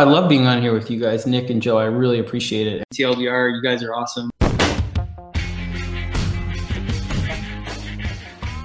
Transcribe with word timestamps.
I 0.00 0.04
love 0.04 0.28
being 0.28 0.46
on 0.46 0.62
here 0.62 0.72
with 0.72 0.92
you 0.92 1.00
guys, 1.00 1.26
Nick 1.26 1.50
and 1.50 1.60
Joe. 1.60 1.76
I 1.76 1.86
really 1.86 2.20
appreciate 2.20 2.68
it. 2.68 2.84
TLDR, 2.94 3.52
you 3.52 3.60
guys 3.60 3.82
are 3.82 3.92
awesome. 3.92 4.30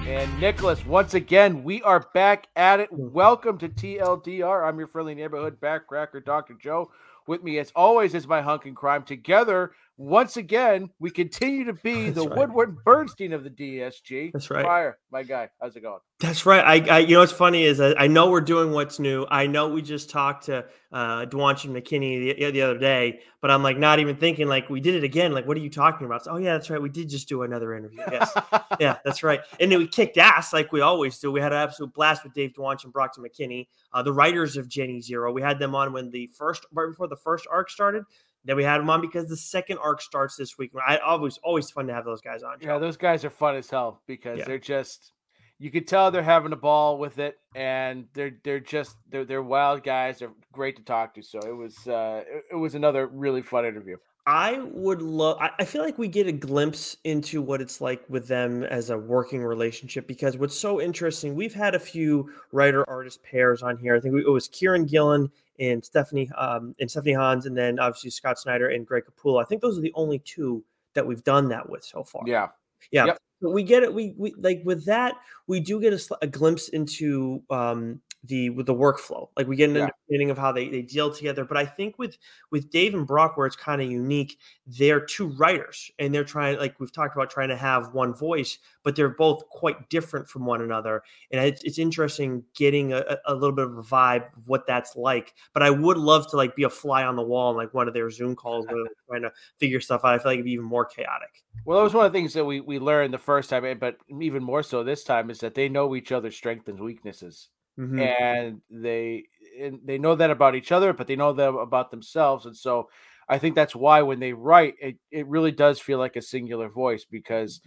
And 0.06 0.38
Nicholas, 0.40 0.86
once 0.86 1.14
again, 1.14 1.64
we 1.64 1.82
are 1.82 2.06
back 2.14 2.46
at 2.54 2.78
it. 2.78 2.88
Welcome 2.92 3.58
to 3.58 3.68
TLDR. 3.68 4.64
I'm 4.64 4.78
your 4.78 4.86
friendly 4.86 5.16
neighborhood 5.16 5.60
backcracker, 5.60 6.24
Dr. 6.24 6.54
Joe. 6.54 6.92
With 7.26 7.42
me, 7.42 7.58
as 7.58 7.72
always, 7.74 8.14
is 8.14 8.28
my 8.28 8.40
hunk 8.40 8.66
and 8.66 8.76
crime. 8.76 9.02
Together, 9.02 9.72
once 9.96 10.36
again, 10.36 10.90
we 10.98 11.10
continue 11.10 11.64
to 11.64 11.72
be 11.72 12.04
That's 12.10 12.16
the 12.16 12.28
right. 12.28 12.38
Woodward 12.38 12.84
Bernstein 12.84 13.32
of 13.32 13.44
the 13.44 13.50
DSG. 13.50 14.32
That's 14.32 14.50
right. 14.50 14.64
Fire, 14.64 14.98
my 15.12 15.22
guy. 15.22 15.48
How's 15.60 15.76
it 15.76 15.82
going? 15.82 16.00
That's 16.20 16.46
right. 16.46 16.64
I, 16.64 16.96
I 16.96 16.98
you 17.00 17.14
know 17.14 17.20
what's 17.20 17.32
funny 17.32 17.64
is 17.64 17.80
I, 17.80 17.92
I 17.94 18.06
know 18.06 18.30
we're 18.30 18.40
doing 18.40 18.72
what's 18.72 18.98
new. 18.98 19.26
I 19.30 19.46
know 19.46 19.68
we 19.68 19.82
just 19.82 20.10
talked 20.10 20.46
to 20.46 20.64
uh 20.90 21.26
Dwonch 21.26 21.64
and 21.64 21.74
McKinney 21.74 22.36
the, 22.36 22.50
the 22.50 22.62
other 22.62 22.78
day, 22.78 23.20
but 23.40 23.50
I'm 23.50 23.62
like 23.62 23.78
not 23.78 23.98
even 23.98 24.16
thinking 24.16 24.48
like 24.48 24.68
we 24.68 24.80
did 24.80 24.94
it 24.94 25.04
again. 25.04 25.32
Like, 25.32 25.46
what 25.46 25.56
are 25.56 25.60
you 25.60 25.70
talking 25.70 26.06
about? 26.06 26.26
oh 26.28 26.38
yeah, 26.38 26.54
that's 26.54 26.70
right. 26.70 26.80
We 26.80 26.88
did 26.88 27.08
just 27.08 27.28
do 27.28 27.42
another 27.42 27.74
interview. 27.74 28.00
Yes. 28.10 28.32
yeah, 28.80 28.96
that's 29.04 29.22
right. 29.22 29.40
And 29.60 29.70
then 29.70 29.78
we 29.78 29.86
kicked 29.86 30.16
ass 30.18 30.52
like 30.52 30.72
we 30.72 30.80
always 30.80 31.18
do. 31.18 31.30
We 31.30 31.40
had 31.40 31.52
an 31.52 31.58
absolute 31.58 31.92
blast 31.94 32.24
with 32.24 32.32
Dave 32.32 32.52
Dwonch 32.52 32.84
and 32.84 32.92
Brockton 32.92 33.24
McKinney, 33.24 33.68
uh, 33.92 34.02
the 34.02 34.12
writers 34.12 34.56
of 34.56 34.68
Jenny 34.68 35.00
Zero. 35.00 35.32
We 35.32 35.42
had 35.42 35.58
them 35.58 35.74
on 35.74 35.92
when 35.92 36.10
the 36.10 36.28
first 36.28 36.64
right 36.72 36.88
before 36.88 37.06
the 37.06 37.16
first 37.16 37.46
arc 37.50 37.70
started. 37.70 38.04
Then 38.44 38.56
we 38.56 38.64
had 38.64 38.78
them 38.78 38.90
on 38.90 39.00
because 39.00 39.26
the 39.26 39.36
second 39.36 39.78
arc 39.78 40.02
starts 40.02 40.36
this 40.36 40.58
week. 40.58 40.72
I 40.86 40.98
always 40.98 41.38
always 41.42 41.70
fun 41.70 41.86
to 41.86 41.94
have 41.94 42.04
those 42.04 42.20
guys 42.20 42.42
on. 42.42 42.56
Yeah, 42.60 42.78
those 42.78 42.96
guys 42.96 43.24
are 43.24 43.30
fun 43.30 43.56
as 43.56 43.70
hell 43.70 44.02
because 44.06 44.38
Yeah. 44.40 44.44
they're 44.44 44.58
just 44.58 45.12
you 45.58 45.70
could 45.70 45.86
tell 45.86 46.10
they're 46.10 46.22
having 46.22 46.52
a 46.52 46.56
ball 46.56 46.98
with 46.98 47.18
it 47.18 47.38
and 47.54 48.06
they're 48.12 48.32
they're 48.44 48.60
just 48.60 48.96
they're 49.08 49.24
they're 49.24 49.42
wild 49.42 49.82
guys. 49.82 50.18
They're 50.18 50.32
great 50.52 50.76
to 50.76 50.82
talk 50.82 51.14
to. 51.14 51.22
So 51.22 51.38
it 51.38 51.56
was 51.56 51.76
uh 51.86 52.24
it, 52.26 52.44
it 52.52 52.56
was 52.56 52.74
another 52.74 53.06
really 53.06 53.42
fun 53.42 53.64
interview. 53.64 53.96
I 54.26 54.58
would 54.72 55.02
love. 55.02 55.36
I 55.58 55.64
feel 55.66 55.82
like 55.82 55.98
we 55.98 56.08
get 56.08 56.26
a 56.26 56.32
glimpse 56.32 56.96
into 57.04 57.42
what 57.42 57.60
it's 57.60 57.82
like 57.82 58.02
with 58.08 58.26
them 58.26 58.64
as 58.64 58.88
a 58.88 58.96
working 58.96 59.44
relationship 59.44 60.06
because 60.06 60.38
what's 60.38 60.58
so 60.58 60.80
interesting, 60.80 61.34
we've 61.34 61.52
had 61.52 61.74
a 61.74 61.78
few 61.78 62.32
writer 62.50 62.88
artist 62.88 63.22
pairs 63.22 63.62
on 63.62 63.76
here. 63.76 63.94
I 63.94 64.00
think 64.00 64.14
it 64.14 64.30
was 64.30 64.48
Kieron 64.48 64.88
Gillen 64.88 65.30
and 65.60 65.84
Stephanie 65.84 66.30
um, 66.38 66.74
and 66.80 66.90
Stephanie 66.90 67.12
Hans, 67.12 67.44
and 67.44 67.54
then 67.54 67.78
obviously 67.78 68.08
Scott 68.08 68.38
Snyder 68.38 68.68
and 68.68 68.86
Greg 68.86 69.04
Capullo. 69.04 69.42
I 69.42 69.44
think 69.44 69.60
those 69.60 69.76
are 69.76 69.82
the 69.82 69.92
only 69.94 70.20
two 70.20 70.64
that 70.94 71.06
we've 71.06 71.24
done 71.24 71.48
that 71.48 71.68
with 71.68 71.84
so 71.84 72.02
far. 72.02 72.22
Yeah. 72.26 72.48
Yeah. 72.90 73.06
Yep. 73.06 73.18
We 73.42 73.62
get 73.62 73.82
it. 73.82 73.92
We, 73.92 74.14
we 74.16 74.32
like 74.38 74.62
with 74.64 74.86
that, 74.86 75.16
we 75.46 75.60
do 75.60 75.78
get 75.80 75.92
a, 75.92 76.18
a 76.22 76.26
glimpse 76.26 76.68
into 76.70 77.42
um, 77.50 78.00
the 78.26 78.50
with 78.50 78.66
the 78.66 78.74
workflow. 78.74 79.28
Like 79.36 79.46
we 79.46 79.56
get 79.56 79.68
an 79.70 79.76
Yeah. 79.76 79.82
understanding 79.82 80.30
of 80.30 80.38
how 80.38 80.50
they, 80.50 80.68
they 80.68 80.82
deal 80.82 81.12
together. 81.12 81.44
But 81.44 81.56
I 81.58 81.66
think 81.66 81.98
with 81.98 82.16
with 82.50 82.70
Dave 82.70 82.94
and 82.94 83.06
Brock, 83.06 83.36
where 83.36 83.46
it's 83.46 83.56
kind 83.56 83.82
of 83.82 83.90
unique, 83.90 84.38
they're 84.66 85.00
two 85.00 85.26
writers 85.28 85.90
and 85.98 86.14
they're 86.14 86.24
trying, 86.24 86.58
like 86.58 86.78
we've 86.80 86.92
talked 86.92 87.14
about, 87.14 87.30
trying 87.30 87.50
to 87.50 87.56
have 87.56 87.92
one 87.92 88.14
voice, 88.14 88.58
but 88.82 88.96
they're 88.96 89.10
both 89.10 89.46
quite 89.50 89.90
different 89.90 90.28
from 90.28 90.46
one 90.46 90.62
another. 90.62 91.02
And 91.30 91.44
it's, 91.44 91.62
it's 91.64 91.78
interesting 91.78 92.42
getting 92.56 92.92
a, 92.94 93.04
a- 93.26 93.34
little 93.34 93.54
bit 93.54 93.66
of 93.66 93.76
a 93.76 93.82
vibe 93.82 94.34
of 94.36 94.48
what 94.48 94.66
that's 94.66 94.96
like. 94.96 95.34
But 95.52 95.62
I 95.62 95.70
would 95.70 95.98
love 95.98 96.30
to 96.30 96.36
like 96.36 96.56
be 96.56 96.62
a 96.62 96.70
fly 96.70 97.04
on 97.04 97.16
the 97.16 97.22
wall 97.22 97.50
in 97.50 97.56
like 97.58 97.74
one 97.74 97.88
of 97.88 97.94
their 97.94 98.08
Zoom 98.10 98.34
calls 98.34 98.66
where 98.66 98.76
they're 98.84 98.94
trying 99.08 99.22
to 99.22 99.32
figure 99.58 99.80
stuff 99.80 100.00
out. 100.04 100.14
I 100.14 100.18
feel 100.18 100.30
like 100.32 100.36
it'd 100.36 100.46
be 100.46 100.52
even 100.52 100.64
more 100.64 100.86
chaotic. 100.86 101.42
Well, 101.66 101.78
that 101.78 101.84
was 101.84 101.94
one 101.94 102.06
of 102.06 102.12
the 102.12 102.18
things 102.18 102.32
that 102.32 102.44
we 102.44 102.60
we 102.60 102.78
learned 102.78 103.12
the 103.12 103.18
first 103.18 103.50
time, 103.50 103.64
eh, 103.64 103.74
but 103.74 103.96
even 104.20 104.42
more 104.42 104.62
so 104.62 104.82
this 104.82 105.04
time 105.04 105.28
is 105.30 105.38
that 105.40 105.54
they 105.54 105.68
know 105.68 105.94
each 105.94 106.10
other's 106.12 106.36
strengths 106.36 106.68
and 106.68 106.80
weaknesses, 106.80 107.48
Mhm. 107.78 108.00
and 108.00 108.60
they 108.70 109.24
and 109.60 109.80
they 109.84 109.98
know 109.98 110.14
that 110.16 110.30
about 110.30 110.54
each 110.54 110.72
other, 110.72 110.92
but 110.92 111.06
they 111.06 111.16
know 111.16 111.32
that 111.32 111.48
about 111.48 111.90
themselves, 111.90 112.46
and 112.46 112.56
so 112.56 112.88
I 113.28 113.38
think 113.38 113.54
that's 113.54 113.74
why 113.74 114.02
when 114.02 114.20
they 114.20 114.32
write, 114.32 114.74
it 114.80 114.96
it 115.10 115.26
really 115.28 115.52
does 115.52 115.80
feel 115.80 115.98
like 115.98 116.16
a 116.16 116.22
singular 116.22 116.68
voice 116.68 117.04
because. 117.04 117.60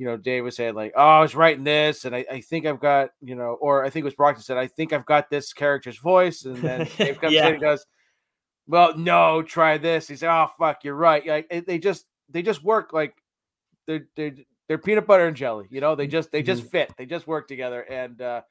You 0.00 0.06
know, 0.06 0.16
Dave 0.16 0.44
was 0.44 0.54
saying 0.54 0.76
like, 0.76 0.92
"Oh, 0.96 1.02
I 1.02 1.20
was 1.20 1.34
writing 1.34 1.64
this, 1.64 2.04
and 2.04 2.14
I, 2.14 2.24
I 2.30 2.40
think 2.40 2.66
I've 2.66 2.78
got, 2.78 3.10
you 3.20 3.34
know," 3.34 3.58
or 3.60 3.84
I 3.84 3.90
think 3.90 4.04
it 4.04 4.06
was 4.06 4.14
Brockton 4.14 4.44
said, 4.44 4.56
"I 4.56 4.68
think 4.68 4.92
I've 4.92 5.04
got 5.04 5.28
this 5.28 5.52
character's 5.52 5.98
voice," 5.98 6.44
and 6.44 6.56
then 6.58 6.86
Dave 6.96 7.18
comes 7.20 7.34
Yeah. 7.34 7.48
in 7.48 7.54
and 7.54 7.60
goes, 7.60 7.84
"Well, 8.68 8.96
no, 8.96 9.42
try 9.42 9.76
this." 9.78 10.06
He 10.06 10.14
said, 10.14 10.30
"Oh, 10.30 10.48
fuck, 10.56 10.84
you're 10.84 10.94
right." 10.94 11.26
Like 11.26 11.48
it- 11.50 11.66
they 11.66 11.78
just 11.80 12.06
they 12.28 12.42
just 12.42 12.62
work 12.62 12.92
like 12.92 13.14
they're 13.88 14.06
they're 14.14 14.34
they're 14.68 14.78
peanut 14.78 15.06
butter 15.06 15.26
and 15.26 15.36
jelly. 15.36 15.66
You 15.70 15.80
know, 15.80 15.96
they 15.96 16.06
just 16.06 16.30
they 16.30 16.44
just 16.44 16.62
fit. 16.70 16.92
They 16.96 17.06
just 17.06 17.26
work 17.26 17.48
together. 17.48 17.82
And 17.82 18.22
uh 18.22 18.42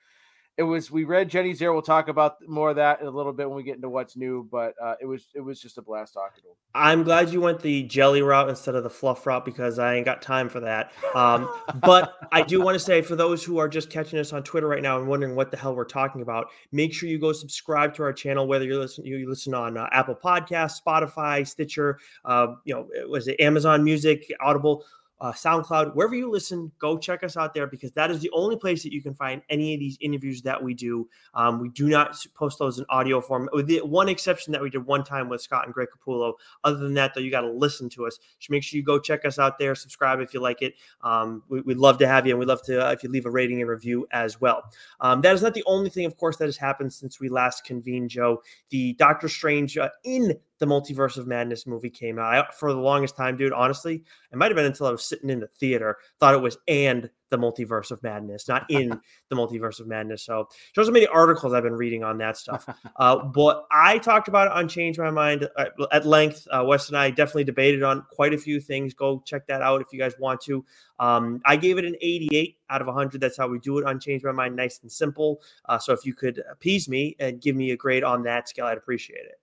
it 0.58 0.64
was 0.64 0.90
we 0.90 1.04
read 1.04 1.30
Jenny's 1.30 1.60
Zero. 1.60 1.74
We'll 1.74 1.82
talk 1.84 2.08
about 2.08 2.38
more 2.48 2.72
of 2.72 2.76
that 2.78 3.00
in 3.00 3.08
a 3.08 3.12
little 3.12 3.34
bit 3.34 3.48
when 3.48 3.58
we 3.58 3.64
get 3.64 3.76
into 3.76 3.90
what's 3.90 4.18
new. 4.18 4.48
But 4.52 4.74
uh 4.84 4.96
it 5.00 5.06
was 5.06 5.30
it 5.36 5.42
was 5.42 5.62
just 5.62 5.78
a 5.78 5.82
blast 5.82 6.14
talking 6.14 6.42
to 6.44 6.50
him. 6.50 6.56
I'm 6.74 7.04
glad 7.04 7.32
you 7.32 7.42
went 7.42 7.62
the 7.62 7.84
jelly 7.84 8.22
route 8.22 8.50
instead 8.50 8.76
of 8.76 8.84
the 8.84 8.90
fluff 8.90 9.26
route 9.26 9.46
because 9.46 9.80
I 9.80 9.96
ain't 9.96 10.06
got 10.06 10.22
time 10.22 10.50
for 10.50 10.60
that. 10.60 10.92
Um, 11.16 11.50
but 11.84 12.16
I 12.32 12.42
do 12.42 12.62
want 12.62 12.76
to 12.76 12.80
say 12.80 13.02
for 13.02 13.16
those 13.16 13.44
who 13.44 13.58
are 13.58 13.68
just 13.68 13.90
catching 13.90 14.20
us 14.20 14.34
on 14.34 14.44
Twitter 14.44 14.68
right 14.68 14.82
now 14.82 15.00
and 15.00 15.08
wondering 15.08 15.36
what 15.36 15.52
the 15.52 15.58
hell 15.58 15.76
we're 15.76 15.86
talking 15.86 16.22
about, 16.22 16.48
make 16.72 16.94
sure 16.94 17.10
you 17.10 17.20
go 17.20 17.34
subscribe 17.34 17.94
to 17.96 18.04
our 18.04 18.14
channel. 18.14 18.48
Whether 18.48 18.66
you 18.66 18.80
listen, 18.80 19.06
you 19.06 19.28
listen 19.28 19.54
on 19.54 19.78
uh, 19.78 19.88
Apple 19.92 20.16
Podcasts, 20.16 20.82
Spotify, 20.86 21.48
Stitcher, 21.48 22.00
uh, 22.26 22.48
you 22.66 22.74
know, 22.74 22.88
was 23.08 23.28
it 23.28 23.40
Amazon 23.40 23.84
Music, 23.84 24.32
Audible. 24.42 24.86
Uh, 25.20 25.32
SoundCloud, 25.32 25.96
wherever 25.96 26.16
you 26.16 26.30
listen, 26.30 26.72
go 26.78 26.98
check 26.98 27.24
us 27.24 27.38
out 27.38 27.54
there 27.54 27.66
because 27.66 27.92
that 27.94 28.12
is 28.12 28.20
the 28.20 28.30
only 28.32 28.56
place 28.56 28.84
that 28.84 28.94
you 28.94 29.02
can 29.02 29.16
find 29.16 29.42
any 29.50 29.74
of 29.74 29.80
these 29.80 29.98
interviews 30.00 30.42
that 30.44 30.62
we 30.62 30.74
do. 30.74 31.08
Um, 31.34 31.60
we 31.60 31.70
do 31.70 31.90
not 31.90 32.18
post 32.36 32.60
those 32.60 32.78
in 32.78 32.86
audio 32.90 33.20
form, 33.20 33.50
with 33.52 33.68
the 33.68 33.80
one 33.80 34.10
exception 34.10 34.52
that 34.54 34.62
we 34.62 34.70
did 34.70 34.86
one 34.86 35.04
time 35.04 35.28
with 35.28 35.42
Scott 35.42 35.66
and 35.66 35.74
Greg 35.74 35.88
Capullo. 35.90 36.34
Other 36.64 36.78
than 36.78 36.94
that, 36.96 37.14
though, 37.16 37.22
you 37.22 37.32
got 37.32 37.42
to 37.42 37.52
listen 37.52 37.90
to 37.90 38.06
us. 38.06 38.20
So 38.40 38.52
make 38.52 38.64
sure 38.64 38.78
you 38.78 38.84
go 38.84 39.00
check 39.00 39.26
us 39.26 39.40
out 39.40 39.58
there, 39.58 39.74
subscribe 39.74 40.20
if 40.20 40.34
you 40.34 40.40
like 40.40 40.62
it. 40.62 40.76
Um, 41.02 41.44
we, 41.50 41.62
would 41.62 41.78
love 41.78 41.98
to 42.00 42.08
have 42.08 42.28
you, 42.28 42.34
and 42.34 42.40
we'd 42.40 42.48
love 42.48 42.64
to 42.64 42.88
uh, 42.88 42.92
if 42.92 43.04
you 43.04 43.10
leave 43.10 43.26
a 43.26 43.32
rating 43.32 43.62
and 43.62 43.70
review 43.70 44.08
as 44.12 44.40
well. 44.40 44.64
Um, 45.02 45.22
that 45.22 45.34
is 45.34 45.42
not 45.42 45.54
the 45.54 45.64
only 45.66 45.90
thing, 45.90 46.06
of 46.06 46.16
course, 46.18 46.38
that 46.38 46.46
has 46.46 46.58
happened 46.58 46.94
since 46.94 47.20
we 47.20 47.30
last 47.30 47.64
convened, 47.64 48.10
Joe. 48.12 48.42
The 48.70 48.94
Doctor 48.94 49.28
Strange 49.28 49.78
uh, 49.78 49.90
in 50.04 50.38
the 50.60 50.66
Multiverse 50.66 51.18
of 51.18 51.28
Madness 51.28 51.68
movie 51.68 51.90
came 51.90 52.18
out. 52.20 52.34
I, 52.34 52.46
for 52.58 52.74
the 52.74 52.80
longest 52.80 53.16
time, 53.16 53.38
dude, 53.38 53.54
honestly, 53.54 54.04
it 54.32 54.38
might 54.38 54.50
have 54.50 54.56
been 54.56 54.66
until 54.66 54.88
I 54.88 54.92
was 54.92 55.06
sitting 55.06 55.30
in 55.30 55.40
the 55.40 55.48
theater, 55.48 55.98
thought 56.20 56.34
it 56.34 56.42
was 56.42 56.58
and 56.68 57.10
the 57.30 57.38
Multiverse 57.38 57.92
of 57.92 58.02
Madness, 58.04 58.48
not 58.48 58.66
in 58.70 58.90
the 59.30 59.36
Multiverse 59.36 59.80
of 59.80 59.88
Madness. 59.88 60.24
So 60.24 60.48
shows 60.74 60.88
how 60.88 60.94
many 60.94 61.08
articles 61.08 61.54
I've 61.54 61.64
been 61.64 61.74
reading 61.74 62.04
on 62.04 62.18
that 62.20 62.38
stuff. 62.38 62.68
Uh, 62.96 63.24
but 63.26 63.66
I 63.72 63.98
talked 64.00 64.28
about 64.28 64.48
it 64.48 64.54
on 64.54 64.68
Change 64.68 64.98
My 64.98 65.12
Mind 65.12 65.48
at, 65.58 65.74
at 65.92 66.06
length. 66.06 66.48
Uh, 66.50 66.64
Wes 66.66 66.88
and 66.88 66.98
I 66.98 67.10
definitely 67.10 67.44
debated 67.44 67.84
on 67.84 68.06
quite 68.12 68.34
a 68.34 68.38
few 68.38 68.60
things. 68.60 68.94
Go 68.94 69.22
check 69.26 69.46
that 69.48 69.62
out 69.62 69.82
if 69.82 69.88
you 69.92 70.00
guys 70.00 70.14
want 70.20 70.42
to. 70.42 70.66
Um, 71.00 71.42
I 71.46 71.58
gave 71.58 71.78
it 71.78 71.86
an 71.86 71.96
88 72.02 72.58
out 72.70 72.82
of 72.82 72.88
100. 72.88 73.22
That's 73.22 73.38
how 73.38 73.48
we 73.48 73.60
do 73.60 73.78
it 73.78 73.86
on 73.86 74.00
Change 74.00 74.24
My 74.24 74.32
Mind, 74.32 74.56
nice 74.56 74.80
and 74.82 74.92
simple. 74.92 75.42
Uh, 75.66 75.78
so 75.78 75.94
if 75.94 76.06
you 76.06 76.14
could 76.14 76.42
appease 76.50 76.90
me 76.90 77.16
and 77.20 77.42
give 77.42 77.56
me 77.56 77.72
a 77.72 77.78
grade 77.78 78.04
on 78.04 78.24
that 78.24 78.50
scale, 78.50 78.66
I'd 78.66 78.78
appreciate 78.78 79.26
it. 79.26 79.40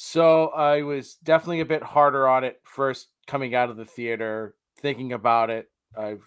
So 0.00 0.50
I 0.50 0.82
was 0.82 1.16
definitely 1.24 1.58
a 1.58 1.64
bit 1.64 1.82
harder 1.82 2.28
on 2.28 2.44
it 2.44 2.60
first 2.62 3.08
coming 3.26 3.56
out 3.56 3.68
of 3.68 3.76
the 3.76 3.84
theater, 3.84 4.54
thinking 4.80 5.12
about 5.12 5.50
it. 5.50 5.68
I've 5.98 6.22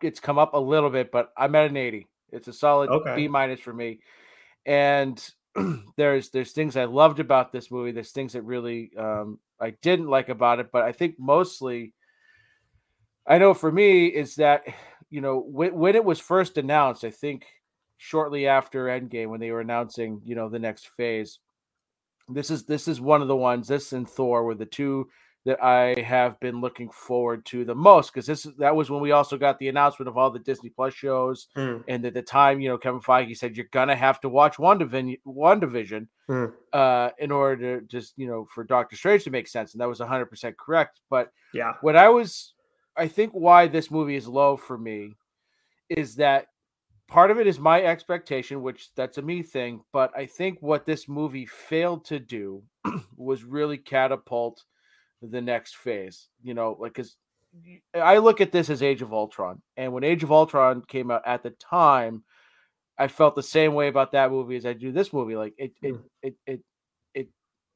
it's 0.00 0.20
come 0.20 0.38
up 0.38 0.54
a 0.54 0.60
little 0.60 0.90
bit, 0.90 1.10
but 1.10 1.32
I'm 1.36 1.56
at 1.56 1.68
an 1.68 1.76
80. 1.76 2.06
It's 2.30 2.46
a 2.46 2.52
solid 2.52 2.88
Okay. 2.88 3.16
B 3.16 3.26
minus 3.26 3.58
for 3.58 3.72
me. 3.72 3.98
And 4.64 5.20
there's 5.96 6.30
there's 6.30 6.52
things 6.52 6.76
I 6.76 6.84
loved 6.84 7.18
about 7.18 7.50
this 7.50 7.68
movie. 7.68 7.90
There's 7.90 8.12
things 8.12 8.34
that 8.34 8.42
really 8.42 8.92
um, 8.96 9.40
I 9.60 9.70
didn't 9.82 10.06
like 10.06 10.28
about 10.28 10.60
it, 10.60 10.70
but 10.70 10.84
I 10.84 10.92
think 10.92 11.16
mostly 11.18 11.94
I 13.26 13.38
know 13.38 13.54
for 13.54 13.72
me 13.72 14.06
is 14.06 14.36
that 14.36 14.62
you 15.10 15.20
know 15.20 15.40
when, 15.40 15.74
when 15.74 15.96
it 15.96 16.04
was 16.04 16.20
first 16.20 16.58
announced, 16.58 17.02
I 17.02 17.10
think 17.10 17.44
shortly 17.96 18.46
after 18.46 18.86
Endgame 18.86 19.30
when 19.30 19.40
they 19.40 19.50
were 19.50 19.62
announcing 19.62 20.20
you 20.24 20.36
know 20.36 20.48
the 20.48 20.60
next 20.60 20.90
phase, 20.96 21.40
this 22.28 22.50
is 22.50 22.64
this 22.64 22.88
is 22.88 23.00
one 23.00 23.22
of 23.22 23.28
the 23.28 23.36
ones. 23.36 23.68
This 23.68 23.92
and 23.92 24.08
Thor 24.08 24.44
were 24.44 24.54
the 24.54 24.66
two 24.66 25.08
that 25.44 25.62
I 25.62 25.94
have 26.00 26.40
been 26.40 26.60
looking 26.60 26.90
forward 26.90 27.46
to 27.46 27.64
the 27.64 27.74
most 27.74 28.12
because 28.12 28.26
this 28.26 28.48
that 28.58 28.74
was 28.74 28.90
when 28.90 29.00
we 29.00 29.12
also 29.12 29.38
got 29.38 29.60
the 29.60 29.68
announcement 29.68 30.08
of 30.08 30.16
all 30.18 30.30
the 30.30 30.40
Disney 30.40 30.70
Plus 30.70 30.92
shows, 30.92 31.46
Mm, 31.56 31.84
and 31.86 32.04
at 32.04 32.14
the 32.14 32.22
time, 32.22 32.60
you 32.60 32.68
know, 32.68 32.78
Kevin 32.78 33.00
Feige 33.00 33.36
said 33.36 33.56
you're 33.56 33.66
gonna 33.70 33.94
have 33.94 34.20
to 34.22 34.28
watch 34.28 34.56
WandaVision, 34.56 35.20
one 35.22 35.60
division, 35.60 36.08
mm. 36.28 36.52
uh, 36.72 37.10
in 37.20 37.30
order 37.30 37.80
to 37.80 37.86
just 37.86 38.14
you 38.16 38.26
know 38.26 38.46
for 38.52 38.64
Doctor 38.64 38.96
Strange 38.96 39.22
to 39.24 39.30
make 39.30 39.46
sense, 39.46 39.72
and 39.72 39.80
that 39.80 39.88
was 39.88 40.00
100 40.00 40.26
percent 40.26 40.58
correct. 40.58 41.00
But 41.08 41.30
Yeah. 41.54 41.74
what 41.80 41.94
I 41.94 42.08
was, 42.08 42.54
I 42.96 43.06
think 43.06 43.30
why 43.32 43.68
this 43.68 43.88
movie 43.88 44.16
is 44.16 44.26
low 44.26 44.56
for 44.56 44.76
me 44.76 45.14
is 45.88 46.16
that 46.16 46.48
part 47.08 47.30
of 47.30 47.38
it 47.38 47.46
is 47.46 47.58
my 47.58 47.82
expectation, 47.82 48.62
which 48.62 48.90
that's 48.94 49.18
a 49.18 49.22
me 49.22 49.42
thing. 49.42 49.82
But 49.92 50.12
I 50.16 50.26
think 50.26 50.58
what 50.60 50.84
this 50.84 51.08
movie 51.08 51.46
failed 51.46 52.04
to 52.06 52.18
do 52.18 52.62
was 53.16 53.44
really 53.44 53.78
catapult 53.78 54.62
the 55.22 55.40
next 55.40 55.76
phase. 55.76 56.28
You 56.42 56.54
know, 56.54 56.76
like 56.78 56.94
because 56.94 57.16
I 57.94 58.18
look 58.18 58.40
at 58.40 58.52
this 58.52 58.70
as 58.70 58.82
Age 58.82 59.02
of 59.02 59.12
Ultron, 59.12 59.62
and 59.76 59.92
when 59.92 60.04
Age 60.04 60.22
of 60.22 60.32
Ultron 60.32 60.82
came 60.86 61.10
out 61.10 61.22
at 61.26 61.42
the 61.42 61.50
time, 61.50 62.24
I 62.98 63.08
felt 63.08 63.34
the 63.34 63.42
same 63.42 63.74
way 63.74 63.88
about 63.88 64.12
that 64.12 64.30
movie 64.30 64.56
as 64.56 64.66
I 64.66 64.72
do 64.72 64.92
this 64.92 65.12
movie. 65.12 65.36
Like 65.36 65.54
it, 65.58 65.72
it, 65.82 65.94
Mm. 65.94 66.02
it, 66.22 66.34
it, 66.46 66.60
it, 67.14 67.28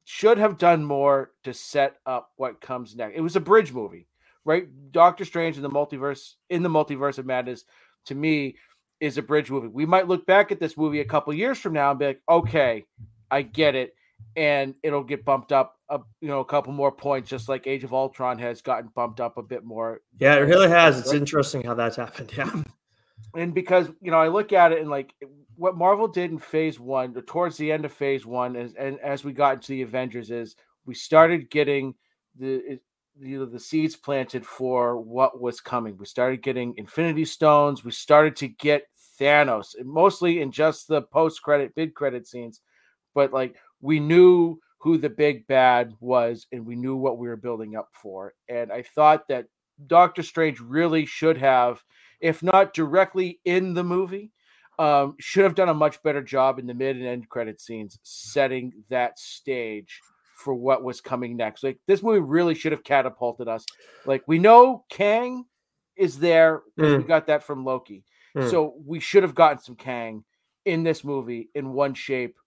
should 0.03 0.39
have 0.39 0.57
done 0.57 0.83
more 0.83 1.31
to 1.43 1.53
set 1.53 1.97
up 2.07 2.31
what 2.35 2.59
comes 2.59 2.95
next. 2.95 3.15
It 3.15 3.21
was 3.21 3.35
a 3.35 3.39
bridge 3.39 3.71
movie, 3.71 4.07
right? 4.45 4.67
Doctor 4.91 5.23
Strange 5.25 5.57
in 5.57 5.61
the 5.61 5.69
multiverse 5.69 6.33
in 6.49 6.63
the 6.63 6.69
multiverse 6.69 7.19
of 7.19 7.27
madness 7.27 7.65
to 8.05 8.15
me 8.15 8.55
is 9.01 9.17
a 9.17 9.21
bridge 9.21 9.51
movie. 9.51 9.67
We 9.67 9.85
might 9.85 10.07
look 10.07 10.25
back 10.25 10.51
at 10.51 10.59
this 10.59 10.77
movie 10.77 11.01
a 11.01 11.05
couple 11.05 11.33
years 11.33 11.57
from 11.57 11.73
now 11.73 11.89
and 11.89 11.99
be 11.99 12.05
like, 12.05 12.21
okay, 12.29 12.85
I 13.29 13.41
get 13.41 13.75
it, 13.75 13.95
and 14.35 14.75
it'll 14.83 15.03
get 15.03 15.25
bumped 15.25 15.51
up, 15.51 15.75
a, 15.89 15.99
you 16.21 16.27
know, 16.27 16.39
a 16.39 16.45
couple 16.45 16.71
more 16.71 16.91
points, 16.91 17.29
just 17.29 17.49
like 17.49 17.67
Age 17.67 17.83
of 17.83 17.93
Ultron 17.93 18.37
has 18.39 18.61
gotten 18.61 18.91
bumped 18.95 19.19
up 19.19 19.37
a 19.37 19.43
bit 19.43 19.65
more. 19.65 20.01
Yeah, 20.19 20.35
it 20.35 20.41
really 20.41 20.69
has. 20.69 20.99
It's 20.99 21.13
interesting 21.13 21.63
how 21.63 21.73
that's 21.73 21.97
happened. 21.97 22.31
Yeah, 22.37 22.63
and 23.35 23.53
because 23.53 23.87
you 24.01 24.11
know, 24.11 24.17
I 24.17 24.27
look 24.27 24.51
at 24.51 24.71
it 24.71 24.81
and 24.81 24.89
like 24.89 25.13
what 25.55 25.77
Marvel 25.77 26.07
did 26.07 26.31
in 26.31 26.39
Phase 26.39 26.79
One, 26.79 27.15
or 27.15 27.21
towards 27.21 27.57
the 27.57 27.71
end 27.71 27.85
of 27.85 27.93
Phase 27.93 28.25
One, 28.25 28.55
and, 28.55 28.75
and 28.77 28.99
as 28.99 29.23
we 29.23 29.33
got 29.33 29.55
into 29.55 29.69
the 29.69 29.83
Avengers, 29.83 30.31
is 30.31 30.55
we 30.85 30.95
started 30.95 31.49
getting 31.49 31.95
the 32.37 32.79
you 33.19 33.39
know 33.39 33.45
the 33.45 33.59
seeds 33.59 33.95
planted 33.95 34.45
for 34.45 34.99
what 34.99 35.41
was 35.41 35.61
coming. 35.61 35.97
We 35.97 36.05
started 36.05 36.41
getting 36.41 36.73
Infinity 36.77 37.25
Stones. 37.25 37.83
We 37.83 37.91
started 37.91 38.35
to 38.37 38.47
get 38.47 38.83
Thanos, 39.21 39.75
mostly 39.83 40.41
in 40.41 40.51
just 40.51 40.87
the 40.87 41.03
post 41.03 41.41
credit, 41.43 41.71
mid 41.75 41.93
credit 41.93 42.27
scenes, 42.27 42.61
but 43.13 43.31
like 43.31 43.55
we 43.79 43.99
knew 43.99 44.59
who 44.79 44.97
the 44.97 45.09
big 45.09 45.45
bad 45.45 45.93
was, 45.99 46.47
and 46.51 46.65
we 46.65 46.75
knew 46.75 46.95
what 46.95 47.19
we 47.19 47.27
were 47.27 47.35
building 47.35 47.75
up 47.75 47.89
for. 47.93 48.33
And 48.49 48.71
I 48.71 48.81
thought 48.81 49.27
that 49.27 49.45
Doctor 49.85 50.23
Strange 50.23 50.59
really 50.59 51.05
should 51.05 51.37
have, 51.37 51.83
if 52.19 52.41
not 52.41 52.73
directly 52.73 53.39
in 53.45 53.75
the 53.75 53.83
movie, 53.83 54.31
um, 54.79 55.15
should 55.19 55.43
have 55.43 55.53
done 55.53 55.69
a 55.69 55.73
much 55.73 56.01
better 56.01 56.23
job 56.23 56.57
in 56.57 56.65
the 56.65 56.73
mid 56.73 56.97
and 56.97 57.05
end 57.05 57.29
credit 57.29 57.61
scenes, 57.61 57.99
setting 58.01 58.73
that 58.89 59.19
stage 59.19 59.99
for 60.33 60.55
what 60.55 60.83
was 60.83 60.99
coming 60.99 61.37
next. 61.37 61.63
Like 61.63 61.77
this 61.85 62.01
movie 62.01 62.19
really 62.19 62.55
should 62.55 62.71
have 62.71 62.83
catapulted 62.83 63.47
us. 63.47 63.63
Like 64.05 64.23
we 64.27 64.39
know 64.39 64.83
Kang 64.89 65.45
is 65.95 66.17
there 66.17 66.63
mm. 66.79 66.97
we 66.97 67.03
got 67.03 67.27
that 67.27 67.43
from 67.43 67.63
Loki. 67.63 68.03
Mm. 68.35 68.49
So 68.49 68.75
we 68.85 68.99
should 68.99 69.23
have 69.23 69.35
gotten 69.35 69.59
some 69.59 69.75
Kang 69.75 70.23
in 70.65 70.83
this 70.83 71.03
movie 71.03 71.49
in 71.55 71.73
one 71.73 71.93
shape 71.93 72.37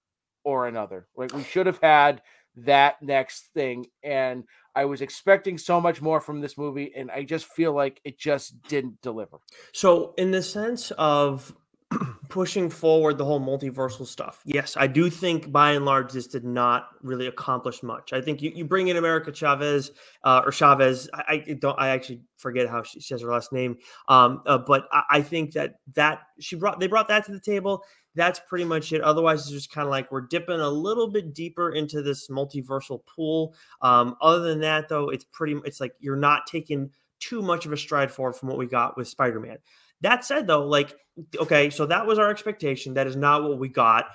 or 0.44 0.66
another. 0.66 1.08
Like 1.16 1.32
we 1.32 1.42
should 1.42 1.66
have 1.66 1.80
had 1.82 2.22
that 2.56 3.02
next 3.02 3.50
thing. 3.54 3.86
And 4.02 4.44
I 4.74 4.84
was 4.84 5.00
expecting 5.00 5.58
so 5.58 5.80
much 5.80 6.02
more 6.02 6.20
from 6.20 6.40
this 6.40 6.58
movie, 6.58 6.92
and 6.96 7.10
I 7.10 7.22
just 7.22 7.46
feel 7.46 7.72
like 7.72 8.00
it 8.04 8.18
just 8.18 8.60
didn't 8.62 9.00
deliver. 9.02 9.38
So, 9.72 10.14
in 10.18 10.32
the 10.32 10.42
sense 10.42 10.90
of 10.92 11.54
pushing 12.28 12.70
forward 12.70 13.18
the 13.18 13.24
whole 13.24 13.40
multiversal 13.40 14.06
stuff. 14.06 14.40
Yes, 14.44 14.76
I 14.76 14.86
do 14.86 15.10
think 15.10 15.52
by 15.52 15.72
and 15.72 15.84
large 15.84 16.12
this 16.12 16.26
did 16.26 16.44
not 16.44 16.88
really 17.02 17.26
accomplish 17.26 17.82
much. 17.82 18.12
I 18.12 18.20
think 18.20 18.42
you, 18.42 18.50
you 18.54 18.64
bring 18.64 18.88
in 18.88 18.96
America 18.96 19.32
Chavez 19.32 19.90
uh, 20.24 20.42
or 20.44 20.52
Chavez. 20.52 21.08
I, 21.14 21.44
I, 21.48 21.52
don't. 21.54 21.78
I 21.78 21.88
actually 21.88 22.22
forget 22.36 22.68
how 22.68 22.82
she 22.82 23.00
says 23.00 23.22
her 23.22 23.30
last 23.30 23.52
name. 23.52 23.76
Um, 24.08 24.42
uh, 24.46 24.58
but 24.58 24.86
I, 24.92 25.02
I, 25.10 25.22
think 25.22 25.52
that 25.52 25.76
that 25.94 26.20
she 26.40 26.56
brought 26.56 26.80
they 26.80 26.86
brought 26.86 27.08
that 27.08 27.24
to 27.26 27.32
the 27.32 27.40
table. 27.40 27.84
That's 28.16 28.40
pretty 28.48 28.64
much 28.64 28.92
it. 28.92 29.00
Otherwise, 29.00 29.42
it's 29.42 29.50
just 29.50 29.72
kind 29.72 29.86
of 29.86 29.90
like 29.90 30.10
we're 30.12 30.22
dipping 30.22 30.60
a 30.60 30.68
little 30.68 31.08
bit 31.08 31.34
deeper 31.34 31.70
into 31.70 32.00
this 32.00 32.28
multiversal 32.28 33.00
pool. 33.06 33.54
Um, 33.82 34.16
other 34.20 34.40
than 34.40 34.60
that, 34.60 34.88
though, 34.88 35.08
it's 35.10 35.24
pretty. 35.24 35.60
It's 35.64 35.80
like 35.80 35.92
you're 35.98 36.16
not 36.16 36.46
taking 36.46 36.90
too 37.20 37.42
much 37.42 37.66
of 37.66 37.72
a 37.72 37.76
stride 37.76 38.10
forward 38.10 38.34
from 38.34 38.48
what 38.48 38.58
we 38.58 38.66
got 38.66 38.96
with 38.96 39.08
Spider 39.08 39.40
Man. 39.40 39.58
That 40.00 40.24
said, 40.24 40.46
though, 40.46 40.66
like 40.66 40.94
okay, 41.38 41.70
so 41.70 41.86
that 41.86 42.06
was 42.06 42.18
our 42.18 42.30
expectation. 42.30 42.94
That 42.94 43.06
is 43.06 43.16
not 43.16 43.42
what 43.42 43.58
we 43.58 43.68
got. 43.68 44.06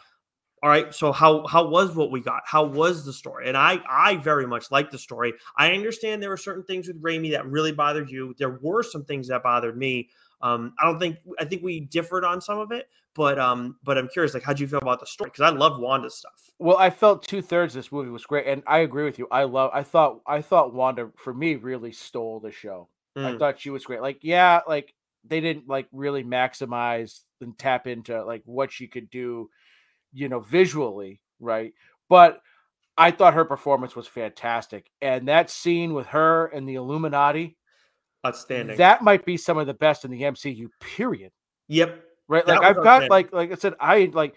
All 0.61 0.69
right, 0.69 0.93
so 0.93 1.11
how 1.11 1.47
how 1.47 1.67
was 1.67 1.95
what 1.95 2.11
we 2.11 2.19
got? 2.19 2.41
How 2.45 2.65
was 2.65 3.05
the 3.05 3.13
story? 3.13 3.47
And 3.47 3.55
I 3.55 3.79
I 3.89 4.17
very 4.17 4.45
much 4.45 4.71
like 4.71 4.91
the 4.91 4.97
story. 4.97 5.33
I 5.57 5.71
understand 5.71 6.21
there 6.21 6.29
were 6.29 6.37
certain 6.37 6.63
things 6.63 6.87
with 6.87 7.01
Raimi 7.01 7.31
that 7.31 7.45
really 7.47 7.71
bothered 7.71 8.09
you. 8.09 8.35
There 8.37 8.59
were 8.61 8.83
some 8.83 9.05
things 9.05 9.29
that 9.29 9.43
bothered 9.43 9.77
me. 9.77 10.09
Um, 10.41 10.73
I 10.79 10.85
don't 10.85 10.99
think 10.99 11.17
I 11.39 11.45
think 11.45 11.63
we 11.63 11.79
differed 11.79 12.25
on 12.25 12.41
some 12.41 12.59
of 12.59 12.71
it, 12.71 12.89
but 13.15 13.39
um, 13.39 13.77
but 13.83 13.97
I'm 13.97 14.09
curious, 14.09 14.33
like, 14.33 14.43
how'd 14.43 14.59
you 14.59 14.67
feel 14.67 14.79
about 14.79 14.99
the 14.99 15.05
story? 15.05 15.29
Because 15.29 15.51
I 15.51 15.55
love 15.55 15.79
Wanda's 15.79 16.15
stuff. 16.15 16.49
Well, 16.59 16.77
I 16.77 16.89
felt 16.89 17.23
two 17.23 17.41
thirds 17.41 17.73
this 17.73 17.91
movie 17.91 18.09
was 18.09 18.25
great, 18.25 18.47
and 18.47 18.61
I 18.67 18.79
agree 18.79 19.05
with 19.05 19.17
you. 19.17 19.27
I 19.31 19.43
love. 19.43 19.71
I 19.73 19.83
thought 19.83 20.21
I 20.27 20.41
thought 20.41 20.73
Wanda 20.73 21.09
for 21.15 21.33
me 21.33 21.55
really 21.55 21.93
stole 21.93 22.41
the 22.41 22.51
show. 22.51 22.89
Mm. 23.17 23.35
I 23.35 23.37
thought 23.37 23.59
she 23.59 23.69
was 23.69 23.85
great. 23.85 24.01
Like, 24.01 24.19
yeah, 24.21 24.59
like 24.67 24.93
they 25.29 25.41
didn't 25.41 25.67
like 25.67 25.87
really 25.91 26.23
maximize 26.23 27.21
and 27.41 27.57
tap 27.57 27.87
into 27.87 28.23
like 28.23 28.41
what 28.45 28.71
she 28.71 28.87
could 28.87 29.09
do, 29.09 29.49
you 30.11 30.29
know, 30.29 30.39
visually, 30.39 31.21
right? 31.39 31.73
But 32.09 32.41
I 32.97 33.11
thought 33.11 33.33
her 33.35 33.45
performance 33.45 33.95
was 33.95 34.07
fantastic. 34.07 34.89
And 35.01 35.27
that 35.29 35.49
scene 35.49 35.93
with 35.93 36.07
her 36.07 36.47
and 36.47 36.67
the 36.67 36.75
Illuminati, 36.75 37.57
outstanding. 38.25 38.77
That 38.77 39.01
might 39.01 39.25
be 39.25 39.37
some 39.37 39.57
of 39.57 39.67
the 39.67 39.73
best 39.73 40.03
in 40.03 40.11
the 40.11 40.23
MCU, 40.23 40.67
period. 40.81 41.31
Yep. 41.69 42.03
Right. 42.27 42.45
Like 42.45 42.61
I've 42.61 42.75
got 42.75 43.09
like 43.09 43.31
like 43.31 43.51
I 43.51 43.55
said, 43.55 43.75
I 43.79 44.11
like 44.13 44.35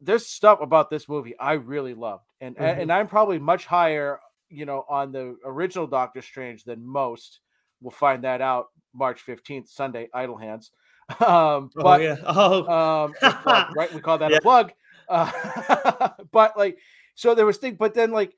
there's 0.00 0.26
stuff 0.26 0.60
about 0.60 0.90
this 0.90 1.08
movie 1.08 1.38
I 1.38 1.54
really 1.54 1.94
loved. 1.94 2.24
And 2.40 2.56
mm-hmm. 2.56 2.80
and 2.82 2.92
I'm 2.92 3.08
probably 3.08 3.38
much 3.38 3.66
higher, 3.66 4.20
you 4.48 4.66
know, 4.66 4.84
on 4.88 5.12
the 5.12 5.36
original 5.44 5.86
Doctor 5.86 6.22
Strange 6.22 6.64
than 6.64 6.86
most. 6.86 7.40
We'll 7.80 7.90
find 7.90 8.24
that 8.24 8.40
out 8.40 8.66
March 8.94 9.24
15th, 9.26 9.68
Sunday, 9.68 10.08
Idle 10.14 10.36
Hands. 10.36 10.70
Um, 11.18 11.26
oh, 11.26 11.70
but, 11.74 12.00
oh, 12.00 12.04
yeah. 12.04 12.16
Oh, 12.24 13.04
um, 13.04 13.14
plug, 13.42 13.66
right. 13.76 13.92
We 13.92 14.00
call 14.00 14.18
that 14.18 14.30
yeah. 14.30 14.36
a 14.36 14.40
plug. 14.40 14.70
Uh, 15.08 16.10
but 16.32 16.56
like, 16.56 16.78
so 17.16 17.34
there 17.34 17.44
was 17.44 17.56
thing, 17.56 17.74
but 17.74 17.94
then 17.94 18.12
like, 18.12 18.32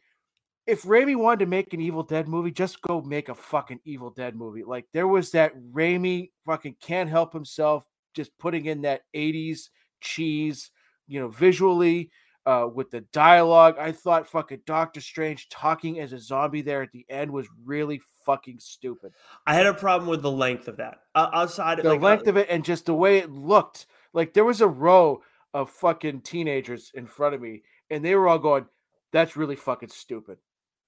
if 0.67 0.85
Raimi 0.85 1.15
wanted 1.15 1.41
to 1.41 1.47
make 1.51 1.75
an 1.75 1.83
Evil 1.83 2.03
Dead 2.03 2.29
movie, 2.29 2.51
just 2.51 2.81
go 2.81 3.03
make 3.03 3.29
a 3.29 3.35
fucking 3.35 3.81
Evil 3.85 4.09
Dead 4.09 4.35
movie. 4.35 4.65
Like 4.65 4.87
there 4.95 5.07
was 5.07 5.33
that 5.33 5.53
Raimi 5.73 6.31
fucking 6.47 6.77
can't 6.81 7.11
help 7.11 7.35
himself, 7.35 7.85
just 8.15 8.31
putting 8.39 8.65
in 8.65 8.81
that 8.83 9.03
80s 9.15 9.69
cheese, 10.01 10.71
you 11.07 11.21
know, 11.21 11.29
visually, 11.29 12.11
uh, 12.47 12.69
with 12.73 12.91
the 12.91 13.03
dialogue. 13.13 13.77
I 13.79 13.93
thought 13.93 14.27
fucking 14.27 14.63
Doctor 14.67 15.01
Strange 15.01 15.49
talking 15.49 16.01
as 16.01 16.13
a 16.13 16.19
zombie 16.19 16.63
there 16.63 16.83
at 16.83 16.93
the 16.93 17.07
end 17.09 17.31
was 17.31 17.47
really 17.65 18.01
fucking 18.25 18.59
stupid. 18.61 19.13
I 19.47 19.55
had 19.55 19.67
a 19.67 19.75
problem 19.75 20.09
with 20.09 20.23
the 20.23 20.31
length 20.31 20.69
of 20.69 20.77
that. 20.79 21.01
Uh, 21.15 21.29
outside 21.33 21.79
of 21.79 21.85
the 21.85 21.93
like, 21.93 22.01
length 22.01 22.27
uh, 22.27 22.31
of 22.31 22.37
it 22.37 22.49
and 22.51 22.65
just 22.65 22.87
the 22.87 22.95
way 22.95 23.19
it 23.19 23.31
looked. 23.31 23.87
Like 24.13 24.35
there 24.35 24.45
was 24.45 24.61
a 24.61 24.69
row 24.69 25.23
of 25.55 25.71
fucking 25.71 26.23
teenagers 26.23 26.91
in 26.95 27.07
front 27.07 27.35
of 27.35 27.41
me, 27.41 27.63
and 27.91 28.05
they 28.05 28.15
were 28.15 28.29
all 28.29 28.39
going, 28.39 28.67
"That's 29.13 29.37
really 29.37 29.57
fucking 29.57 29.91
stupid," 29.91 30.39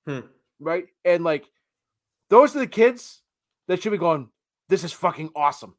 hmm. 0.06 0.20
right? 0.58 0.86
And 1.04 1.24
like 1.24 1.48
those 2.30 2.54
are 2.56 2.60
the 2.60 2.66
kids 2.66 3.22
that 3.68 3.82
should 3.82 3.92
be 3.92 3.98
going, 3.98 4.28
"This 4.68 4.84
is 4.84 4.92
fucking 4.92 5.30
awesome." 5.34 5.76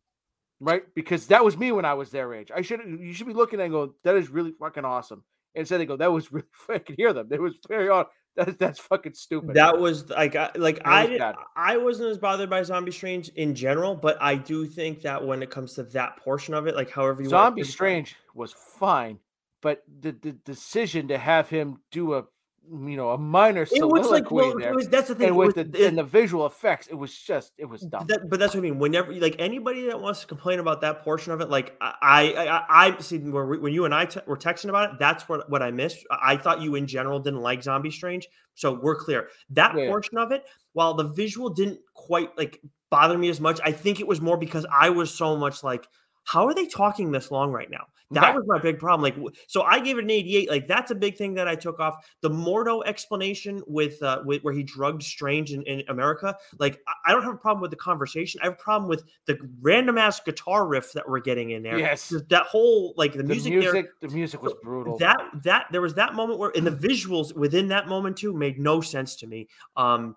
Right, 0.62 0.84
because 0.96 1.28
that 1.28 1.44
was 1.44 1.58
me 1.58 1.74
when 1.74 1.84
I 1.84 1.96
was 1.96 2.12
their 2.12 2.34
age. 2.34 2.50
I 2.56 2.62
should 2.62 2.80
you 2.86 3.12
should 3.12 3.28
be 3.28 3.34
looking 3.34 3.60
and 3.60 3.72
go, 3.72 3.94
that 4.04 4.16
is 4.16 4.30
really 4.30 4.54
fucking 4.54 4.86
awesome. 4.86 5.24
Instead, 5.56 5.80
they 5.80 5.86
go, 5.86 5.98
that 5.98 6.12
was 6.12 6.32
really 6.32 6.48
I 6.70 6.80
could 6.80 6.96
hear 6.98 7.14
them. 7.14 7.28
It 7.32 7.42
was 7.42 7.56
very 7.68 7.90
odd. 7.90 8.08
That's 8.36 8.58
that's 8.58 8.80
fucking 8.80 9.14
stupid. 9.14 9.56
That 9.56 9.80
was 9.80 10.10
like 10.10 10.36
like 10.58 10.82
I 10.86 11.08
did, 11.08 11.22
I 11.56 11.78
wasn't 11.78 12.10
as 12.10 12.18
bothered 12.18 12.50
by 12.50 12.64
Zombie 12.64 12.92
Strange 12.92 13.30
in 13.30 13.56
general, 13.56 13.96
but 13.96 14.18
I 14.22 14.36
do 14.36 14.66
think 14.66 15.02
that 15.04 15.26
when 15.26 15.42
it 15.42 15.50
comes 15.50 15.74
to 15.76 15.84
that 15.84 16.18
portion 16.18 16.54
of 16.54 16.68
it, 16.68 16.76
like 16.76 16.90
however 16.90 17.24
you 17.24 17.30
Zombie 17.30 17.64
Strange 17.64 18.16
was 18.34 18.52
fine, 18.52 19.20
but 19.62 19.84
the 20.02 20.12
the 20.12 20.34
decision 20.34 21.08
to 21.08 21.18
have 21.18 21.50
him 21.50 21.78
do 21.92 22.16
a 22.16 22.26
you 22.72 22.98
know 22.98 23.12
a 23.12 23.18
minor 23.18 23.66
soliloquy 23.66 24.00
it 24.00 24.02
was 24.02 24.12
like 24.12 24.32
well, 24.32 24.58
there. 24.58 24.74
Was, 24.74 24.90
that's 24.90 25.08
the 25.08 25.16
thing. 25.16 25.30
And 25.30 25.38
with 25.38 25.56
was, 25.56 25.66
the 25.66 25.84
it, 25.84 25.88
and 25.88 25.98
the 25.98 26.04
visual 26.04 26.46
effects, 26.46 26.88
it 26.88 26.96
was 26.96 27.16
just 27.18 27.54
it 27.58 27.66
was 27.66 27.82
dumb. 27.82 28.08
That, 28.08 28.30
but 28.30 28.40
that's 28.40 28.54
what 28.54 28.60
I 28.60 28.64
mean. 28.64 28.80
Whenever 28.80 29.14
like 29.14 29.36
anybody 29.40 29.88
that 29.88 30.00
wants 30.00 30.22
to 30.22 30.28
complain 30.28 30.60
about 30.60 30.82
that 30.82 31.04
portion 31.04 31.32
of 31.34 31.42
it, 31.42 31.50
like 31.50 31.76
I 31.82 32.34
I 32.70 32.88
I, 32.88 33.00
see 33.00 33.18
when 33.20 33.74
you 33.74 33.86
and 33.86 33.94
I 33.94 34.06
t- 34.06 34.20
were 34.26 34.38
texting 34.38 34.70
about 34.70 34.94
it, 34.94 35.00
that's 35.00 35.28
what 35.30 35.50
what 35.50 35.62
I 35.62 35.72
missed. 35.72 36.06
I 36.10 36.38
thought 36.38 36.62
you 36.62 36.76
in 36.76 36.88
general 36.88 37.20
didn't 37.20 37.42
like 37.42 37.64
Zombie 37.64 37.92
Strange, 37.92 38.28
so 38.54 38.74
we're 38.74 38.96
clear. 38.96 39.30
That 39.52 39.78
yeah. 39.78 39.88
portion 39.88 40.18
of 40.18 40.32
it, 40.32 40.46
while 40.74 40.94
the 40.94 41.06
visual 41.06 41.50
didn't 41.50 41.80
quite 41.94 42.38
like 42.38 42.62
bother 42.90 43.18
me 43.18 43.30
as 43.30 43.42
much, 43.42 43.60
I 43.64 43.72
think 43.72 44.00
it 44.00 44.08
was 44.08 44.22
more 44.22 44.38
because 44.38 44.66
I 44.72 44.90
was 44.90 45.14
so 45.14 45.38
much 45.38 45.64
like 45.64 45.88
how 46.26 46.48
are 46.48 46.54
they 46.54 46.66
talking 46.66 47.12
this 47.12 47.32
long 47.32 47.52
right 47.52 47.70
now? 47.70 47.86
That 48.12 48.36
was 48.36 48.44
my 48.48 48.60
big 48.60 48.78
problem. 48.80 49.02
Like, 49.02 49.36
so 49.48 49.64
I 49.64 49.80
gave 49.80 49.98
it 49.98 50.04
an 50.04 50.12
88. 50.12 50.50
Like, 50.50 50.68
that's 50.68 50.92
a 50.92 50.96
big 50.96 51.18
thing 51.18 51.34
that 51.36 51.48
I 51.48 51.56
took 51.56 51.80
off. 51.80 52.06
The 52.22 52.30
Mordo 52.30 52.84
explanation 52.86 53.64
with, 53.68 54.02
uh, 54.04 54.22
with 54.24 54.44
where 54.44 54.54
he 54.54 54.64
drugged 54.64 55.04
Strange 55.04 55.52
in, 55.52 55.64
in 55.64 55.84
America. 55.88 56.36
Like, 56.60 56.80
I 57.06 57.12
don't 57.12 57.24
have 57.24 57.34
a 57.34 57.38
problem 57.38 57.62
with 57.62 57.72
the 57.72 57.78
conversation. 57.78 58.40
I 58.44 58.46
have 58.46 58.54
a 58.54 58.58
problem 58.58 58.88
with 58.88 59.04
the 59.26 59.38
random 59.62 59.98
ass 59.98 60.20
guitar 60.20 60.68
riff 60.68 60.94
that 60.94 61.08
we're 61.08 61.20
getting 61.20 61.52
in 61.52 61.64
there. 61.64 61.80
Yes, 61.80 62.14
that 62.30 62.44
whole 62.44 62.94
like 62.98 63.14
the, 63.14 63.20
the 63.20 63.24
music. 63.24 63.54
music 63.54 63.74
there, 63.74 64.10
the 64.10 64.16
music 64.16 64.42
was 64.42 64.54
brutal. 64.64 64.98
That 64.98 65.18
that 65.44 65.68
there 65.72 65.82
was 65.82 65.96
that 65.96 66.14
moment 66.14 66.40
where, 66.40 66.52
and 66.56 66.66
the 66.66 66.72
visuals 66.72 67.36
within 67.36 67.68
that 67.70 67.88
moment 67.88 68.18
too 68.18 68.34
made 68.34 68.60
no 68.60 68.82
sense 68.82 69.16
to 69.18 69.28
me. 69.28 69.48
Um, 69.76 70.16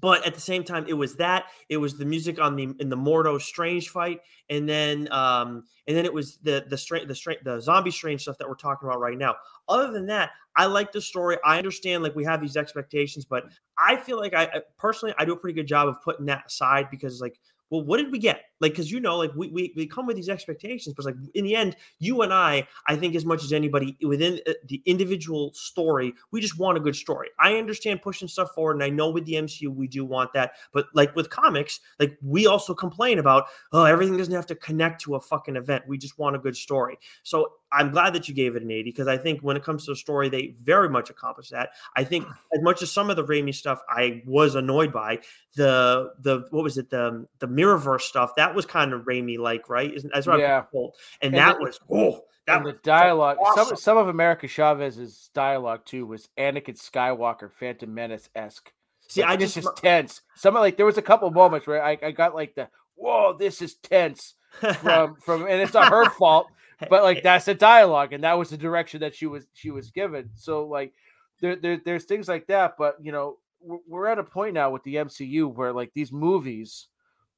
but 0.00 0.26
at 0.26 0.34
the 0.34 0.40
same 0.40 0.64
time, 0.64 0.84
it 0.88 0.94
was 0.94 1.16
that 1.16 1.46
it 1.68 1.76
was 1.76 1.96
the 1.96 2.04
music 2.04 2.40
on 2.40 2.56
the 2.56 2.74
in 2.80 2.88
the 2.88 2.96
Mordo 2.96 3.40
Strange 3.40 3.88
fight, 3.88 4.20
and 4.50 4.68
then 4.68 5.10
um 5.12 5.64
and 5.86 5.96
then 5.96 6.04
it 6.04 6.12
was 6.12 6.38
the 6.38 6.64
the 6.68 6.76
strange 6.76 7.08
the 7.08 7.14
strange 7.14 7.40
the 7.44 7.60
zombie 7.60 7.90
strange 7.90 8.22
stuff 8.22 8.38
that 8.38 8.48
we're 8.48 8.54
talking 8.54 8.88
about 8.88 9.00
right 9.00 9.18
now. 9.18 9.36
Other 9.68 9.92
than 9.92 10.06
that, 10.06 10.30
I 10.56 10.66
like 10.66 10.92
the 10.92 11.00
story. 11.00 11.38
I 11.44 11.58
understand 11.58 12.02
like 12.02 12.14
we 12.14 12.24
have 12.24 12.40
these 12.40 12.56
expectations, 12.56 13.24
but 13.24 13.44
I 13.78 13.96
feel 13.96 14.18
like 14.18 14.34
I 14.34 14.62
personally 14.78 15.14
I 15.18 15.24
do 15.24 15.32
a 15.32 15.36
pretty 15.36 15.54
good 15.54 15.68
job 15.68 15.88
of 15.88 16.02
putting 16.02 16.26
that 16.26 16.44
aside 16.46 16.88
because 16.90 17.20
like 17.20 17.38
well, 17.70 17.82
what 17.82 17.98
did 17.98 18.12
we 18.12 18.18
get? 18.18 18.42
Like, 18.60 18.72
because 18.72 18.90
you 18.90 19.00
know, 19.00 19.18
like 19.18 19.32
we, 19.34 19.48
we 19.48 19.72
we 19.76 19.86
come 19.86 20.06
with 20.06 20.16
these 20.16 20.28
expectations, 20.28 20.94
but 20.94 21.04
like 21.04 21.16
in 21.34 21.44
the 21.44 21.56
end, 21.56 21.76
you 21.98 22.22
and 22.22 22.32
I, 22.32 22.66
I 22.86 22.96
think 22.96 23.14
as 23.14 23.24
much 23.24 23.42
as 23.42 23.52
anybody 23.52 23.96
within 24.02 24.40
uh, 24.46 24.52
the 24.68 24.82
individual 24.86 25.52
story, 25.54 26.14
we 26.30 26.40
just 26.40 26.58
want 26.58 26.78
a 26.78 26.80
good 26.80 26.96
story. 26.96 27.28
I 27.40 27.56
understand 27.56 28.02
pushing 28.02 28.28
stuff 28.28 28.50
forward, 28.54 28.76
and 28.76 28.82
I 28.84 28.90
know 28.90 29.10
with 29.10 29.26
the 29.26 29.34
MCU 29.34 29.74
we 29.74 29.88
do 29.88 30.04
want 30.04 30.32
that, 30.34 30.52
but 30.72 30.86
like 30.94 31.14
with 31.16 31.30
comics, 31.30 31.80
like 31.98 32.16
we 32.22 32.46
also 32.46 32.74
complain 32.74 33.18
about, 33.18 33.46
oh, 33.72 33.84
everything 33.84 34.16
doesn't 34.16 34.34
have 34.34 34.46
to 34.46 34.54
connect 34.54 35.02
to 35.02 35.16
a 35.16 35.20
fucking 35.20 35.56
event. 35.56 35.84
We 35.88 35.98
just 35.98 36.18
want 36.18 36.36
a 36.36 36.38
good 36.38 36.56
story. 36.56 36.98
So 37.22 37.52
I'm 37.74 37.90
glad 37.90 38.14
that 38.14 38.28
you 38.28 38.34
gave 38.34 38.54
it 38.54 38.62
an 38.62 38.70
80 38.70 38.90
because 38.90 39.08
I 39.08 39.18
think 39.18 39.40
when 39.40 39.56
it 39.56 39.64
comes 39.64 39.84
to 39.86 39.92
the 39.92 39.96
story, 39.96 40.28
they 40.28 40.54
very 40.62 40.88
much 40.88 41.10
accomplished 41.10 41.50
that. 41.50 41.70
I 41.96 42.04
think 42.04 42.26
as 42.54 42.62
much 42.62 42.82
as 42.82 42.92
some 42.92 43.10
of 43.10 43.16
the 43.16 43.24
Raimi 43.24 43.54
stuff 43.54 43.80
I 43.88 44.22
was 44.26 44.54
annoyed 44.54 44.92
by, 44.92 45.18
the 45.56 46.12
the 46.20 46.46
what 46.50 46.62
was 46.62 46.78
it 46.78 46.90
the 46.90 47.26
the 47.40 47.48
Mirrorverse 47.48 48.02
stuff 48.02 48.36
that 48.36 48.54
was 48.54 48.64
kind 48.64 48.92
of 48.92 49.02
Raimi 49.02 49.38
like, 49.38 49.68
right? 49.68 49.92
Isn't 49.92 50.12
that's 50.14 50.26
what 50.26 50.38
yeah. 50.38 50.62
And, 50.72 50.92
and 51.22 51.34
that 51.34 51.58
the, 51.58 51.64
was 51.64 51.80
oh 51.90 52.24
that 52.46 52.58
and 52.58 52.66
the 52.66 52.78
dialogue. 52.82 53.38
Awesome. 53.44 53.66
Some 53.66 53.76
some 53.76 53.96
of 53.98 54.08
America 54.08 54.46
Chavez's 54.46 55.30
dialogue 55.34 55.84
too 55.84 56.06
was 56.06 56.28
Anakin 56.38 56.78
Skywalker, 56.78 57.50
Phantom 57.50 57.92
Menace 57.92 58.28
esque. 58.34 58.72
See, 59.08 59.22
like, 59.22 59.30
I 59.30 59.36
just 59.36 59.56
is 59.56 59.68
tense. 59.76 60.22
Some 60.36 60.54
like 60.54 60.76
there 60.76 60.86
was 60.86 60.98
a 60.98 61.02
couple 61.02 61.30
moments 61.30 61.66
where 61.66 61.82
I, 61.82 61.98
I 62.02 62.10
got 62.12 62.34
like 62.34 62.54
the 62.54 62.68
whoa, 62.94 63.36
this 63.36 63.60
is 63.62 63.74
tense 63.74 64.34
from 64.80 65.16
from, 65.16 65.42
and 65.42 65.60
it's 65.60 65.74
not 65.74 65.90
her 65.90 66.08
fault 66.10 66.46
but 66.88 67.02
like 67.02 67.22
that's 67.22 67.44
the 67.46 67.54
dialogue 67.54 68.12
and 68.12 68.24
that 68.24 68.38
was 68.38 68.50
the 68.50 68.56
direction 68.56 69.00
that 69.00 69.14
she 69.14 69.26
was 69.26 69.46
she 69.54 69.70
was 69.70 69.90
given. 69.90 70.30
So 70.34 70.66
like 70.66 70.92
there, 71.40 71.56
there 71.56 71.80
there's 71.84 72.04
things 72.04 72.28
like 72.28 72.46
that 72.46 72.74
but 72.78 72.96
you 73.00 73.12
know 73.12 73.38
we're, 73.60 73.78
we're 73.86 74.06
at 74.06 74.18
a 74.18 74.24
point 74.24 74.54
now 74.54 74.70
with 74.70 74.82
the 74.84 74.96
mcu 74.96 75.52
where 75.52 75.72
like 75.72 75.90
these 75.94 76.12
movies 76.12 76.88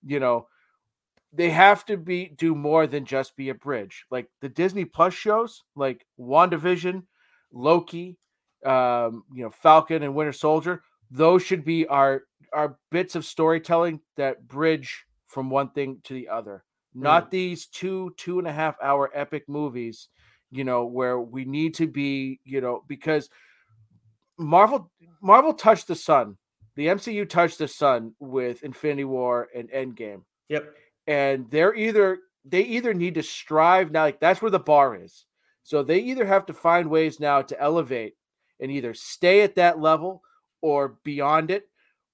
you 0.04 0.20
know 0.20 0.46
they 1.32 1.50
have 1.50 1.84
to 1.86 1.96
be 1.96 2.32
do 2.36 2.54
more 2.54 2.86
than 2.86 3.04
just 3.04 3.36
be 3.36 3.50
a 3.50 3.54
bridge. 3.54 4.06
Like 4.10 4.28
the 4.40 4.48
disney 4.48 4.84
plus 4.84 5.14
shows 5.14 5.62
like 5.74 6.06
wandavision 6.18 7.04
loki 7.52 8.18
um 8.64 9.24
you 9.32 9.44
know 9.44 9.50
falcon 9.50 10.02
and 10.02 10.14
winter 10.14 10.32
soldier 10.32 10.82
those 11.10 11.42
should 11.42 11.64
be 11.64 11.86
our 11.86 12.22
our 12.52 12.76
bits 12.90 13.14
of 13.14 13.24
storytelling 13.24 14.00
that 14.16 14.46
bridge 14.48 15.04
from 15.26 15.50
one 15.50 15.70
thing 15.70 16.00
to 16.04 16.14
the 16.14 16.28
other 16.28 16.64
not 17.02 17.30
these 17.30 17.66
two 17.66 18.12
two 18.16 18.38
and 18.38 18.48
a 18.48 18.52
half 18.52 18.76
hour 18.82 19.10
epic 19.14 19.44
movies 19.48 20.08
you 20.50 20.64
know 20.64 20.86
where 20.86 21.20
we 21.20 21.44
need 21.44 21.74
to 21.74 21.86
be 21.86 22.40
you 22.44 22.60
know 22.60 22.82
because 22.88 23.28
marvel 24.38 24.90
marvel 25.22 25.52
touched 25.52 25.88
the 25.88 25.94
sun. 25.94 26.36
The 26.76 26.86
mcu 26.88 27.28
touched 27.28 27.58
the 27.58 27.68
sun 27.68 28.14
with 28.20 28.62
infinity 28.62 29.04
war 29.04 29.48
and 29.54 29.70
endgame. 29.70 30.22
Yep. 30.48 30.74
And 31.06 31.50
they're 31.50 31.74
either 31.74 32.18
they 32.44 32.62
either 32.62 32.94
need 32.94 33.14
to 33.14 33.22
strive 33.22 33.90
now 33.90 34.02
like 34.02 34.20
that's 34.20 34.42
where 34.42 34.50
the 34.50 34.58
bar 34.58 34.96
is. 35.02 35.24
So 35.62 35.82
they 35.82 35.98
either 35.98 36.24
have 36.24 36.46
to 36.46 36.52
find 36.52 36.88
ways 36.88 37.18
now 37.18 37.42
to 37.42 37.60
elevate 37.60 38.14
and 38.60 38.70
either 38.70 38.94
stay 38.94 39.42
at 39.42 39.56
that 39.56 39.80
level 39.80 40.22
or 40.60 40.96
beyond 41.02 41.50
it 41.50 41.64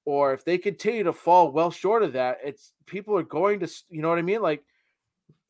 or 0.04 0.32
if 0.32 0.44
they 0.44 0.58
continue 0.58 1.04
to 1.04 1.12
fall 1.12 1.52
well 1.52 1.70
short 1.70 2.02
of 2.02 2.14
that 2.14 2.38
it's 2.42 2.72
people 2.86 3.16
are 3.16 3.22
going 3.22 3.60
to 3.60 3.68
you 3.88 4.00
know 4.00 4.08
what 4.08 4.18
i 4.18 4.22
mean? 4.22 4.42
Like 4.42 4.64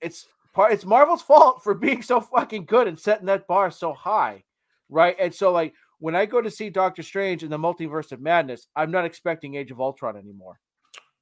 it's 0.02 0.26
part 0.52 0.72
it's 0.72 0.84
Marvel's 0.84 1.22
fault 1.22 1.62
for 1.62 1.74
being 1.74 2.02
so 2.02 2.20
fucking 2.20 2.64
good 2.66 2.88
and 2.88 2.98
setting 2.98 3.26
that 3.26 3.46
bar 3.46 3.70
so 3.70 3.92
high, 3.92 4.42
right? 4.88 5.16
And 5.18 5.34
so 5.34 5.52
like 5.52 5.74
when 6.02 6.16
I 6.16 6.26
go 6.26 6.40
to 6.40 6.50
see 6.50 6.68
Doctor 6.68 7.02
Strange 7.02 7.44
in 7.44 7.50
the 7.50 7.58
Multiverse 7.58 8.10
of 8.10 8.20
Madness, 8.20 8.66
I'm 8.74 8.90
not 8.90 9.04
expecting 9.04 9.54
Age 9.54 9.70
of 9.70 9.80
Ultron 9.80 10.16
anymore. 10.16 10.58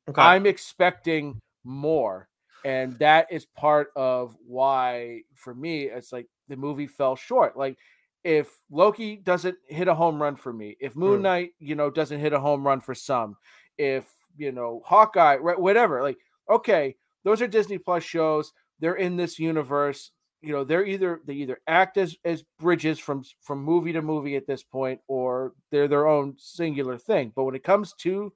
Okay. 0.08 0.22
I'm 0.22 0.46
expecting 0.46 1.38
more. 1.64 2.28
And 2.64 2.98
that 2.98 3.26
is 3.30 3.44
part 3.44 3.88
of 3.94 4.36
why, 4.46 5.20
for 5.34 5.54
me, 5.54 5.84
it's 5.84 6.12
like 6.12 6.26
the 6.48 6.56
movie 6.56 6.86
fell 6.86 7.14
short. 7.14 7.56
Like, 7.56 7.76
if 8.24 8.50
Loki 8.70 9.16
doesn't 9.16 9.56
hit 9.66 9.88
a 9.88 9.94
home 9.94 10.20
run 10.20 10.36
for 10.36 10.52
me, 10.52 10.76
if 10.80 10.96
Moon 10.96 11.18
hmm. 11.18 11.22
Knight, 11.22 11.50
you 11.58 11.74
know, 11.74 11.90
doesn't 11.90 12.20
hit 12.20 12.32
a 12.32 12.40
home 12.40 12.66
run 12.66 12.80
for 12.80 12.94
some, 12.94 13.36
if, 13.78 14.10
you 14.36 14.52
know, 14.52 14.82
Hawkeye, 14.84 15.36
right, 15.36 15.58
whatever, 15.58 16.02
like, 16.02 16.18
okay, 16.50 16.96
those 17.24 17.40
are 17.40 17.46
Disney 17.46 17.78
Plus 17.78 18.02
shows 18.02 18.52
they're 18.80 18.94
in 18.94 19.16
this 19.16 19.38
universe 19.38 20.10
you 20.42 20.52
know 20.52 20.64
they're 20.64 20.86
either 20.86 21.20
they 21.26 21.34
either 21.34 21.58
act 21.66 21.96
as 21.96 22.16
as 22.24 22.44
bridges 22.58 22.98
from 22.98 23.22
from 23.42 23.62
movie 23.62 23.92
to 23.92 24.02
movie 24.02 24.36
at 24.36 24.46
this 24.46 24.62
point 24.62 25.00
or 25.06 25.52
they're 25.70 25.88
their 25.88 26.06
own 26.06 26.34
singular 26.38 26.96
thing. 26.96 27.32
But 27.34 27.44
when 27.44 27.54
it 27.54 27.64
comes 27.64 27.92
to 28.00 28.32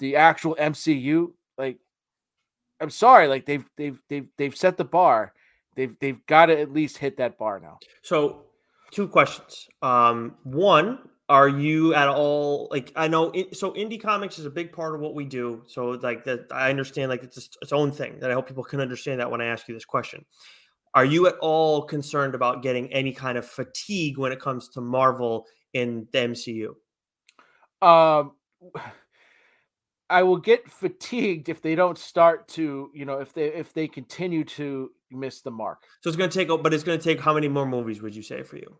the 0.00 0.16
actual 0.16 0.56
mcu 0.56 1.32
like 1.56 1.78
i'm 2.80 2.90
sorry 2.90 3.28
like 3.28 3.46
they've 3.46 3.64
they've 3.76 4.00
they've, 4.08 4.26
they've 4.36 4.56
set 4.56 4.76
the 4.76 4.84
bar. 4.84 5.32
They've 5.76 5.96
they've 5.98 6.24
got 6.26 6.46
to 6.46 6.60
at 6.60 6.72
least 6.72 6.98
hit 6.98 7.16
that 7.16 7.36
bar 7.36 7.58
now. 7.58 7.78
So 8.02 8.44
two 8.90 9.08
questions. 9.08 9.68
Um 9.82 10.36
one 10.42 10.98
are 11.34 11.48
you 11.48 11.92
at 11.94 12.08
all 12.08 12.68
like 12.70 12.92
i 12.94 13.08
know 13.08 13.32
it, 13.32 13.56
so 13.56 13.72
indie 13.72 14.00
comics 14.00 14.38
is 14.38 14.46
a 14.46 14.50
big 14.50 14.70
part 14.70 14.94
of 14.94 15.00
what 15.00 15.16
we 15.16 15.24
do. 15.24 15.64
So 15.66 15.86
like 15.90 16.22
that 16.24 16.46
i 16.52 16.70
understand 16.70 17.10
like 17.10 17.24
it's 17.24 17.50
its 17.60 17.72
own 17.72 17.90
thing 17.90 18.20
that 18.20 18.30
i 18.30 18.34
hope 18.34 18.46
people 18.46 18.62
can 18.62 18.80
understand 18.80 19.18
that 19.18 19.28
when 19.28 19.40
i 19.40 19.46
ask 19.46 19.66
you 19.66 19.74
this 19.74 19.84
question. 19.84 20.24
Are 20.94 21.04
you 21.04 21.26
at 21.26 21.34
all 21.40 21.82
concerned 21.82 22.36
about 22.36 22.62
getting 22.62 22.92
any 22.92 23.12
kind 23.12 23.36
of 23.36 23.44
fatigue 23.44 24.16
when 24.16 24.30
it 24.30 24.38
comes 24.38 24.68
to 24.70 24.80
marvel 24.80 25.46
in 25.72 26.06
the 26.12 26.18
mcu 26.18 26.68
um 27.82 28.30
i 30.10 30.22
will 30.22 30.36
get 30.36 30.70
fatigued 30.70 31.48
if 31.48 31.60
they 31.60 31.74
don't 31.74 31.98
start 31.98 32.46
to 32.46 32.92
you 32.94 33.04
know 33.04 33.18
if 33.18 33.32
they 33.32 33.46
if 33.46 33.72
they 33.72 33.88
continue 33.88 34.44
to 34.44 34.92
miss 35.10 35.40
the 35.40 35.50
mark. 35.50 35.82
So 36.00 36.10
it's 36.10 36.16
going 36.16 36.30
to 36.30 36.38
take 36.38 36.48
but 36.62 36.72
it's 36.72 36.84
going 36.84 36.98
to 36.98 37.04
take 37.04 37.20
how 37.20 37.34
many 37.34 37.48
more 37.48 37.66
movies 37.66 38.00
would 38.02 38.14
you 38.14 38.22
say 38.22 38.44
for 38.44 38.56
you? 38.56 38.78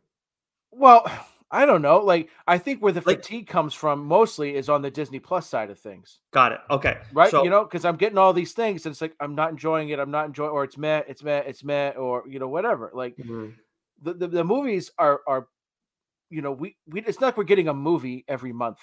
Well 0.71 1.05
I 1.51 1.67
don't 1.67 1.83
know. 1.83 1.99
Like, 1.99 2.31
I 2.47 2.59
think 2.59 2.83
where 2.83 2.93
the 2.93 3.03
like, 3.07 3.19
fatigue 3.19 3.47
comes 3.47 3.75
from 3.75 4.05
mostly 4.05 4.57
is 4.57 4.69
on 4.69 4.83
the 4.83 4.91
Disney 4.91 5.21
Plus 5.21 5.49
side 5.49 5.71
of 5.71 5.79
things. 5.79 6.19
Got 6.33 6.53
it. 6.53 6.61
Okay. 6.71 6.99
Right. 7.13 7.31
So, 7.31 7.45
you 7.45 7.51
know, 7.51 7.63
because 7.65 7.85
I'm 7.85 7.97
getting 7.97 8.19
all 8.19 8.33
these 8.33 8.53
things, 8.53 8.87
and 8.87 8.93
it's 8.93 9.01
like 9.01 9.15
I'm 9.21 9.35
not 9.35 9.51
enjoying 9.51 9.91
it. 9.91 9.99
I'm 9.99 10.11
not 10.11 10.27
enjoying, 10.27 10.51
or 10.51 10.65
it's 10.65 10.77
meh, 10.77 11.03
it's 11.07 11.23
meh, 11.23 11.43
it's 11.47 11.63
meh, 11.63 11.91
or 11.91 12.25
you 12.29 12.39
know, 12.39 12.49
whatever. 12.49 12.91
Like, 12.93 13.17
mm-hmm. 13.17 13.51
the, 14.03 14.15
the, 14.15 14.27
the 14.27 14.45
movies 14.45 14.91
are 14.99 15.21
are, 15.27 15.47
you 16.31 16.43
know, 16.43 16.53
we 16.53 16.77
we 16.89 17.03
it's 17.03 17.21
not 17.21 17.29
like 17.29 17.37
we're 17.37 17.45
getting 17.45 17.69
a 17.69 17.75
movie 17.75 18.25
every 18.27 18.53
month. 18.53 18.81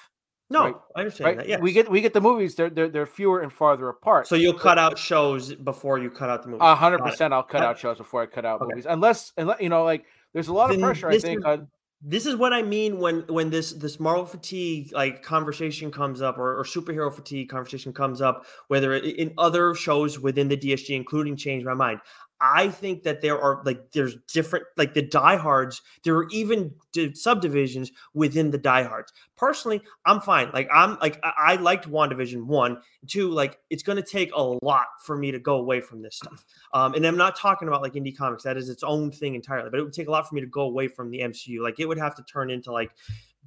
No, 0.50 0.66
right? 0.66 0.76
I 0.96 1.00
understand 1.00 1.26
right? 1.26 1.38
that. 1.38 1.48
Yeah, 1.48 1.60
we 1.60 1.72
get 1.72 1.90
we 1.90 2.02
get 2.02 2.14
the 2.14 2.22
movies. 2.22 2.56
They're 2.56 2.70
they're 2.70 2.90
they're 2.90 3.06
fewer 3.06 3.40
and 3.40 3.52
farther 3.52 3.88
apart. 3.88 4.28
So 4.28 4.36
you'll 4.36 4.54
cut 4.54 4.78
out 4.78 5.00
shows 5.00 5.56
before 5.56 5.98
you 5.98 6.10
cut 6.10 6.30
out 6.30 6.44
the 6.44 6.50
movies. 6.50 6.62
A 6.62 6.76
hundred 6.76 7.00
percent. 7.00 7.34
I'll 7.34 7.42
cut 7.42 7.64
out 7.64 7.80
shows 7.80 7.98
before 7.98 8.22
I 8.22 8.26
cut 8.26 8.46
out 8.46 8.62
okay. 8.62 8.70
movies, 8.70 8.86
unless 8.88 9.32
unless 9.38 9.62
you 9.62 9.70
know, 9.70 9.86
like 9.86 10.06
there's 10.34 10.50
a 10.50 10.54
lot 10.54 10.70
then 10.70 10.80
of 10.80 10.84
pressure. 10.84 11.10
I 11.10 11.20
think 11.20 11.40
is, 11.40 11.46
on 11.46 11.68
this 12.04 12.26
is 12.26 12.36
what 12.36 12.52
I 12.52 12.64
mean 12.64 13.00
when 13.00 13.22
when 13.28 13.52
this 13.52 13.74
this 13.74 14.00
Marvel 14.00 14.26
fatigue 14.26 14.92
like 14.92 15.22
conversation 15.22 15.92
comes 15.92 16.22
up 16.22 16.40
or, 16.40 16.60
or 16.60 16.64
superhero 16.64 17.14
fatigue 17.14 17.50
conversation 17.50 17.94
comes 17.94 18.22
up, 18.22 18.46
whether 18.70 18.96
in 18.96 19.34
other 19.38 19.76
shows 19.76 20.20
within 20.20 20.48
the 20.48 20.58
DSG, 20.58 20.96
including 20.96 21.36
Change 21.36 21.64
My 21.64 21.76
Mind. 21.76 22.00
I 22.42 22.70
think 22.70 23.04
that 23.04 23.22
there 23.22 23.40
are 23.40 23.62
like 23.66 23.92
there's 23.92 24.16
different 24.34 24.66
like 24.76 24.96
the 24.96 25.04
diehards. 25.04 25.82
There 26.04 26.18
are 26.18 26.28
even 26.32 26.74
subdivisions 27.14 27.92
within 28.16 28.50
the 28.50 28.58
diehards. 28.58 29.14
Personally, 29.38 29.82
I'm 30.06 30.22
fine. 30.22 30.50
Like 30.52 30.68
I'm 30.74 30.98
like 31.00 31.20
I, 31.24 31.34
I 31.38 31.56
liked 31.58 31.88
Wandavision 31.88 32.46
one, 32.48 32.82
two. 33.08 33.30
Like 33.30 33.60
it's 33.70 33.84
going 33.84 33.98
to 33.98 34.04
take 34.04 34.32
a 34.36 34.42
lot 34.42 34.88
for 35.04 35.16
me 35.16 35.32
to 35.32 35.40
go 35.40 35.58
away 35.58 35.82
from 35.82 36.02
this 36.02 36.16
stuff. 36.16 36.44
Um, 36.74 36.96
and 36.96 37.06
I'm 37.06 37.18
not 37.18 37.38
talking 37.38 37.68
about 37.68 37.84
like 37.84 37.94
indie 37.94 38.16
comics. 38.16 38.44
That 38.44 38.58
is 38.58 38.70
its 38.70 38.82
own 38.82 39.12
thing 39.12 39.36
entirely. 39.36 39.70
But 39.70 39.80
it 39.80 39.84
would 39.84 39.94
take 39.94 40.08
a 40.08 40.12
lot 40.12 40.28
for 40.28 40.34
me 40.34 40.42
to 40.42 40.48
go 40.48 40.62
away 40.62 40.88
from 40.88 41.12
the 41.12 41.20
MCU. 41.20 41.62
Like 41.62 41.80
it 41.80 41.86
would 41.86 42.00
have 42.00 42.16
to 42.16 42.24
turn 42.24 42.50
into 42.50 42.72
like 42.72 42.92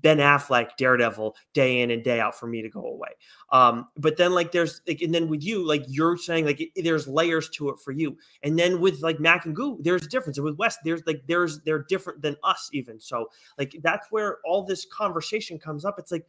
Ben 0.05 0.19
Affleck, 0.19 0.77
Daredevil, 0.77 1.35
day 1.55 1.81
in 1.81 1.91
and 1.91 2.05
day 2.05 2.21
out 2.21 2.39
for 2.39 2.47
me 2.47 2.61
to 2.61 2.69
go 2.69 2.83
away. 2.85 3.09
Um, 3.51 3.89
but 3.97 4.19
then 4.19 4.35
like 4.35 4.53
there's 4.53 4.83
like, 4.87 5.01
and 5.01 5.15
then 5.15 5.29
with 5.29 5.43
you, 5.43 5.67
like 5.67 5.83
you're 5.89 6.19
saying 6.19 6.45
like 6.45 6.61
it, 6.61 6.85
there's 6.85 7.09
layers 7.09 7.49
to 7.51 7.71
it 7.71 7.77
for 7.83 7.91
you. 7.91 8.19
And 8.43 8.59
then 8.59 8.83
with 8.83 9.01
like 9.01 9.19
Mac 9.19 9.47
and 9.47 9.57
Goo, 9.57 9.79
there's 9.81 10.05
a 10.05 10.09
difference. 10.09 10.37
And 10.37 10.45
with 10.45 10.59
West, 10.59 10.81
there's 10.85 11.01
like 11.07 11.23
there's 11.27 11.63
they're 11.63 11.85
different 11.85 12.21
than 12.21 12.37
us 12.45 12.69
even. 12.75 13.01
So 13.01 13.31
like 13.59 13.77
that's 13.83 14.07
where 14.11 14.41
all 14.45 14.63
this 14.63 14.85
conversation 14.85 15.59
comes 15.59 15.87
up. 15.87 15.99
It's 15.99 16.13
like, 16.13 16.27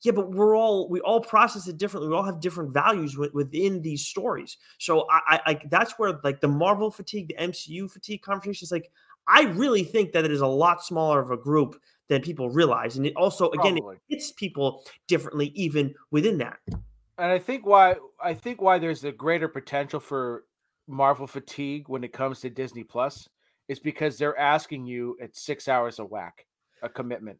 yeah, 0.00 0.12
but 0.12 0.30
we're 0.30 0.56
all 0.56 0.88
we 0.88 1.00
all 1.00 1.20
process 1.20 1.68
it 1.68 1.76
differently. 1.76 2.08
We 2.08 2.16
all 2.16 2.24
have 2.24 2.40
different 2.40 2.72
values 2.72 3.12
w- 3.12 3.32
within 3.34 3.82
these 3.82 4.06
stories. 4.06 4.56
So 4.78 5.06
I, 5.10 5.40
I, 5.44 5.60
that's 5.70 5.98
where 5.98 6.18
like 6.24 6.40
the 6.40 6.48
Marvel 6.48 6.90
fatigue, 6.90 7.28
the 7.28 7.34
MCU 7.34 7.90
fatigue 7.90 8.22
conversation 8.22 8.64
is 8.64 8.72
like. 8.72 8.90
I 9.30 9.42
really 9.42 9.84
think 9.84 10.12
that 10.12 10.24
it 10.24 10.30
is 10.30 10.40
a 10.40 10.46
lot 10.46 10.82
smaller 10.82 11.20
of 11.20 11.30
a 11.30 11.36
group 11.36 11.78
than 12.08 12.22
people 12.22 12.50
realize. 12.50 12.96
And 12.96 13.06
it 13.06 13.14
also, 13.16 13.50
again, 13.50 13.76
Probably. 13.76 13.96
it 13.96 14.14
hits 14.14 14.32
people 14.32 14.84
differently 15.06 15.52
even 15.54 15.94
within 16.10 16.38
that. 16.38 16.58
And 16.68 17.32
I 17.32 17.38
think 17.38 17.66
why 17.66 17.96
I 18.22 18.34
think 18.34 18.60
why 18.62 18.78
there's 18.78 19.04
a 19.04 19.12
greater 19.12 19.48
potential 19.48 20.00
for 20.00 20.44
Marvel 20.86 21.26
fatigue 21.26 21.88
when 21.88 22.04
it 22.04 22.12
comes 22.12 22.40
to 22.40 22.50
Disney 22.50 22.84
Plus 22.84 23.28
is 23.68 23.78
because 23.78 24.16
they're 24.16 24.38
asking 24.38 24.86
you 24.86 25.16
at 25.20 25.36
six 25.36 25.68
hours 25.68 25.98
a 25.98 26.04
whack. 26.04 26.46
a 26.82 26.88
commitment, 26.88 27.38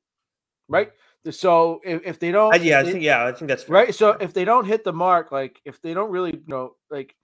right? 0.69 0.91
So 1.31 1.81
if, 1.85 2.03
if 2.05 2.19
they 2.19 2.33
don't, 2.33 2.55
I, 2.55 2.57
yeah, 2.59 2.81
I 2.81 2.85
think 2.85 3.03
yeah, 3.03 3.25
I 3.25 3.33
think 3.33 3.49
that's 3.49 3.65
fair. 3.65 3.75
right. 3.75 3.95
So 3.95 4.11
if 4.21 4.33
they 4.33 4.45
don't 4.45 4.65
hit 4.65 4.85
the 4.85 4.93
mark, 4.93 5.33
like 5.33 5.61
if 5.65 5.81
they 5.83 5.95
don't 5.95 6.11
really, 6.11 6.33
you 6.33 6.45
know, 6.47 6.77
like 6.91 7.15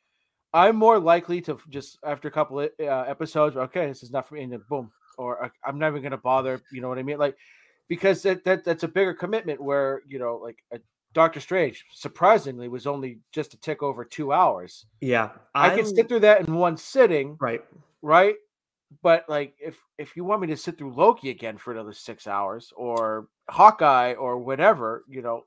I'm 0.52 0.76
more 0.76 0.98
likely 0.98 1.40
to 1.42 1.58
just 1.68 1.98
after 2.04 2.28
a 2.28 2.30
couple 2.30 2.60
of, 2.60 2.70
uh, 2.80 3.04
episodes, 3.08 3.56
okay, 3.56 3.86
this 3.86 4.02
is 4.02 4.10
not 4.10 4.28
for 4.28 4.34
me, 4.34 4.42
and 4.42 4.52
then 4.52 4.62
boom, 4.68 4.90
or 5.18 5.44
uh, 5.44 5.48
I'm 5.64 5.78
never 5.78 5.98
going 5.98 6.12
to 6.12 6.16
bother. 6.18 6.60
You 6.72 6.80
know 6.80 6.88
what 6.88 6.98
I 6.98 7.02
mean? 7.02 7.18
Like 7.18 7.36
because 7.88 8.22
that, 8.22 8.44
that 8.44 8.64
that's 8.64 8.82
a 8.82 8.88
bigger 8.88 9.14
commitment. 9.14 9.60
Where 9.60 10.02
you 10.08 10.18
know, 10.18 10.36
like 10.42 10.58
a 10.72 10.78
Doctor 11.12 11.40
Strange, 11.40 11.84
surprisingly, 11.92 12.68
was 12.68 12.86
only 12.86 13.18
just 13.32 13.54
a 13.54 13.56
tick 13.58 13.82
over 13.82 14.04
two 14.04 14.32
hours. 14.32 14.86
yeah, 15.00 15.30
I 15.54 15.68
I'm- 15.68 15.78
can 15.78 15.86
sit 15.86 16.08
through 16.08 16.20
that 16.20 16.46
in 16.46 16.54
one 16.54 16.76
sitting, 16.76 17.36
right. 17.40 17.62
right? 18.02 18.34
But 19.02 19.24
like 19.28 19.54
if 19.60 19.76
if 19.98 20.16
you 20.16 20.24
want 20.24 20.40
me 20.40 20.46
to 20.48 20.56
sit 20.56 20.78
through 20.78 20.94
Loki 20.94 21.30
again 21.30 21.56
for 21.58 21.72
another 21.72 21.92
six 21.92 22.26
hours 22.26 22.72
or 22.76 23.28
Hawkeye 23.48 24.14
or 24.14 24.38
whatever, 24.38 25.04
you 25.08 25.22
know, 25.22 25.44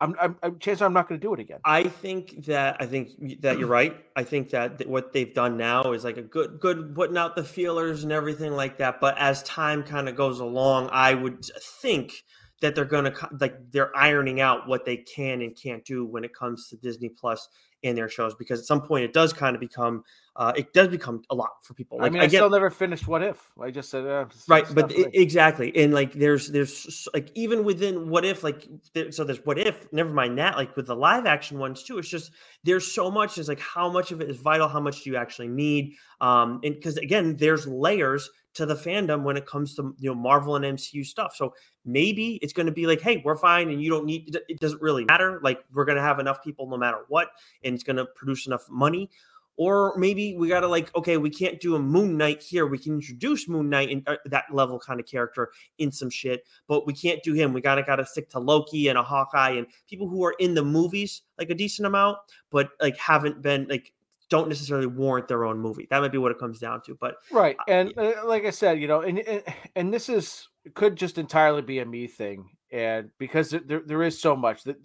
I'm 0.00 0.14
I'm, 0.20 0.36
I'm 0.42 0.58
chances 0.58 0.82
I'm 0.82 0.92
not 0.92 1.08
going 1.08 1.20
to 1.20 1.26
do 1.26 1.34
it 1.34 1.40
again. 1.40 1.58
I 1.64 1.84
think 1.84 2.46
that 2.46 2.76
I 2.80 2.86
think 2.86 3.40
that 3.42 3.58
you're 3.58 3.68
right. 3.68 3.96
I 4.16 4.24
think 4.24 4.50
that 4.50 4.78
th- 4.78 4.88
what 4.88 5.12
they've 5.12 5.32
done 5.32 5.56
now 5.56 5.92
is 5.92 6.04
like 6.04 6.16
a 6.16 6.22
good 6.22 6.58
good 6.60 6.94
putting 6.94 7.16
out 7.16 7.36
the 7.36 7.44
feelers 7.44 8.02
and 8.02 8.12
everything 8.12 8.52
like 8.52 8.78
that. 8.78 9.00
But 9.00 9.18
as 9.18 9.42
time 9.42 9.82
kind 9.82 10.08
of 10.08 10.16
goes 10.16 10.40
along, 10.40 10.88
I 10.92 11.14
would 11.14 11.44
think 11.82 12.24
that 12.60 12.74
they're 12.74 12.84
going 12.84 13.04
to 13.04 13.28
like 13.40 13.70
they're 13.70 13.94
ironing 13.96 14.40
out 14.40 14.66
what 14.68 14.84
they 14.84 14.96
can 14.96 15.42
and 15.42 15.56
can't 15.60 15.84
do 15.84 16.04
when 16.04 16.24
it 16.24 16.34
comes 16.34 16.68
to 16.68 16.76
Disney 16.76 17.08
Plus 17.08 17.48
and 17.82 17.96
their 17.96 18.08
shows 18.08 18.34
because 18.34 18.60
at 18.60 18.66
some 18.66 18.82
point 18.82 19.04
it 19.04 19.12
does 19.12 19.32
kind 19.32 19.54
of 19.54 19.60
become 19.60 20.04
uh, 20.36 20.52
it 20.56 20.72
does 20.72 20.88
become 20.88 21.22
a 21.28 21.34
lot 21.34 21.62
for 21.62 21.74
people. 21.74 21.98
I 22.00 22.08
mean, 22.08 22.22
I, 22.22 22.26
get- 22.26 22.38
still 22.38 22.50
never 22.50 22.70
finished 22.70 23.06
What 23.06 23.22
If. 23.22 23.50
I 23.60 23.70
just 23.70 23.90
said, 23.90 24.06
uh, 24.06 24.26
right 24.48 24.64
but 24.74 24.92
for 24.92 25.10
exactly 25.12 25.76
and 25.76 25.92
like 25.92 26.12
there's 26.12 26.50
there's 26.50 27.08
like 27.12 27.30
even 27.34 27.64
within 27.64 28.08
what 28.08 28.24
if 28.24 28.42
like 28.42 28.66
there, 28.94 29.10
so 29.12 29.24
there's 29.24 29.44
what 29.44 29.58
if 29.58 29.92
never 29.92 30.10
mind 30.10 30.38
that 30.38 30.56
like 30.56 30.74
with 30.76 30.86
the 30.86 30.96
live 30.96 31.26
action 31.26 31.58
ones 31.58 31.82
too 31.82 31.98
it's 31.98 32.08
just 32.08 32.32
there's 32.64 32.90
so 32.90 33.10
much 33.10 33.38
it's 33.38 33.48
like 33.48 33.60
how 33.60 33.90
much 33.90 34.12
of 34.12 34.20
it 34.20 34.30
is 34.30 34.36
vital 34.36 34.68
how 34.68 34.80
much 34.80 35.02
do 35.02 35.10
you 35.10 35.16
actually 35.16 35.48
need 35.48 35.94
um 36.20 36.60
and 36.64 36.74
because 36.74 36.96
again 36.96 37.36
there's 37.36 37.66
layers 37.66 38.30
to 38.54 38.66
the 38.66 38.74
fandom 38.74 39.22
when 39.22 39.36
it 39.36 39.46
comes 39.46 39.74
to 39.76 39.94
you 39.98 40.10
know 40.10 40.14
marvel 40.14 40.56
and 40.56 40.64
mcu 40.64 41.04
stuff. 41.04 41.34
So 41.36 41.54
maybe 41.84 42.38
it's 42.42 42.52
going 42.52 42.66
to 42.66 42.72
be 42.72 42.86
like 42.86 43.00
hey 43.00 43.22
we're 43.24 43.36
fine 43.36 43.70
and 43.70 43.82
you 43.82 43.90
don't 43.90 44.04
need 44.04 44.36
it- 44.48 44.60
doesn't 44.60 44.82
really 44.82 45.04
matter. 45.04 45.40
Like 45.42 45.64
we're 45.72 45.84
going 45.84 45.96
to 45.96 46.02
have 46.02 46.18
enough 46.18 46.42
people 46.42 46.66
no 46.68 46.76
matter 46.76 47.04
what 47.08 47.28
and 47.64 47.74
it's 47.74 47.84
going 47.84 47.96
to 47.96 48.06
produce 48.06 48.46
enough 48.46 48.68
money. 48.68 49.10
Or 49.56 49.94
maybe 49.98 50.36
we 50.36 50.48
got 50.48 50.60
to 50.60 50.68
like 50.68 50.94
okay 50.96 51.16
we 51.16 51.30
can't 51.30 51.60
do 51.60 51.76
a 51.76 51.78
moon 51.78 52.16
knight 52.16 52.42
here. 52.42 52.66
We 52.66 52.78
can 52.78 52.94
introduce 52.94 53.46
moon 53.46 53.68
knight 53.68 53.90
and 53.90 54.02
uh, 54.08 54.16
that 54.26 54.44
level 54.50 54.78
kind 54.78 54.98
of 54.98 55.06
character 55.06 55.50
in 55.78 55.92
some 55.92 56.10
shit 56.10 56.44
but 56.66 56.86
we 56.86 56.92
can't 56.92 57.22
do 57.22 57.34
him. 57.34 57.52
We 57.52 57.60
gotta 57.60 57.82
gotta 57.82 58.06
stick 58.06 58.30
to 58.30 58.40
loki 58.40 58.88
and 58.88 58.98
a 58.98 59.02
hawkeye 59.02 59.50
and 59.50 59.66
people 59.88 60.08
who 60.08 60.24
are 60.24 60.34
in 60.38 60.54
the 60.54 60.64
movies 60.64 61.22
like 61.38 61.50
a 61.50 61.54
decent 61.54 61.86
amount 61.86 62.18
but 62.50 62.70
like 62.80 62.96
haven't 62.96 63.42
been 63.42 63.66
like 63.68 63.92
don't 64.30 64.48
necessarily 64.48 64.86
warrant 64.86 65.28
their 65.28 65.44
own 65.44 65.58
movie 65.58 65.86
that 65.90 66.00
might 66.00 66.12
be 66.12 66.18
what 66.18 66.30
it 66.30 66.38
comes 66.38 66.58
down 66.58 66.80
to 66.82 66.94
but 67.00 67.16
right. 67.32 67.56
And 67.66 67.92
uh, 67.98 68.12
like 68.24 68.44
I 68.44 68.50
said, 68.50 68.80
you 68.80 68.86
know, 68.86 69.00
and 69.00 69.42
and, 69.74 69.92
this 69.92 70.08
is 70.08 70.48
could 70.74 70.94
just 70.94 71.18
entirely 71.18 71.62
be 71.62 71.80
a 71.80 71.86
me 71.86 72.06
thing, 72.06 72.48
and 72.70 73.10
because 73.18 73.50
there 73.50 73.82
there, 73.84 74.02
is 74.02 74.20
so 74.20 74.36
much 74.36 74.64
that 74.64 74.76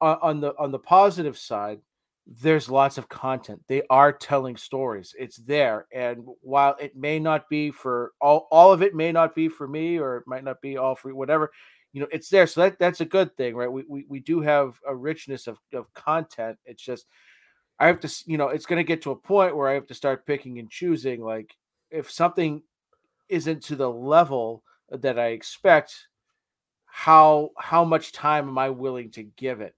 on, 0.00 0.18
on 0.22 0.40
the 0.40 0.54
on 0.58 0.70
the 0.70 0.78
positive 0.78 1.36
side, 1.36 1.80
there's 2.26 2.70
lots 2.70 2.98
of 2.98 3.08
content. 3.08 3.60
They 3.68 3.82
are 3.90 4.12
telling 4.12 4.56
stories. 4.56 5.14
It's 5.18 5.36
there, 5.38 5.86
and 5.92 6.24
while 6.40 6.76
it 6.80 6.96
may 6.96 7.18
not 7.18 7.48
be 7.48 7.70
for 7.70 8.12
all, 8.20 8.48
all 8.50 8.72
of 8.72 8.82
it 8.82 8.94
may 8.94 9.12
not 9.12 9.34
be 9.34 9.48
for 9.48 9.66
me, 9.66 9.98
or 9.98 10.18
it 10.18 10.24
might 10.26 10.44
not 10.44 10.60
be 10.62 10.76
all 10.76 10.94
for 10.94 11.14
whatever. 11.14 11.50
You 11.92 12.00
know, 12.00 12.08
it's 12.10 12.30
there, 12.30 12.46
so 12.46 12.62
that 12.62 12.78
that's 12.78 13.02
a 13.02 13.06
good 13.06 13.36
thing, 13.36 13.54
right? 13.54 13.70
We 13.70 13.84
we, 13.88 14.04
we 14.08 14.20
do 14.20 14.40
have 14.40 14.78
a 14.86 14.94
richness 14.94 15.46
of, 15.46 15.58
of 15.74 15.92
content. 15.94 16.58
It's 16.64 16.82
just 16.82 17.06
I 17.82 17.88
have 17.88 17.98
to, 18.00 18.24
you 18.26 18.38
know, 18.38 18.48
it's 18.48 18.66
going 18.66 18.78
to 18.78 18.84
get 18.84 19.02
to 19.02 19.10
a 19.10 19.16
point 19.16 19.56
where 19.56 19.68
I 19.68 19.74
have 19.74 19.88
to 19.88 19.94
start 19.94 20.24
picking 20.24 20.60
and 20.60 20.70
choosing. 20.70 21.20
Like, 21.20 21.56
if 21.90 22.10
something 22.10 22.62
isn't 23.28 23.64
to 23.64 23.76
the 23.76 23.90
level 23.90 24.62
that 24.90 25.18
I 25.18 25.28
expect, 25.28 26.08
how 26.86 27.50
how 27.58 27.84
much 27.84 28.12
time 28.12 28.48
am 28.48 28.58
I 28.58 28.70
willing 28.70 29.10
to 29.12 29.24
give 29.24 29.60
it? 29.60 29.74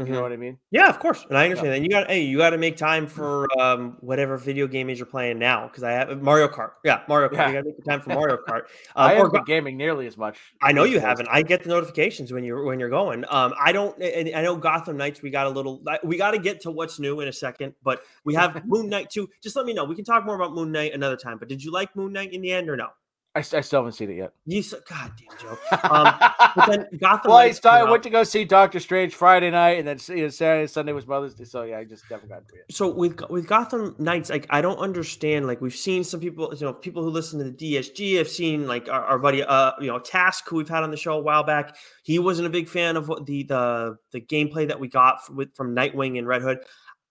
You 0.00 0.06
Mhm. 0.06 0.08
know 0.12 0.22
what 0.22 0.32
I 0.32 0.36
mean? 0.36 0.56
yeah 0.70 0.88
of 0.88 0.98
course 0.98 1.26
and 1.28 1.36
i 1.36 1.44
understand 1.44 1.74
and 1.74 1.84
you 1.84 1.90
got 1.90 2.08
hey 2.08 2.22
you 2.22 2.38
got 2.38 2.50
to 2.50 2.58
make 2.58 2.76
time 2.76 3.06
for 3.06 3.46
um 3.60 3.96
whatever 4.00 4.36
video 4.38 4.66
game 4.66 4.88
is 4.88 4.98
you're 4.98 5.04
playing 5.06 5.38
now 5.38 5.66
because 5.66 5.82
i 5.82 5.92
have 5.92 6.22
mario 6.22 6.48
kart 6.48 6.70
yeah 6.84 7.02
mario 7.08 7.28
kart 7.28 7.32
Yeah. 7.34 7.46
you 7.48 7.52
got 7.54 7.60
to 7.60 7.64
make 7.66 7.76
the 7.76 7.82
time 7.90 8.00
for 8.00 8.08
mario 8.20 8.38
kart 8.48 8.62
I 8.96 9.04
um, 9.04 9.12
or 9.12 9.14
haven't 9.16 9.32
been 9.32 9.44
gaming 9.44 9.76
nearly 9.76 10.06
as 10.06 10.16
much. 10.16 10.38
I 10.62 10.72
know 10.72 10.84
you 10.84 11.00
haven't. 11.00 11.28
I 11.30 11.42
get 11.42 11.62
the 11.62 11.68
notifications 11.68 12.32
when 12.32 12.44
you're 12.44 12.64
when 12.64 12.80
you're 12.80 12.88
going. 12.90 13.24
Um, 13.28 13.52
I 13.60 13.72
don't. 13.72 14.00
And 14.02 14.34
I 14.34 14.42
know 14.42 14.56
Gotham 14.56 14.96
Knights. 14.96 15.22
We 15.22 15.30
got 15.30 15.46
a 15.46 15.50
little. 15.50 15.82
We 16.02 16.16
got 16.16 16.32
to 16.32 16.38
get 16.38 16.60
to 16.62 16.70
what's 16.70 16.98
new 16.98 17.20
in 17.20 17.28
a 17.28 17.32
second. 17.32 17.74
But 17.82 18.02
we 18.24 18.34
have 18.34 18.64
Moon 18.66 18.88
Knight 18.88 19.10
too. 19.10 19.28
Just 19.42 19.54
let 19.56 19.64
me 19.66 19.72
know. 19.72 19.84
We 19.84 19.94
can 19.94 20.04
talk 20.04 20.24
more 20.26 20.34
about 20.34 20.54
Moon 20.54 20.72
Knight 20.72 20.92
another 20.94 21.16
time. 21.16 21.38
But 21.38 21.48
did 21.48 21.62
you 21.62 21.70
like 21.70 21.94
Moon 21.94 22.12
Knight 22.12 22.32
in 22.32 22.40
the 22.42 22.52
end 22.52 22.68
or 22.68 22.76
no? 22.76 22.88
I, 23.32 23.38
I 23.38 23.60
still 23.60 23.80
haven't 23.80 23.92
seen 23.92 24.10
it 24.10 24.16
yet. 24.16 24.32
You 24.44 24.58
s- 24.58 24.74
God 24.88 25.12
damn 25.16 25.38
Joe. 25.38 25.56
Um, 25.88 26.14
but 26.56 26.66
then 26.66 26.86
Gotham 27.00 27.30
well, 27.30 27.38
I, 27.38 27.52
started, 27.52 27.86
I 27.86 27.90
went 27.90 28.02
to 28.02 28.10
go 28.10 28.24
see 28.24 28.44
Doctor 28.44 28.80
Strange 28.80 29.14
Friday 29.14 29.50
night, 29.52 29.78
and 29.78 29.86
then 29.86 29.98
you 30.08 30.24
know, 30.24 30.28
Saturday, 30.30 30.66
Sunday 30.66 30.92
was 30.92 31.06
Mother's 31.06 31.34
Day. 31.34 31.44
So 31.44 31.62
yeah, 31.62 31.78
I 31.78 31.84
just 31.84 32.10
never 32.10 32.26
got 32.26 32.48
to 32.48 32.54
it. 32.56 32.74
so 32.74 32.92
with 32.92 33.20
with 33.30 33.46
Gotham 33.46 33.94
Knights, 34.00 34.30
like 34.30 34.46
I 34.50 34.60
don't 34.60 34.78
understand. 34.78 35.46
Like 35.46 35.60
we've 35.60 35.72
seen 35.74 36.02
some 36.02 36.18
people, 36.18 36.52
you 36.52 36.66
know, 36.66 36.72
people 36.72 37.04
who 37.04 37.10
listen 37.10 37.38
to 37.38 37.44
the 37.44 37.74
DSG 37.76 38.18
have 38.18 38.28
seen 38.28 38.66
like 38.66 38.88
our, 38.88 39.04
our 39.04 39.18
buddy, 39.20 39.44
uh, 39.44 39.72
you 39.80 39.86
know, 39.86 40.00
Task, 40.00 40.48
who 40.48 40.56
we've 40.56 40.68
had 40.68 40.82
on 40.82 40.90
the 40.90 40.96
show 40.96 41.12
a 41.12 41.20
while 41.22 41.44
back. 41.44 41.76
He 42.02 42.18
wasn't 42.18 42.48
a 42.48 42.50
big 42.50 42.68
fan 42.68 42.96
of 42.96 43.08
what 43.08 43.26
the 43.26 43.44
the 43.44 43.96
the 44.10 44.20
gameplay 44.20 44.66
that 44.66 44.80
we 44.80 44.88
got 44.88 45.20
with 45.32 45.54
from 45.54 45.72
Nightwing 45.76 46.18
and 46.18 46.26
Red 46.26 46.42
Hood. 46.42 46.58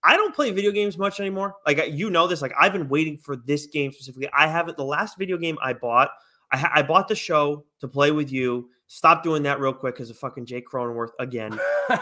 I 0.02 0.16
don't 0.16 0.34
play 0.34 0.50
video 0.50 0.72
games 0.72 0.96
much 0.96 1.20
anymore. 1.20 1.56
Like 1.66 1.80
you 1.92 2.10
know 2.10 2.26
this. 2.26 2.42
Like 2.42 2.54
I've 2.58 2.72
been 2.72 2.88
waiting 2.88 3.18
for 3.18 3.36
this 3.36 3.66
game 3.66 3.92
specifically. 3.92 4.28
I 4.32 4.46
haven't. 4.46 4.76
The 4.76 4.84
last 4.84 5.18
video 5.18 5.36
game 5.36 5.58
I 5.62 5.72
bought, 5.72 6.10
I, 6.52 6.58
ha- 6.58 6.72
I 6.74 6.82
bought 6.82 7.08
the 7.08 7.14
show 7.14 7.64
to 7.80 7.88
play 7.88 8.10
with 8.10 8.32
you. 8.32 8.70
Stop 8.86 9.22
doing 9.22 9.44
that 9.44 9.60
real 9.60 9.72
quick 9.72 9.94
because 9.94 10.10
of 10.10 10.18
fucking 10.18 10.46
Jake 10.46 10.66
Cronenworth 10.68 11.10
again. 11.20 11.52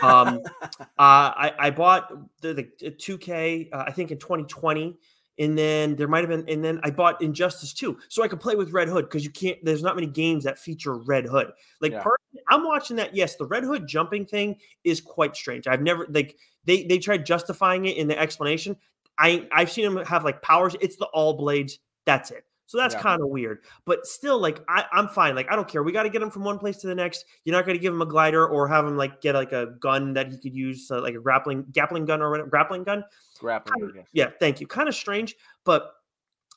Um, 0.03 0.41
uh, 0.63 0.77
I, 0.99 1.53
I 1.59 1.71
bought 1.71 2.13
the, 2.41 2.55
the 2.55 2.65
2K, 2.91 3.69
uh, 3.73 3.85
I 3.87 3.93
think 3.93 4.11
in 4.11 4.19
2020. 4.19 4.97
And 5.41 5.57
then 5.57 5.95
there 5.97 6.09
might 6.09 6.21
have 6.21 6.31
been, 6.31 6.49
and 6.49 6.65
then 6.65 6.81
I 6.83 6.91
bought 6.91 7.23
Injustice 7.23 7.73
2 7.75 7.97
so 8.09 8.23
I 8.25 8.29
could 8.29 8.41
play 8.41 8.57
with 8.57 8.73
Red 8.73 8.89
Hood 8.89 9.05
because 9.05 9.23
you 9.23 9.31
can't, 9.31 9.57
there's 9.63 9.83
not 9.83 9.95
many 9.95 10.09
games 10.09 10.45
that 10.45 10.59
feature 10.59 10.95
Red 10.95 11.27
Hood. 11.27 11.53
Like, 11.81 11.93
Yeah. 11.93 12.03
I'm 12.49 12.65
watching 12.65 12.97
that. 12.97 13.15
Yes, 13.15 13.37
the 13.37 13.47
Red 13.47 13.65
Hood 13.65 13.87
jumping 13.87 14.27
thing 14.27 14.57
is 14.85 15.01
quite 15.01 15.37
strange. 15.37 15.67
I've 15.67 15.83
never, 15.83 16.07
like, 16.11 16.37
they, 16.65 16.85
they 16.85 16.99
tried 16.99 17.25
justifying 17.27 17.87
it 17.87 17.97
in 17.97 18.09
the 18.09 18.19
explanation. 18.19 18.77
I, 19.19 19.49
I've 19.53 19.71
seen 19.71 19.93
them 19.93 20.05
have 20.05 20.25
like 20.25 20.43
powers. 20.43 20.77
It's 20.81 20.97
the 20.97 21.07
all 21.07 21.35
blades. 21.35 21.79
That's 22.07 22.31
it. 22.31 22.45
So 22.67 22.77
that's 22.77 22.95
Yeah. 22.95 23.01
kind 23.01 23.23
of 23.23 23.29
weird. 23.29 23.65
But 23.87 24.07
still, 24.07 24.39
like 24.39 24.61
I, 24.69 24.85
I'm 24.93 25.09
fine. 25.09 25.35
Like 25.35 25.51
I 25.51 25.57
don't 25.57 25.67
care. 25.67 25.83
We 25.83 25.91
got 25.91 26.03
to 26.03 26.11
get 26.11 26.21
him 26.21 26.31
from 26.31 26.45
one 26.45 26.59
place 26.59 26.77
to 26.79 26.87
the 26.87 26.95
next. 26.95 27.25
You're 27.45 27.57
not 27.57 27.65
going 27.65 27.79
to 27.79 27.83
give 27.83 27.95
him 27.95 28.03
a 28.03 28.07
glider 28.07 28.47
or 28.47 28.69
have 28.69 28.85
him 28.85 28.97
like 28.97 29.23
get 29.23 29.35
like 29.35 29.53
a 29.53 29.75
gun 29.81 30.13
that 30.13 30.31
he 30.31 30.37
could 30.39 30.55
use, 30.55 30.91
uh, 30.91 31.01
like 31.01 31.15
a 31.15 31.19
grappling 31.21 31.65
grappling 31.73 32.05
gun 32.05 32.21
or 32.21 32.31
whatever, 32.31 32.49
grappling 32.49 32.85
gun. 32.85 33.03
Grappling, 33.41 33.93
guess. 33.95 34.09
Yeah, 34.13 34.31
thank 34.39 34.61
you. 34.61 34.67
Kind 34.67 34.89
of 34.89 34.95
strange, 34.95 35.35
but 35.65 35.95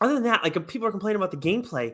other 0.02 0.14
than 0.14 0.24
that, 0.24 0.44
like 0.44 0.68
people 0.68 0.86
are 0.86 0.92
complaining 0.92 1.16
about 1.16 1.32
the 1.32 1.38
gameplay, 1.38 1.94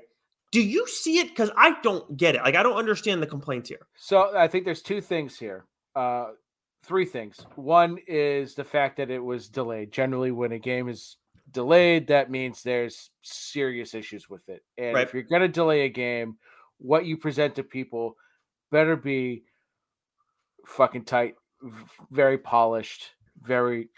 do 0.52 0.62
you 0.62 0.88
see 0.88 1.20
it? 1.20 1.30
Because 1.30 1.52
I 1.58 1.76
don't 1.82 2.16
get 2.18 2.36
it. 2.36 2.42
Like 2.42 2.56
I 2.56 2.64
don't 2.64 2.78
understand 2.78 3.22
the 3.22 3.28
complaints 3.28 3.70
here. 3.70 3.88
So 3.96 4.36
I 4.38 4.48
think 4.48 4.66
there's 4.66 4.82
two 4.82 5.02
things 5.02 5.38
here. 5.38 5.66
Uh, 5.96 6.28
three 6.84 7.06
things. 7.06 7.46
One 7.56 7.98
is 8.08 8.56
the 8.56 8.64
fact 8.64 8.98
that 8.98 9.10
it 9.12 9.20
was 9.20 9.50
delayed. 9.50 9.92
Generally, 9.92 10.32
when 10.32 10.52
a 10.54 10.60
game 10.60 10.88
is 10.90 11.18
delayed, 11.52 12.08
that 12.08 12.30
means 12.32 12.62
there's 12.64 13.10
serious 13.24 13.94
issues 13.94 14.30
with 14.30 14.48
it. 14.50 14.64
And 14.78 14.94
Right. 14.96 15.08
if 15.08 15.14
you're 15.14 15.24
going 15.24 15.42
to 15.42 15.48
delay 15.48 15.82
a 15.82 15.90
game, 15.90 16.38
what 16.78 17.06
you 17.06 17.18
present 17.18 17.56
to 17.56 17.64
people 17.64 18.16
better 18.72 18.96
be 18.96 19.44
fucking 20.66 21.06
tight, 21.06 21.36
very 22.12 22.38
polished, 22.38 23.12
very. 23.42 23.90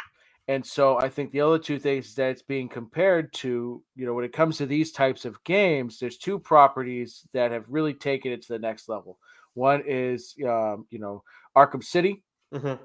And 0.50 0.66
so 0.66 1.00
I 1.00 1.10
think 1.10 1.32
the 1.32 1.42
other 1.42 1.60
two 1.60 1.78
things 1.78 2.08
is 2.08 2.16
that 2.16 2.32
it's 2.32 2.42
being 2.42 2.68
compared 2.68 3.32
to, 3.34 3.84
you 3.96 4.06
know, 4.08 4.16
when 4.16 4.26
it 4.26 4.34
comes 4.34 4.58
to 4.58 4.66
these 4.66 4.92
types 4.92 5.24
of 5.24 5.42
games, 5.44 6.00
there's 6.00 6.18
two 6.18 6.40
properties 6.40 7.28
that 7.34 7.52
have 7.52 7.66
really 7.68 7.94
taken 7.94 8.32
it 8.32 8.42
to 8.42 8.54
the 8.54 8.58
next 8.58 8.90
level. 8.90 9.20
One 9.54 9.84
is, 9.86 10.34
um, 10.44 10.88
you 10.90 10.98
know, 10.98 11.24
Arkham 11.56 11.84
City, 11.84 12.24
Mhm. 12.52 12.80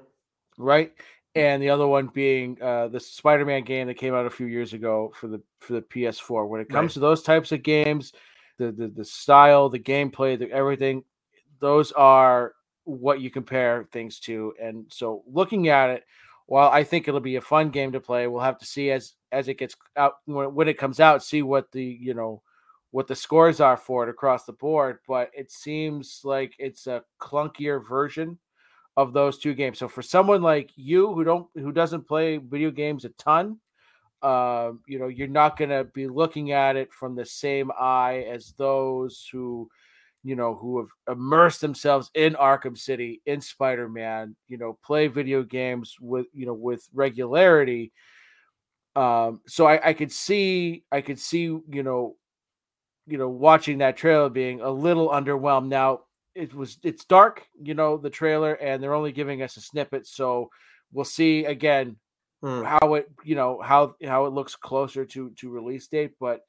right? 0.59 0.93
And 1.33 1.59
the 1.61 1.71
other 1.71 1.87
one 1.87 2.05
being 2.09 2.61
uh, 2.61 2.87
the 2.89 2.99
Spider-Man 2.99 3.63
game 3.63 3.87
that 3.87 3.95
came 3.97 4.13
out 4.13 4.27
a 4.27 4.29
few 4.29 4.45
years 4.45 4.73
ago 4.73 5.11
for 5.15 5.27
the 5.27 5.41
for 5.59 5.73
the 5.73 5.81
PS4. 5.81 6.45
When 6.45 6.61
it 6.61 6.69
comes 6.69 6.89
Right. 6.89 6.93
to 6.93 6.99
those 6.99 7.23
types 7.23 7.51
of 7.51 7.63
games, 7.63 8.13
the 8.59 8.71
the, 8.71 8.89
the 8.89 9.05
style, 9.05 9.69
the 9.69 9.79
gameplay, 9.79 10.37
the 10.37 10.51
everything, 10.51 11.03
those 11.59 11.91
are 11.93 12.53
what 12.83 13.21
you 13.21 13.31
compare 13.31 13.89
things 13.91 14.19
to. 14.19 14.53
And 14.61 14.85
so, 14.93 15.23
looking 15.25 15.67
at 15.69 15.89
it, 15.89 16.03
while 16.47 16.69
I 16.69 16.83
think 16.83 17.07
it'll 17.07 17.19
be 17.19 17.37
a 17.37 17.41
fun 17.41 17.69
game 17.69 17.91
to 17.93 17.99
play, 17.99 18.27
we'll 18.27 18.41
have 18.41 18.59
to 18.59 18.65
see 18.65 18.91
as 18.91 19.13
as 19.31 19.47
it 19.47 19.57
gets 19.57 19.75
out 19.97 20.15
when, 20.25 20.67
it 20.67 20.77
comes 20.77 20.99
out, 20.99 21.23
see 21.23 21.41
what 21.41 21.71
the 21.71 21.83
you 21.83 22.13
know 22.13 22.41
what 22.91 23.07
the 23.07 23.15
scores 23.15 23.59
are 23.59 23.77
for 23.77 24.03
it 24.03 24.09
across 24.09 24.45
the 24.45 24.53
board, 24.53 24.99
but 25.07 25.29
it 25.33 25.51
seems 25.51 26.21
like 26.23 26.53
it's 26.59 26.87
a 26.87 27.03
clunkier 27.19 27.85
version 27.85 28.37
of 28.95 29.11
those 29.11 29.37
two 29.37 29.53
games. 29.53 29.79
So 29.79 29.89
for 29.89 30.01
someone 30.01 30.41
like 30.41 30.71
you 30.75 31.13
who 31.13 31.23
don't 31.23 31.47
who 31.55 31.71
doesn't 31.71 32.07
play 32.07 32.37
video 32.37 32.71
games 32.71 33.03
a 33.05 33.09
ton, 33.09 33.59
uh, 34.21 34.71
you 34.87 34.97
know, 34.97 35.07
you're 35.07 35.27
not 35.27 35.57
going 35.57 35.69
to 35.69 35.83
be 35.83 36.07
looking 36.07 36.51
at 36.51 36.75
it 36.75 36.91
from 36.93 37.15
the 37.15 37.25
same 37.25 37.71
eye 37.79 38.25
as 38.29 38.53
those 38.57 39.27
who, 39.31 39.69
you 40.25 40.35
know, 40.35 40.55
who 40.55 40.79
have 40.79 40.89
immersed 41.07 41.61
themselves 41.61 42.09
in 42.15 42.33
Arkham 42.33 42.75
City, 42.75 43.21
in 43.27 43.41
Spider 43.41 43.87
Man, 43.87 44.35
you 44.47 44.57
know, 44.57 44.77
play 44.83 45.05
video 45.05 45.43
games 45.43 45.95
with, 46.01 46.25
you 46.33 46.47
know, 46.47 46.53
with 46.55 46.83
regularity. 46.93 47.93
Um, 48.95 49.41
so 49.45 49.67
I, 49.67 49.89
I 49.89 49.93
could 49.93 50.11
see, 50.11 50.83
I 50.91 51.01
could 51.01 51.19
see, 51.19 51.43
you 51.43 51.83
know, 51.83 52.15
you 53.05 53.19
know, 53.19 53.29
watching 53.29 53.77
that 53.77 53.97
trailer 53.97 54.29
being 54.29 54.61
a 54.61 54.69
little 54.71 55.09
underwhelmed. 55.09 55.67
Now 55.67 56.01
it 56.33 56.55
was, 56.55 56.79
it's 56.81 57.05
dark, 57.05 57.45
you 57.61 57.75
know, 57.75 57.97
the 57.97 58.09
trailer, 58.09 58.53
and 58.53 58.81
they're 58.81 58.95
only 58.95 59.11
giving 59.11 59.43
us 59.43 59.57
a 59.57 59.61
snippet, 59.61 60.07
so 60.07 60.49
we'll 60.91 61.05
see 61.05 61.45
again 61.45 61.97
Hmm. 62.41 62.63
how 62.63 62.95
it 62.95 63.09
you 63.23 63.33
know 63.33 63.61
how 63.61 63.95
how 64.05 64.25
it 64.25 64.33
looks 64.33 64.55
closer 64.55 65.05
to 65.05 65.31
to 65.37 65.49
release 65.49 65.87
date 65.87 66.11
but 66.19 66.41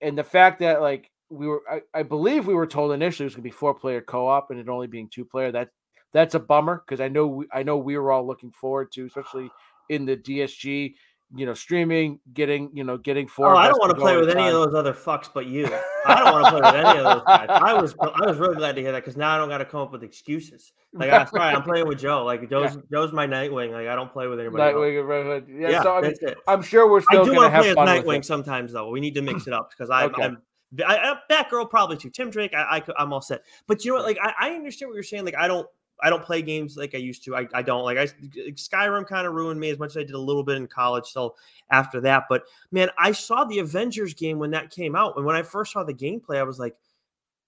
and 0.00 0.16
the 0.16 0.24
fact 0.24 0.60
that 0.60 0.80
like 0.80 1.09
we 1.30 1.46
were 1.46 1.62
I, 1.70 1.80
I 1.94 2.02
believe 2.02 2.46
we 2.46 2.54
were 2.54 2.66
told 2.66 2.92
initially 2.92 3.24
it 3.24 3.28
was 3.28 3.34
going 3.34 3.42
to 3.42 3.48
be 3.48 3.50
four 3.50 3.74
player 3.74 4.00
co-op 4.00 4.50
and 4.50 4.60
it 4.60 4.68
only 4.68 4.88
being 4.88 5.08
two 5.08 5.24
player 5.24 5.52
that 5.52 5.70
that's 6.12 6.34
a 6.34 6.40
bummer 6.40 6.82
because 6.84 7.00
I 7.00 7.08
know 7.08 7.26
we, 7.26 7.46
I 7.52 7.62
know 7.62 7.76
we 7.76 7.96
were 7.96 8.10
all 8.12 8.26
looking 8.26 8.50
forward 8.50 8.92
to 8.92 9.06
especially 9.06 9.50
in 9.88 10.04
the 10.04 10.16
DSG 10.16 10.94
you 11.36 11.46
know 11.46 11.54
streaming 11.54 12.18
getting 12.34 12.70
you 12.74 12.82
know 12.82 12.98
getting 12.98 13.28
four 13.28 13.54
Oh, 13.54 13.56
I 13.56 13.68
don't 13.68 13.78
want 13.78 13.90
to 13.90 14.00
play 14.00 14.16
with 14.16 14.30
any 14.30 14.48
of 14.48 14.52
those 14.52 14.74
other 14.74 14.92
fucks 14.92 15.30
but 15.32 15.46
you. 15.46 15.66
I 16.04 16.18
don't 16.18 16.32
want 16.32 16.46
to 16.46 16.50
play 16.50 16.60
with 16.60 16.74
any 16.74 16.98
of 16.98 17.04
those 17.04 17.22
guys. 17.24 17.46
I 17.48 17.74
was 17.74 17.94
I 18.00 18.26
was 18.26 18.38
really 18.38 18.56
glad 18.56 18.74
to 18.74 18.82
hear 18.82 18.90
that 18.90 19.00
because 19.04 19.16
now 19.16 19.34
I 19.34 19.38
don't 19.38 19.48
got 19.48 19.58
to 19.58 19.64
come 19.64 19.80
up 19.80 19.92
with 19.92 20.02
excuses. 20.02 20.72
Like, 20.92 21.12
I'm 21.12 21.28
sorry, 21.28 21.54
I'm 21.54 21.62
playing 21.62 21.86
with 21.86 22.00
Joe. 22.00 22.24
Like, 22.24 22.50
Joe's 22.50 22.76
Joe's 22.90 23.12
my 23.12 23.28
Nightwing. 23.28 23.70
Like, 23.70 23.86
I 23.86 23.94
don't 23.94 24.12
play 24.12 24.26
with 24.26 24.40
anybody. 24.40 24.62
Nightwing 24.64 24.98
and 24.98 25.08
Red 25.08 25.26
Hood. 25.26 25.46
Yeah, 25.48 25.68
Yeah, 25.68 25.82
so 25.84 25.92
I 25.92 26.00
mean, 26.00 26.10
that's 26.10 26.32
it. 26.32 26.38
I'm 26.48 26.62
sure 26.62 26.90
we're 26.90 26.98
I 26.98 27.02
still 27.02 27.24
do 27.24 27.30
going 27.30 27.36
to 27.36 27.42
want 27.42 27.52
to 27.52 27.68
have 27.68 27.76
play 27.76 27.98
as 27.98 28.04
with 28.04 28.06
Nightwing 28.06 28.24
sometimes 28.24 28.72
though. 28.72 28.90
We 28.90 28.98
need 28.98 29.14
to 29.14 29.22
mix 29.22 29.46
it 29.46 29.52
up 29.52 29.70
because 29.70 29.88
I'm, 29.88 30.10
Okay. 30.10 30.22
I'm 30.24 30.38
I, 30.86 30.96
I, 30.96 31.16
Batgirl 31.30 31.68
probably 31.70 31.96
too. 31.96 32.10
Tim 32.10 32.30
Drake, 32.30 32.54
I, 32.54 32.78
I 32.78 32.82
I'm 32.98 33.12
all 33.12 33.20
set. 33.20 33.42
But 33.66 33.84
you 33.84 33.90
know 33.90 33.98
what? 33.98 34.06
Like 34.06 34.18
I, 34.22 34.32
I 34.38 34.50
understand 34.50 34.88
what 34.88 34.94
you're 34.94 35.02
saying. 35.02 35.24
Like 35.24 35.36
I 35.36 35.48
don't 35.48 35.66
I 36.02 36.10
don't 36.10 36.24
play 36.24 36.42
games 36.42 36.76
like 36.76 36.94
I 36.94 36.98
used 36.98 37.24
to. 37.24 37.36
I, 37.36 37.48
I 37.52 37.62
don't 37.62 37.84
like 37.84 37.98
I 37.98 38.06
Skyrim 38.06 39.06
kind 39.06 39.26
of 39.26 39.34
ruined 39.34 39.60
me 39.60 39.70
as 39.70 39.78
much 39.78 39.90
as 39.90 39.96
I 39.98 40.04
did 40.04 40.14
a 40.14 40.20
little 40.20 40.44
bit 40.44 40.56
in 40.56 40.66
college. 40.66 41.06
So 41.06 41.34
after 41.70 42.00
that, 42.02 42.24
but 42.28 42.44
man, 42.70 42.90
I 42.98 43.12
saw 43.12 43.44
the 43.44 43.58
Avengers 43.58 44.14
game 44.14 44.38
when 44.38 44.50
that 44.52 44.70
came 44.70 44.94
out, 44.94 45.16
and 45.16 45.24
when 45.24 45.36
I 45.36 45.42
first 45.42 45.72
saw 45.72 45.84
the 45.84 45.94
gameplay, 45.94 46.36
I 46.36 46.44
was 46.44 46.58
like, 46.58 46.76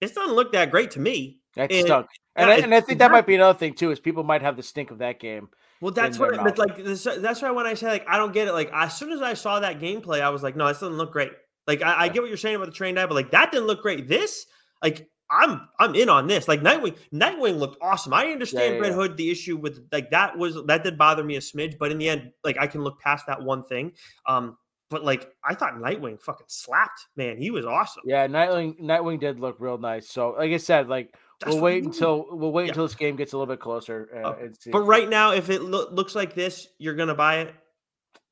this 0.01 0.13
doesn't 0.13 0.35
look 0.35 0.53
that 0.53 0.71
great 0.71 0.91
to 0.93 1.01
me. 1.01 1.39
That 1.55 1.71
and- 1.71 1.87
stunk. 1.87 2.07
And, 2.35 2.49
yeah, 2.49 2.55
I, 2.55 2.59
and 2.61 2.75
I 2.75 2.81
think 2.81 2.99
that 3.01 3.11
might 3.11 3.27
be 3.27 3.35
another 3.35 3.59
thing 3.59 3.75
too 3.75 3.91
is 3.91 4.01
people 4.01 4.25
might 4.25 4.41
have 4.41 4.57
the 4.57 4.63
stink 4.63 4.91
of 4.91 4.99
that 4.99 5.21
game. 5.21 5.51
Well, 5.83 5.91
that's 5.91 6.19
what, 6.19 6.31
their 6.31 6.41
I- 6.41 6.45
but 6.45 6.57
like, 6.57 6.77
this, 6.83 7.05
that's 7.05 7.43
why 7.43 7.51
when 7.51 7.67
I 7.67 7.75
say 7.75 7.89
like, 7.89 8.09
I 8.09 8.17
don't 8.17 8.33
get 8.33 8.49
it. 8.49 8.53
Like, 8.53 8.71
as 8.73 8.97
soon 8.97 9.13
as 9.13 9.21
I 9.21 9.35
saw 9.35 9.61
that 9.61 9.79
gameplay, 9.79 10.23
I 10.23 10.31
was 10.31 10.43
like, 10.43 10.57
no, 10.57 10.67
this 10.69 10.81
doesn't 10.81 10.97
look 10.97 11.13
great. 11.13 11.31
Like, 11.67 11.83
I, 11.83 12.05
I 12.05 12.09
get 12.09 12.23
what 12.23 12.29
you're 12.29 12.37
saying 12.37 12.57
about 12.57 12.67
the 12.67 12.73
train 12.73 12.95
die, 12.97 13.07
but 13.07 13.15
like, 13.15 13.31
that 13.31 13.53
didn't 13.53 13.67
look 13.67 13.83
great. 13.83 14.09
This, 14.09 14.47
like, 14.83 15.09
I'm 15.31 15.69
I'm 15.79 15.95
in 15.95 16.09
on 16.09 16.27
this. 16.27 16.47
Like, 16.47 16.61
Nightwing, 16.61 16.97
Nightwing 17.13 17.59
looked 17.59 17.79
awesome. 17.81 18.13
I 18.13 18.27
understand 18.27 18.75
yeah, 18.75 18.81
Red 18.81 18.91
yeah. 18.91 18.97
Hood. 18.97 19.17
The 19.17 19.31
issue 19.31 19.57
with 19.57 19.89
like 19.91 20.11
that 20.11 20.37
was 20.37 20.59
that 20.67 20.85
did 20.85 20.99
bother 20.99 21.25
me 21.25 21.37
a 21.37 21.41
smidge, 21.41 21.79
but 21.79 21.91
in 21.91 21.99
the 21.99 22.09
end, 22.09 22.33
like, 22.45 22.59
I 22.59 22.67
can 22.67 22.83
look 22.83 23.01
past 23.01 23.27
that 23.29 23.43
one 23.43 23.63
thing. 23.63 23.93
Um, 24.27 24.59
but 24.91 25.05
like, 25.05 25.33
I 25.43 25.55
thought 25.55 25.77
Nightwing 25.77 26.21
fucking 26.21 26.47
slapped. 26.49 27.07
Man, 27.17 27.39
he 27.39 27.51
was 27.51 27.65
awesome. 27.65 28.03
Yeah, 28.05 28.27
Nightwing 28.27 28.79
Nightwing 28.79 29.21
did 29.21 29.41
look 29.41 29.57
real 29.59 29.79
nice. 29.79 30.07
So 30.07 30.35
like 30.37 30.53
I 30.53 30.59
said, 30.59 30.89
like 30.91 31.15
That's 31.41 31.55
we'll 31.55 31.63
wait 31.63 31.83
until 31.83 32.27
we'll 32.31 32.53
wait 32.53 32.69
until 32.69 32.85
this 32.87 32.95
game 32.95 33.17
gets 33.17 33.33
a 33.33 33.39
little 33.39 33.51
bit 33.51 33.61
closer. 33.61 34.11
Uh, 34.15 34.29
Uh, 34.29 34.37
and 34.43 34.57
see. 34.61 34.71
But 34.71 34.83
right 34.83 35.09
now, 35.09 35.33
if 35.33 35.49
it 35.49 35.63
loo- 35.63 35.89
looks 35.91 36.15
like 36.15 36.35
this, 36.35 36.69
you're 36.77 36.95
gonna 36.95 37.15
buy 37.15 37.39
it. 37.39 37.55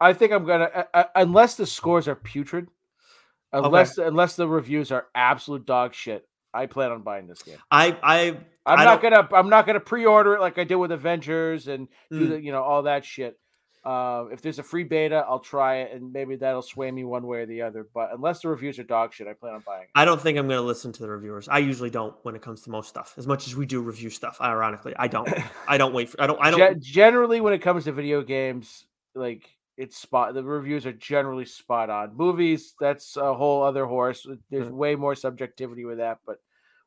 I 0.01 0.13
think 0.13 0.33
I'm 0.33 0.45
gonna 0.45 0.65
uh, 0.75 0.85
uh, 0.93 1.05
unless 1.15 1.55
the 1.55 1.65
scores 1.65 2.07
are 2.09 2.15
putrid, 2.15 2.69
unless 3.53 3.99
unless 3.99 4.37
the 4.37 4.47
reviews 4.49 4.91
are 4.93 5.07
absolute 5.15 5.67
dog 5.67 5.95
shit. 5.95 6.27
I 6.53 6.67
plan 6.67 6.91
on 6.91 7.03
buying 7.03 7.27
this 7.29 7.43
game. 7.43 7.59
I 7.71 7.97
I 8.03 8.37
I'm 8.67 8.81
I 8.81 8.85
not 8.85 9.03
gonna 9.03 9.29
I'm 9.33 9.49
not 9.49 9.67
gonna 9.67 9.81
pre-order 9.81 10.35
it 10.35 10.41
like 10.41 10.59
I 10.59 10.65
did 10.65 10.77
with 10.77 10.91
Avengers 10.93 11.69
and 11.69 11.89
do 12.11 12.27
Mm. 12.27 12.29
the 12.31 12.41
you 12.43 12.53
know 12.53 12.63
all 12.63 12.83
that 12.85 13.05
shit. 13.05 13.39
Uh, 13.83 14.27
if 14.31 14.43
there's 14.43 14.59
a 14.59 14.63
free 14.63 14.85
beta, 14.85 15.25
I'll 15.27 15.39
try 15.39 15.77
it 15.77 15.93
and 15.95 16.13
maybe 16.13 16.37
that'll 16.37 16.61
sway 16.61 16.91
me 16.91 17.03
one 17.03 17.27
way 17.27 17.39
or 17.39 17.47
the 17.47 17.63
other. 17.63 17.87
But 17.95 18.11
unless 18.13 18.41
the 18.41 18.49
reviews 18.49 18.79
are 18.79 18.83
dog 18.83 19.15
shit, 19.15 19.27
I 19.27 19.33
plan 19.33 19.55
on 19.55 19.63
buying 19.67 19.85
it. 19.85 19.89
I 19.95 20.05
don't 20.05 20.21
think 20.21 20.37
I'm 20.37 20.47
going 20.49 20.59
to 20.61 20.67
listen 20.67 20.93
to 20.93 21.03
the 21.03 21.09
reviewers. 21.09 21.49
I 21.49 21.59
usually 21.61 21.89
don't 21.89 22.15
when 22.23 22.35
it 22.35 22.43
comes 22.43 22.61
to 22.65 22.71
most 22.71 22.91
stuff. 22.91 23.15
As 23.17 23.27
much 23.27 23.47
as 23.47 23.57
we 23.57 23.65
do 23.65 23.81
review 23.81 24.11
stuff, 24.11 24.37
ironically, 24.39 24.93
I 24.99 25.09
don't. 25.09 25.27
I 25.69 25.79
don't 25.79 25.95
wait 25.95 26.11
for. 26.11 26.21
I 26.21 26.27
don't. 26.27 26.39
I 26.43 26.51
don't. 26.51 26.79
Ge- 26.83 26.85
generally, 26.93 27.41
when 27.41 27.55
it 27.55 27.61
comes 27.61 27.85
to 27.85 27.93
video 27.93 28.21
games, 28.21 28.85
like 29.15 29.49
it's 29.77 29.97
spot 29.97 30.35
the 30.35 30.43
reviews 30.45 30.85
are 30.87 30.93
generally 30.93 31.45
spot 31.47 31.89
on. 31.91 32.17
Movies, 32.17 32.75
that's 32.79 33.17
a 33.17 33.33
whole 33.35 33.63
other 33.63 33.87
horse. 33.87 34.27
There's 34.51 34.69
Mm. 34.69 34.73
way 34.73 34.95
more 34.97 35.15
subjectivity 35.15 35.85
with 35.85 35.99
that, 35.99 36.19
but 36.27 36.39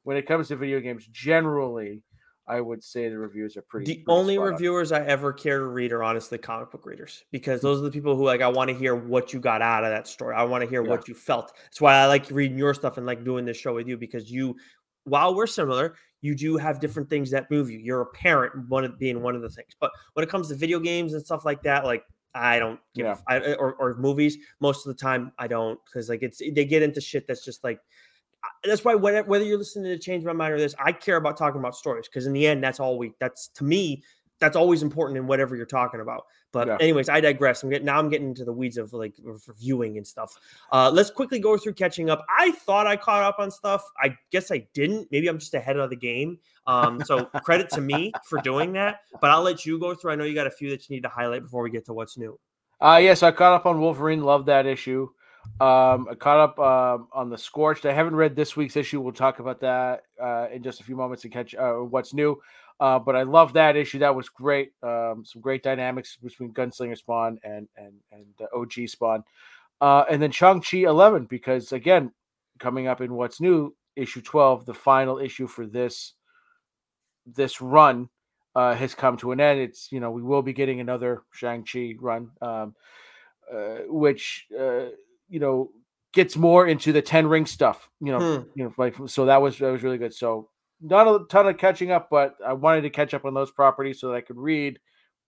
when 0.03 0.17
it 0.17 0.27
comes 0.27 0.49
to 0.49 0.55
video 0.55 0.79
games, 0.79 1.07
generally, 1.07 2.03
I 2.45 2.59
would 2.59 2.83
say 2.83 3.07
the 3.07 3.17
reviews 3.17 3.55
are 3.55 3.61
pretty. 3.61 3.85
the 3.85 3.93
pretty 4.03 4.05
only 4.09 4.35
spot 4.35 4.47
on. 4.47 4.51
reviewers 4.53 4.91
I 4.91 4.99
ever 5.05 5.31
care 5.31 5.59
to 5.59 5.65
read 5.67 5.93
are 5.93 6.03
honestly 6.03 6.37
comic 6.37 6.71
book 6.71 6.85
readers 6.85 7.23
because 7.31 7.61
those 7.61 7.79
are 7.79 7.83
the 7.83 7.91
people 7.91 8.17
who 8.17 8.25
like 8.25 8.41
I 8.41 8.49
want 8.49 8.69
to 8.69 8.75
hear 8.75 8.95
what 8.95 9.31
you 9.33 9.39
got 9.39 9.61
out 9.61 9.85
of 9.85 9.91
that 9.91 10.07
story. 10.07 10.35
I 10.35 10.43
want 10.43 10.61
to 10.61 10.69
hear 10.69 10.83
Yeah. 10.83 10.89
what 10.89 11.07
you 11.07 11.13
felt. 11.15 11.53
That's 11.63 11.79
why 11.79 11.95
I 11.95 12.05
like 12.07 12.29
reading 12.31 12.57
your 12.57 12.73
stuff 12.73 12.97
and 12.97 13.05
like 13.05 13.23
doing 13.23 13.45
this 13.45 13.55
show 13.57 13.73
with 13.73 13.87
you 13.87 13.95
because 13.97 14.29
you, 14.29 14.57
while 15.05 15.33
we're 15.33 15.47
similar, 15.47 15.95
you 16.19 16.35
do 16.35 16.57
have 16.57 16.81
different 16.81 17.09
things 17.09 17.31
that 17.31 17.49
move 17.49 17.71
you. 17.71 17.79
You're 17.79 18.01
a 18.01 18.05
parent, 18.07 18.67
one 18.67 18.83
of 18.83 18.99
being 18.99 19.21
one 19.21 19.35
of 19.37 19.41
the 19.41 19.49
things. 19.49 19.73
But 19.79 19.91
when 20.13 20.23
it 20.23 20.29
comes 20.29 20.49
to 20.49 20.55
video 20.55 20.79
games 20.79 21.13
and 21.13 21.25
stuff 21.25 21.45
like 21.45 21.63
that, 21.63 21.85
like 21.85 22.03
I 22.35 22.59
don't 22.59 22.79
give, 22.95 23.05
Yeah. 23.05 23.17
I, 23.27 23.37
eh, 23.39 23.53
or, 23.53 23.73
or 23.75 23.95
movies. 23.95 24.37
Most 24.59 24.85
of 24.85 24.95
the 24.95 24.99
time, 24.99 25.31
I 25.37 25.47
don't 25.47 25.79
because 25.85 26.09
like 26.09 26.23
it's 26.23 26.39
they 26.39 26.65
get 26.65 26.81
into 26.81 27.01
shit 27.01 27.27
that's 27.27 27.45
just 27.45 27.63
like. 27.63 27.79
That's 28.65 28.83
why 28.83 28.95
whether, 28.95 29.23
whether 29.23 29.45
you're 29.45 29.57
listening 29.57 29.85
to 29.85 29.97
change 29.97 30.25
my 30.25 30.33
mind 30.33 30.53
or 30.53 30.57
this, 30.57 30.75
I 30.77 30.91
care 30.91 31.15
about 31.15 31.37
talking 31.37 31.59
about 31.59 31.75
stories 31.75 32.09
because 32.09 32.25
in 32.25 32.33
the 32.33 32.45
end, 32.45 32.61
that's 32.61 32.79
all 32.79 32.97
we. 32.97 33.13
That's 33.19 33.47
to 33.49 33.63
me, 33.63 34.03
that's 34.43 34.57
always 34.57 34.83
important 34.83 35.17
in 35.17 35.25
whatever 35.25 35.55
you're 35.55 35.65
talking 35.65 36.01
about. 36.01 36.25
But 36.51 36.67
Yeah. 36.67 36.77
anyways, 36.79 37.09
I 37.09 37.21
digress. 37.21 37.63
I'm 37.63 37.69
getting 37.69 37.85
now. 37.85 37.97
I'm 37.97 38.09
getting 38.09 38.27
into 38.27 38.45
the 38.45 38.53
weeds 38.53 38.77
of 38.77 38.93
like 38.93 39.15
reviewing 39.23 39.97
and 39.97 40.05
stuff. 40.05 40.35
Uh, 40.71 40.91
let's 40.93 41.09
quickly 41.09 41.39
go 41.39 41.57
through 41.57 41.73
catching 41.73 42.09
up. 42.09 42.25
I 42.37 42.51
thought 42.51 42.85
I 42.85 42.95
caught 42.95 43.23
up 43.23 43.39
on 43.39 43.49
stuff. 43.49 43.83
I 43.97 44.15
guess 44.31 44.51
I 44.51 44.67
didn't. 44.73 45.07
Maybe 45.11 45.27
I'm 45.27 45.39
just 45.39 45.53
ahead 45.53 45.77
of 45.77 45.89
the 45.89 45.95
game. 45.95 46.37
Um, 46.67 47.03
so 47.03 47.25
credit 47.43 47.69
to 47.71 47.81
me 47.81 48.13
for 48.25 48.39
doing 48.39 48.73
that. 48.73 48.99
But 49.19 49.31
I'll 49.31 49.41
let 49.41 49.65
you 49.65 49.79
go 49.79 49.95
through. 49.95 50.11
I 50.11 50.15
know 50.15 50.25
you 50.25 50.35
got 50.35 50.47
a 50.47 50.51
few 50.51 50.69
that 50.69 50.89
you 50.89 50.95
need 50.95 51.03
to 51.03 51.09
highlight 51.09 51.43
before 51.43 51.63
we 51.63 51.69
get 51.69 51.85
to 51.85 51.93
what's 51.93 52.17
new. 52.17 52.39
Uh 52.81 52.99
yes, 53.01 53.23
I 53.23 53.31
caught 53.31 53.53
up 53.53 53.65
on 53.65 53.79
Wolverine. 53.79 54.23
Love 54.23 54.45
that 54.47 54.65
issue. 54.65 55.09
Um, 55.59 56.07
I 56.09 56.15
caught 56.15 56.39
up 56.39 56.59
um, 56.59 57.07
on 57.13 57.29
the 57.29 57.37
Scorched. 57.37 57.85
I 57.85 57.93
haven't 57.93 58.15
read 58.15 58.35
this 58.35 58.55
week's 58.55 58.75
issue. 58.75 59.01
We'll 59.01 59.13
talk 59.13 59.39
about 59.39 59.59
that 59.61 60.03
uh, 60.21 60.47
in 60.51 60.63
just 60.63 60.81
a 60.81 60.83
few 60.83 60.95
moments 60.95 61.21
to 61.23 61.29
catch 61.29 61.53
uh, 61.55 61.73
what's 61.73 62.13
new. 62.13 62.41
Uh, 62.79 62.99
but 62.99 63.15
I 63.15 63.23
love 63.23 63.53
that 63.53 63.75
issue. 63.75 63.99
That 63.99 64.15
was 64.15 64.29
great. 64.29 64.73
Um, 64.81 65.23
some 65.25 65.41
great 65.41 65.63
dynamics 65.63 66.17
between 66.21 66.53
Gunslinger 66.53 66.97
Spawn 66.97 67.39
and 67.43 67.67
and 67.77 67.93
and 68.11 68.25
uh, 68.41 68.57
OG 68.57 68.87
Spawn. 68.87 69.23
Uh, 69.79 70.03
and 70.09 70.21
then 70.21 70.31
Shang 70.31 70.61
Chi 70.61 70.79
eleven 70.79 71.25
because 71.25 71.71
again, 71.71 72.11
coming 72.59 72.87
up 72.87 73.01
in 73.01 73.13
what's 73.13 73.39
new, 73.39 73.75
issue 73.95 74.21
twelve, 74.21 74.65
the 74.65 74.73
final 74.73 75.19
issue 75.19 75.47
for 75.47 75.65
this 75.65 76.13
this 77.25 77.61
run 77.61 78.09
uh, 78.55 78.75
has 78.75 78.93
come 78.93 79.17
to 79.17 79.31
an 79.31 79.39
end. 79.39 79.59
It's 79.59 79.91
you 79.91 79.99
know 79.99 80.11
we 80.11 80.21
will 80.21 80.41
be 80.41 80.53
getting 80.53 80.79
another 80.79 81.23
Shang 81.31 81.63
Chi 81.65 81.95
run, 81.99 82.31
um, 82.41 82.75
uh, 83.53 83.77
which 83.87 84.47
uh, 84.57 84.87
you 85.29 85.39
know 85.39 85.69
gets 86.13 86.35
more 86.35 86.67
into 86.67 86.91
the 86.91 87.01
ten 87.01 87.27
ring 87.27 87.45
stuff. 87.45 87.89
You 88.01 88.11
know, 88.11 88.19
Hmm. 88.19 88.49
you 88.55 88.63
know, 88.65 88.73
like 88.77 88.95
so 89.07 89.25
that 89.25 89.41
was 89.41 89.57
that 89.59 89.71
was 89.71 89.83
really 89.83 89.97
good. 89.97 90.13
So 90.13 90.49
not 90.83 91.07
a 91.07 91.25
ton 91.29 91.47
of 91.47 91.57
catching 91.57 91.91
up, 91.91 92.09
but 92.11 92.35
I 92.45 92.53
wanted 92.53 92.81
to 92.81 92.89
catch 92.89 93.13
up 93.13 93.25
on 93.25 93.33
those 93.33 93.51
properties 93.51 93.99
so 93.99 94.09
that 94.09 94.15
I 94.15 94.21
could 94.21 94.37
read, 94.37 94.79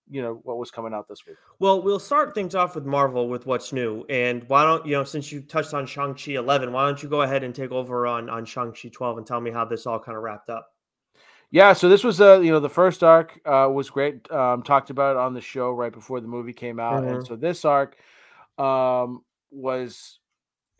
you 0.09 0.21
know, 0.21 0.39
what 0.43 0.57
was 0.57 0.69
coming 0.69 0.93
out 0.93 1.07
this 1.07 1.25
week. 1.25 1.37
Well, 1.59 1.81
we'll 1.81 1.99
start 1.99 2.35
things 2.35 2.53
off 2.53 2.75
with 2.75 2.85
Marvel 2.85 3.27
with 3.29 3.45
what's 3.45 3.73
new. 3.73 4.05
And 4.09 4.43
why 4.49 4.63
don't 4.65 4.85
you 4.85 4.93
know, 4.93 5.03
since 5.03 5.31
you 5.31 5.41
touched 5.41 5.73
on 5.73 5.87
Shang-Chi 5.87 6.33
11, 6.33 6.71
why 6.71 6.85
don't 6.85 7.01
you 7.01 7.09
go 7.09 7.21
ahead 7.23 7.43
and 7.43 7.55
take 7.55 7.71
over 7.71 8.05
on, 8.05 8.29
on 8.29 8.45
Shang-Chi 8.45 8.89
12 8.89 9.17
and 9.17 9.25
tell 9.25 9.41
me 9.41 9.51
how 9.51 9.65
this 9.65 9.85
all 9.87 9.99
kind 9.99 10.17
of 10.17 10.23
wrapped 10.23 10.49
up? 10.49 10.67
Yeah, 11.51 11.73
so 11.73 11.87
this 11.87 12.03
was 12.03 12.19
uh 12.19 12.39
you 12.39 12.51
know 12.51 12.59
the 12.59 12.69
first 12.69 13.03
arc 13.03 13.39
uh 13.45 13.69
was 13.71 13.89
great. 13.89 14.29
Um 14.31 14.63
talked 14.63 14.89
about 14.89 15.15
it 15.15 15.19
on 15.19 15.33
the 15.33 15.41
show 15.41 15.71
right 15.71 15.93
before 15.93 16.19
the 16.19 16.27
movie 16.27 16.53
came 16.53 16.79
out. 16.79 17.05
And 17.05 17.21
Mhm. 17.21 17.27
so 17.27 17.35
this 17.35 17.63
arc 17.63 17.97
um 18.57 19.23
was 19.51 20.19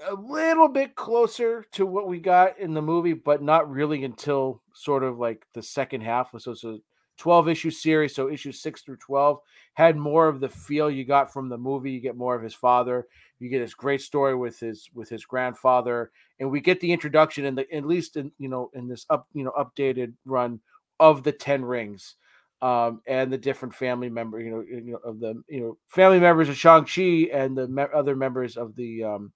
a 0.07 0.13
little 0.13 0.67
bit 0.67 0.95
closer 0.95 1.65
to 1.73 1.85
what 1.85 2.07
we 2.07 2.19
got 2.19 2.59
in 2.59 2.73
the 2.73 2.81
movie, 2.81 3.13
but 3.13 3.41
not 3.41 3.69
really 3.69 4.03
until 4.03 4.61
sort 4.73 5.03
of 5.03 5.19
like 5.19 5.45
the 5.53 5.63
second 5.63 6.01
half. 6.01 6.29
So, 6.37 6.51
it's 6.51 6.63
a 6.63 6.79
12 7.17 7.49
issue 7.49 7.71
series, 7.71 8.13
so 8.13 8.29
issues 8.29 8.61
six 8.61 8.81
through 8.81 8.97
12 8.97 9.39
had 9.73 9.97
more 9.97 10.27
of 10.27 10.39
the 10.39 10.49
feel 10.49 10.89
you 10.89 11.05
got 11.05 11.31
from 11.31 11.49
the 11.49 11.57
movie. 11.57 11.91
You 11.91 11.99
get 11.99 12.17
more 12.17 12.35
of 12.35 12.43
his 12.43 12.53
father. 12.53 13.07
You 13.39 13.49
get 13.49 13.59
this 13.59 13.73
great 13.73 14.01
story 14.01 14.35
with 14.35 14.59
his 14.59 14.89
with 14.93 15.09
his 15.09 15.25
grandfather, 15.25 16.11
and 16.39 16.49
we 16.49 16.61
get 16.61 16.79
the 16.79 16.91
introduction 16.91 17.45
in 17.45 17.55
the 17.55 17.71
at 17.73 17.85
least 17.85 18.15
in 18.17 18.31
you 18.37 18.49
know 18.49 18.69
in 18.73 18.87
this 18.87 19.05
up 19.09 19.27
you 19.33 19.43
know 19.43 19.51
updated 19.57 20.13
run 20.25 20.59
of 20.99 21.23
the 21.23 21.31
Ten 21.31 21.63
Rings. 21.63 22.15
Um, 22.61 23.01
and 23.05 23.31
the 23.31 23.37
different 23.37 23.75
family 23.75 24.09
member, 24.09 24.39
you 24.39 24.49
know, 24.49 24.61
you 24.61 24.93
know, 24.93 24.97
of 25.03 25.19
the 25.19 25.43
you 25.49 25.59
know 25.59 25.77
family 25.87 26.19
members 26.19 26.47
of 26.49 26.55
Shang 26.55 26.85
Chi 26.85 27.29
and 27.31 27.55
the 27.55 27.67
me- 27.67 27.83
other 27.93 28.15
members 28.15 28.55
of 28.55 28.75
the 28.75 29.03
um, 29.03 29.33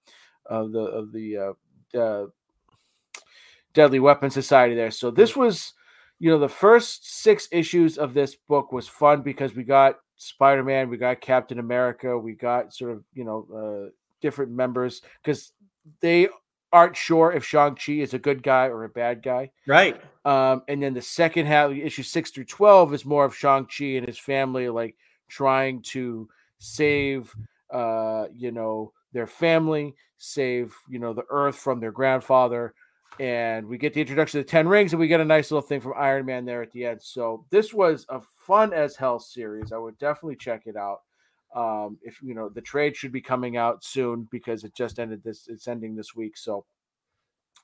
of 0.49 0.71
the 0.71 0.79
of 0.79 1.11
the 1.13 1.37
uh, 1.37 1.97
uh, 1.97 2.25
Deadly 3.73 3.99
Weapon 3.99 4.29
Society 4.29 4.75
there. 4.75 4.91
So 4.91 5.11
this 5.11 5.35
was, 5.35 5.73
you 6.19 6.29
know, 6.29 6.39
the 6.39 6.49
first 6.49 7.21
six 7.21 7.47
issues 7.51 7.97
of 7.97 8.13
this 8.13 8.35
book 8.35 8.71
was 8.71 8.87
fun 8.87 9.21
because 9.21 9.55
we 9.55 9.63
got 9.63 9.99
Spider 10.17 10.63
Man, 10.63 10.89
we 10.89 10.97
got 10.97 11.21
Captain 11.21 11.59
America, 11.59 12.17
we 12.17 12.33
got 12.33 12.73
sort 12.73 12.91
of, 12.91 13.03
you 13.13 13.23
know, 13.23 13.47
uh, 13.55 13.89
different 14.19 14.51
members 14.51 15.01
because 15.23 15.53
they 16.01 16.27
aren't 16.71 16.95
sure 16.95 17.31
if 17.31 17.45
Shang 17.45 17.75
Chi 17.75 17.93
is 17.93 18.13
a 18.13 18.19
good 18.19 18.43
guy 18.43 18.65
or 18.65 18.83
a 18.83 18.89
bad 18.89 19.23
guy. 19.23 19.49
Right. 19.65 19.99
Um, 20.25 20.63
and 20.67 20.83
then 20.83 20.93
the 20.93 21.01
second 21.01 21.45
half, 21.45 21.71
issue 21.71 22.03
six 22.03 22.31
through 22.31 22.45
twelve, 22.45 22.93
is 22.93 23.05
more 23.05 23.25
of 23.25 23.35
Shang 23.35 23.65
Chi 23.65 23.85
and 23.85 24.05
his 24.05 24.19
family, 24.19 24.69
like 24.69 24.95
trying 25.29 25.81
to 25.83 26.27
save, 26.57 27.33
uh, 27.71 28.25
you 28.35 28.51
know, 28.51 28.91
their 29.13 29.27
family, 29.27 29.95
save, 30.17 30.73
you 30.87 30.99
know, 30.99 31.13
the 31.13 31.25
Earth 31.29 31.55
from 31.55 31.79
their 31.79 31.91
grandfather 31.91 32.73
and 33.19 33.67
we 33.67 33.77
get 33.77 33.93
the 33.93 34.01
introduction 34.01 34.39
of 34.39 34.45
the 34.45 34.49
Ten 34.49 34.67
Rings, 34.67 34.93
and 34.93 34.99
we 34.99 35.07
get 35.07 35.19
a 35.19 35.25
nice 35.25 35.51
little 35.51 35.67
thing 35.67 35.81
from 35.81 35.93
Iron 35.97 36.25
Man 36.25 36.45
there 36.45 36.61
at 36.61 36.71
the 36.71 36.85
end. 36.85 37.01
So 37.01 37.45
this 37.49 37.73
was 37.73 38.05
a 38.09 38.21
fun 38.37 38.71
as 38.73 38.95
hell 38.95 39.19
series. 39.19 39.73
I 39.73 39.77
would 39.77 39.97
definitely 39.97 40.37
check 40.37 40.63
it 40.65 40.77
out. 40.77 41.01
Um, 41.55 41.97
if 42.03 42.21
you 42.21 42.35
know 42.35 42.47
the 42.47 42.61
trade 42.61 42.95
should 42.95 43.11
be 43.11 43.21
coming 43.21 43.57
out 43.57 43.83
soon 43.83 44.27
because 44.31 44.63
it 44.63 44.73
just 44.73 44.99
ended 44.99 45.23
this. 45.23 45.47
It's 45.49 45.67
ending 45.67 45.95
this 45.95 46.15
week. 46.15 46.37
So 46.37 46.65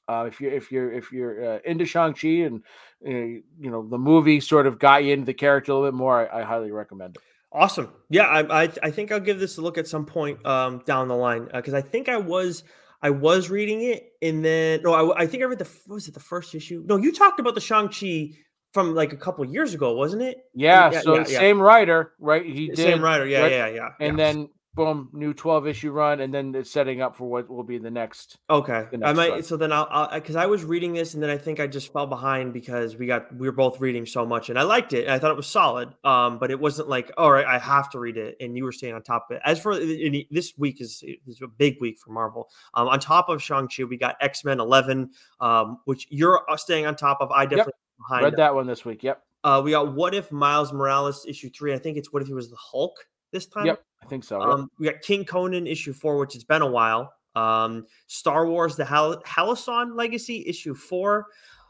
uh, 0.09 0.25
if 0.27 0.41
you're 0.41 0.51
if 0.51 0.71
you're 0.71 0.91
if 0.91 1.11
you're 1.11 1.55
uh, 1.55 1.59
into 1.63 1.85
Shang 1.85 2.13
Chi 2.13 2.27
and 2.27 2.61
uh, 3.07 3.11
you 3.11 3.71
know 3.71 3.87
the 3.87 3.97
movie 3.97 4.39
sort 4.41 4.67
of 4.67 4.79
got 4.79 5.05
you 5.05 5.13
into 5.13 5.25
the 5.25 5.33
character 5.33 5.71
a 5.71 5.75
little 5.75 5.89
bit 5.89 5.97
more, 5.97 6.29
I, 6.29 6.41
I 6.41 6.43
highly 6.43 6.71
recommend 6.71 7.15
it. 7.15 7.21
Awesome. 7.55 7.89
Yeah, 8.09 8.23
I, 8.23 8.63
I, 8.63 8.69
I 8.83 8.91
think 8.91 9.13
I'll 9.13 9.19
give 9.21 9.39
this 9.39 9.57
a 9.57 9.61
look 9.61 9.77
at 9.77 9.87
some 9.87 10.05
point 10.05 10.45
um, 10.45 10.83
down 10.85 11.07
the 11.07 11.15
line 11.15 11.47
because 11.53 11.73
I 11.73 11.81
think 11.81 12.09
I 12.09 12.17
was 12.17 12.63
I 13.01 13.11
was 13.11 13.49
reading 13.49 13.81
it, 13.81 14.11
and 14.21 14.43
then 14.43 14.81
no, 14.83 14.93
I, 14.93 15.21
I 15.21 15.27
think 15.27 15.41
I 15.41 15.45
read 15.45 15.59
the 15.59 15.69
was 15.87 16.07
it 16.09 16.13
the 16.13 16.19
first 16.19 16.53
issue? 16.53 16.83
No, 16.85 16.97
you 16.97 17.13
talked 17.13 17.39
about 17.39 17.55
the 17.55 17.61
Shang 17.61 17.87
Chi 17.87 18.31
from 18.73 18.93
like 18.93 19.13
a 19.13 19.17
couple 19.17 19.45
years 19.45 19.73
ago, 19.73 19.95
wasn't 19.95 20.21
it? 20.21 20.37
Yeah. 20.53 20.91
yeah 20.91 20.99
so 20.99 21.15
yeah, 21.19 21.23
same 21.23 21.61
writer, 21.61 22.11
right? 22.19 22.45
He 22.45 22.67
did 22.67 22.77
same 22.77 23.01
writer. 23.01 23.25
Yeah, 23.25 23.43
right? 23.43 23.51
yeah, 23.51 23.67
yeah. 23.67 23.89
And 24.01 24.17
yeah. 24.17 24.33
then 24.33 24.49
boom, 24.75 25.09
new 25.13 25.33
12 25.33 25.67
issue 25.67 25.91
run, 25.91 26.19
and 26.19 26.33
then 26.33 26.53
it's 26.53 26.69
setting 26.69 27.01
up 27.01 27.15
for 27.15 27.29
what 27.29 27.49
will 27.49 27.63
be 27.63 27.77
the 27.77 27.89
next. 27.89 28.37
Okay. 28.49 28.85
The 28.91 28.97
next 28.97 29.09
I 29.09 29.13
might, 29.13 29.29
run. 29.31 29.43
so 29.43 29.57
then 29.57 29.71
I'll, 29.71 30.09
because 30.13 30.35
I 30.35 30.45
was 30.45 30.63
reading 30.63 30.93
this 30.93 31.13
and 31.13 31.23
then 31.23 31.29
I 31.29 31.37
think 31.37 31.59
I 31.59 31.67
just 31.67 31.91
fell 31.93 32.05
behind 32.05 32.53
because 32.53 32.97
we 32.97 33.07
got, 33.07 33.33
we 33.35 33.47
were 33.47 33.55
both 33.55 33.79
reading 33.79 34.05
so 34.05 34.25
much 34.25 34.49
and 34.49 34.59
I 34.59 34.63
liked 34.63 34.93
it. 34.93 35.07
I 35.07 35.17
thought 35.17 35.31
it 35.31 35.37
was 35.37 35.47
solid. 35.47 35.93
Um, 36.03 36.37
but 36.37 36.51
it 36.51 36.59
wasn't 36.59 36.89
like, 36.89 37.11
all 37.17 37.31
right, 37.31 37.45
I 37.45 37.57
have 37.57 37.89
to 37.91 37.99
read 37.99 38.17
it. 38.17 38.35
And 38.39 38.57
you 38.57 38.65
were 38.65 38.73
staying 38.73 38.93
on 38.93 39.01
top 39.01 39.27
of 39.29 39.37
it. 39.37 39.41
As 39.45 39.59
for 39.59 39.79
this 39.79 40.53
week 40.57 40.81
is, 40.81 41.03
is 41.25 41.41
a 41.41 41.47
big 41.47 41.79
week 41.79 41.97
for 41.97 42.11
Marvel. 42.11 42.49
Um, 42.73 42.89
on 42.89 42.99
top 42.99 43.29
of 43.29 43.41
Shang-Chi, 43.41 43.85
we 43.85 43.97
got 43.97 44.17
X-Men 44.19 44.59
11, 44.59 45.09
um, 45.39 45.79
which 45.85 46.07
you're 46.09 46.41
uh, 46.49 46.57
staying 46.57 46.85
on 46.85 46.95
top 46.95 47.19
of. 47.21 47.31
I 47.31 47.45
definitely 47.45 47.73
yep. 47.77 48.07
behind 48.07 48.23
read 48.25 48.35
that 48.37 48.53
one 48.53 48.67
this 48.67 48.83
week. 48.83 49.03
Yep. 49.03 49.21
Uh, 49.45 49.61
we 49.63 49.71
got 49.71 49.93
What 49.93 50.13
If 50.13 50.31
Miles 50.31 50.73
Morales 50.73 51.25
issue 51.27 51.49
three. 51.49 51.73
I 51.73 51.77
think 51.77 51.97
it's 51.97 52.11
What 52.11 52.21
If 52.21 52.27
He 52.27 52.33
Was 52.33 52.49
the 52.49 52.57
Hulk 52.57 52.97
this 53.31 53.45
time. 53.45 53.67
Yep, 53.67 53.83
I 54.05 54.09
think 54.09 54.23
so. 54.23 54.41
Um, 54.41 54.69
we 54.77 54.85
got 54.85 55.01
King 55.01 55.25
Conan 55.25 55.67
issue 55.67 55.93
four, 55.93 56.17
which 56.17 56.35
it's 56.35 56.43
been 56.43 56.61
a 56.61 56.69
while. 56.69 57.13
Um, 57.35 57.85
Star 58.07 58.47
Wars: 58.47 58.75
The 58.75 58.85
Hal- 58.85 59.21
Halcyon 59.25 59.95
Legacy 59.95 60.43
issue 60.47 60.75
four. 60.75 61.27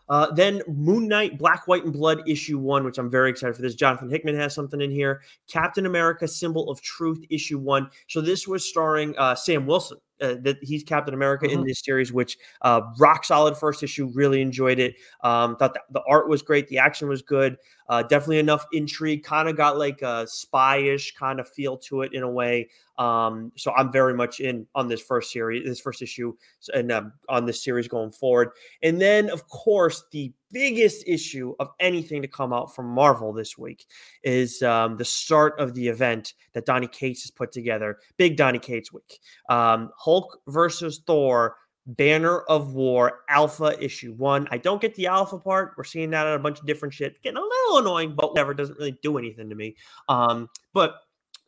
Uh, 0.08 0.32
then 0.34 0.62
Moon 0.68 1.08
Knight, 1.08 1.38
Black, 1.40 1.68
White, 1.68 1.84
and 1.84 1.94
Blood 1.94 2.22
issue 2.28 2.60
one, 2.60 2.84
which 2.84 3.00
I'm 3.00 3.10
very 3.10 3.32
excited 3.32 3.56
for 3.56 3.64
this. 3.64 3.74
Jonathan 3.74 4.10
Hickman 4.10 4.36
has 4.36 4.54
something 4.54 4.80
in 4.80 4.92
here. 4.92 5.22
Captain 5.52 5.88
America, 5.88 6.28
Symbol 6.28 6.70
of 6.70 6.80
Truth 6.82 7.26
issue 7.30 7.58
one. 7.58 7.90
So 8.08 8.22
this 8.22 8.48
was 8.48 8.64
starring 8.68 9.18
uh, 9.18 9.34
Sam 9.34 9.66
Wilson. 9.66 9.98
Uh, 10.22 10.36
that 10.42 10.58
he's 10.62 10.82
Captain 10.82 11.14
America 11.14 11.46
mm-hmm. 11.46 11.60
in 11.60 11.66
this 11.66 11.82
series, 11.84 12.14
which 12.14 12.38
uh, 12.62 12.80
rock 12.98 13.26
solid 13.26 13.58
first 13.58 13.84
issue. 13.84 14.10
Really 14.14 14.42
enjoyed 14.42 14.80
it. 14.80 14.96
Um, 15.26 15.58
thought 15.58 15.76
the 15.92 16.02
art 16.08 16.30
was 16.30 16.42
great, 16.42 16.70
the 16.70 16.78
action 16.78 17.10
was 17.10 17.22
good. 17.22 17.58
Uh, 17.90 18.02
definitely 18.02 18.40
enough 18.40 18.66
intrigue. 18.72 19.24
Kind 19.24 19.50
of 19.50 19.58
got 19.58 19.78
like 19.78 20.02
a 20.02 20.26
spyish 20.26 21.14
kind 21.16 21.40
of 21.40 21.50
feel 21.50 21.78
to 21.80 22.02
it 22.02 22.14
in 22.14 22.24
a 22.24 22.30
way. 22.30 22.70
Um, 22.98 23.52
so 23.58 23.74
I'm 23.74 23.92
very 23.92 24.14
much 24.14 24.40
in 24.40 24.66
on 24.74 24.88
this 24.88 25.02
first 25.02 25.32
series, 25.32 25.66
this 25.66 25.82
first 25.82 26.02
issue, 26.02 26.34
and 26.74 26.92
um, 26.92 27.12
on 27.28 27.46
this 27.46 27.62
series 27.62 27.90
going 27.90 28.12
forward. 28.12 28.52
And 28.82 29.02
then, 29.02 29.30
of 29.30 29.48
course, 29.50 30.06
the 30.12 30.32
biggest 30.52 31.04
issue 31.08 31.54
of 31.60 31.70
anything 31.80 32.22
to 32.22 32.28
come 32.28 32.54
out 32.54 32.76
from 32.76 32.88
Marvel 32.88 33.34
this 33.34 33.58
week 33.58 33.86
is 34.24 34.62
um, 34.62 34.98
the 34.98 35.06
start 35.06 35.60
of 35.60 35.74
the 35.74 35.88
event 35.88 36.34
that 36.54 36.66
Donny 36.66 36.88
Cates 36.88 37.24
has 37.24 37.32
put 37.32 37.52
together. 37.52 37.98
Big 38.18 38.38
Donny 38.38 38.60
Cates 38.60 38.94
week. 38.94 39.20
Um, 39.50 39.92
Hulk 39.98 40.40
versus 40.48 41.02
Thor. 41.06 41.56
Banner 41.88 42.40
of 42.42 42.74
War 42.74 43.20
Alpha 43.30 43.78
issue 43.80 44.14
one. 44.14 44.48
I 44.50 44.58
don't 44.58 44.82
get 44.82 44.96
the 44.96 45.06
Alpha 45.06 45.38
part. 45.38 45.74
We're 45.78 45.84
seeing 45.84 46.10
that 46.10 46.26
on 46.26 46.34
a 46.34 46.40
bunch 46.40 46.60
of 46.60 46.66
different 46.66 46.96
shit. 46.96 47.22
Getting 47.22 47.38
a 47.38 47.42
little 47.42 47.78
annoying, 47.78 48.16
but 48.16 48.32
whatever. 48.32 48.56
Doesn't 48.56 48.78
really 48.80 48.98
do 49.04 49.20
anything 49.20 49.50
to 49.50 49.56
me. 49.56 49.76
Um, 50.10 50.50
but 50.74 50.96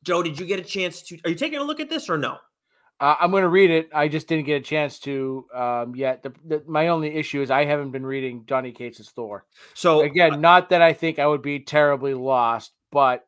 Joe, 0.04 0.22
did 0.22 0.40
you 0.40 0.46
get 0.46 0.60
a 0.60 0.64
chance 0.64 1.02
to? 1.04 1.18
Are 1.26 1.32
you 1.32 1.36
taking 1.36 1.60
a 1.60 1.64
look 1.64 1.80
at 1.80 1.90
this 1.90 2.08
or 2.08 2.20
no? 2.20 2.38
Uh, 3.00 3.16
I'm 3.20 3.32
going 3.32 3.44
to 3.44 3.50
read 3.50 3.70
it. 3.70 3.90
I 3.94 4.08
just 4.08 4.28
didn't 4.28 4.46
get 4.46 4.56
a 4.56 4.64
chance 4.64 5.00
to 5.00 5.46
um, 5.54 5.96
yet. 5.96 6.24
The, 6.24 6.34
the, 6.46 6.64
my 6.68 6.88
only 6.88 7.14
issue 7.14 7.42
is 7.42 7.52
I 7.52 7.66
haven't 7.66 7.92
been 7.92 8.06
reading 8.06 8.44
Donny 8.46 8.72
Cates' 8.72 9.12
Thor. 9.12 9.46
So 9.76 10.02
again, 10.02 10.34
uh, 10.34 10.38
not 10.38 10.70
that 10.70 10.82
I 10.82 10.94
think 10.94 11.20
I 11.20 11.28
would 11.28 11.44
be 11.44 11.60
terribly 11.60 12.16
lost, 12.16 12.72
but 12.92 13.26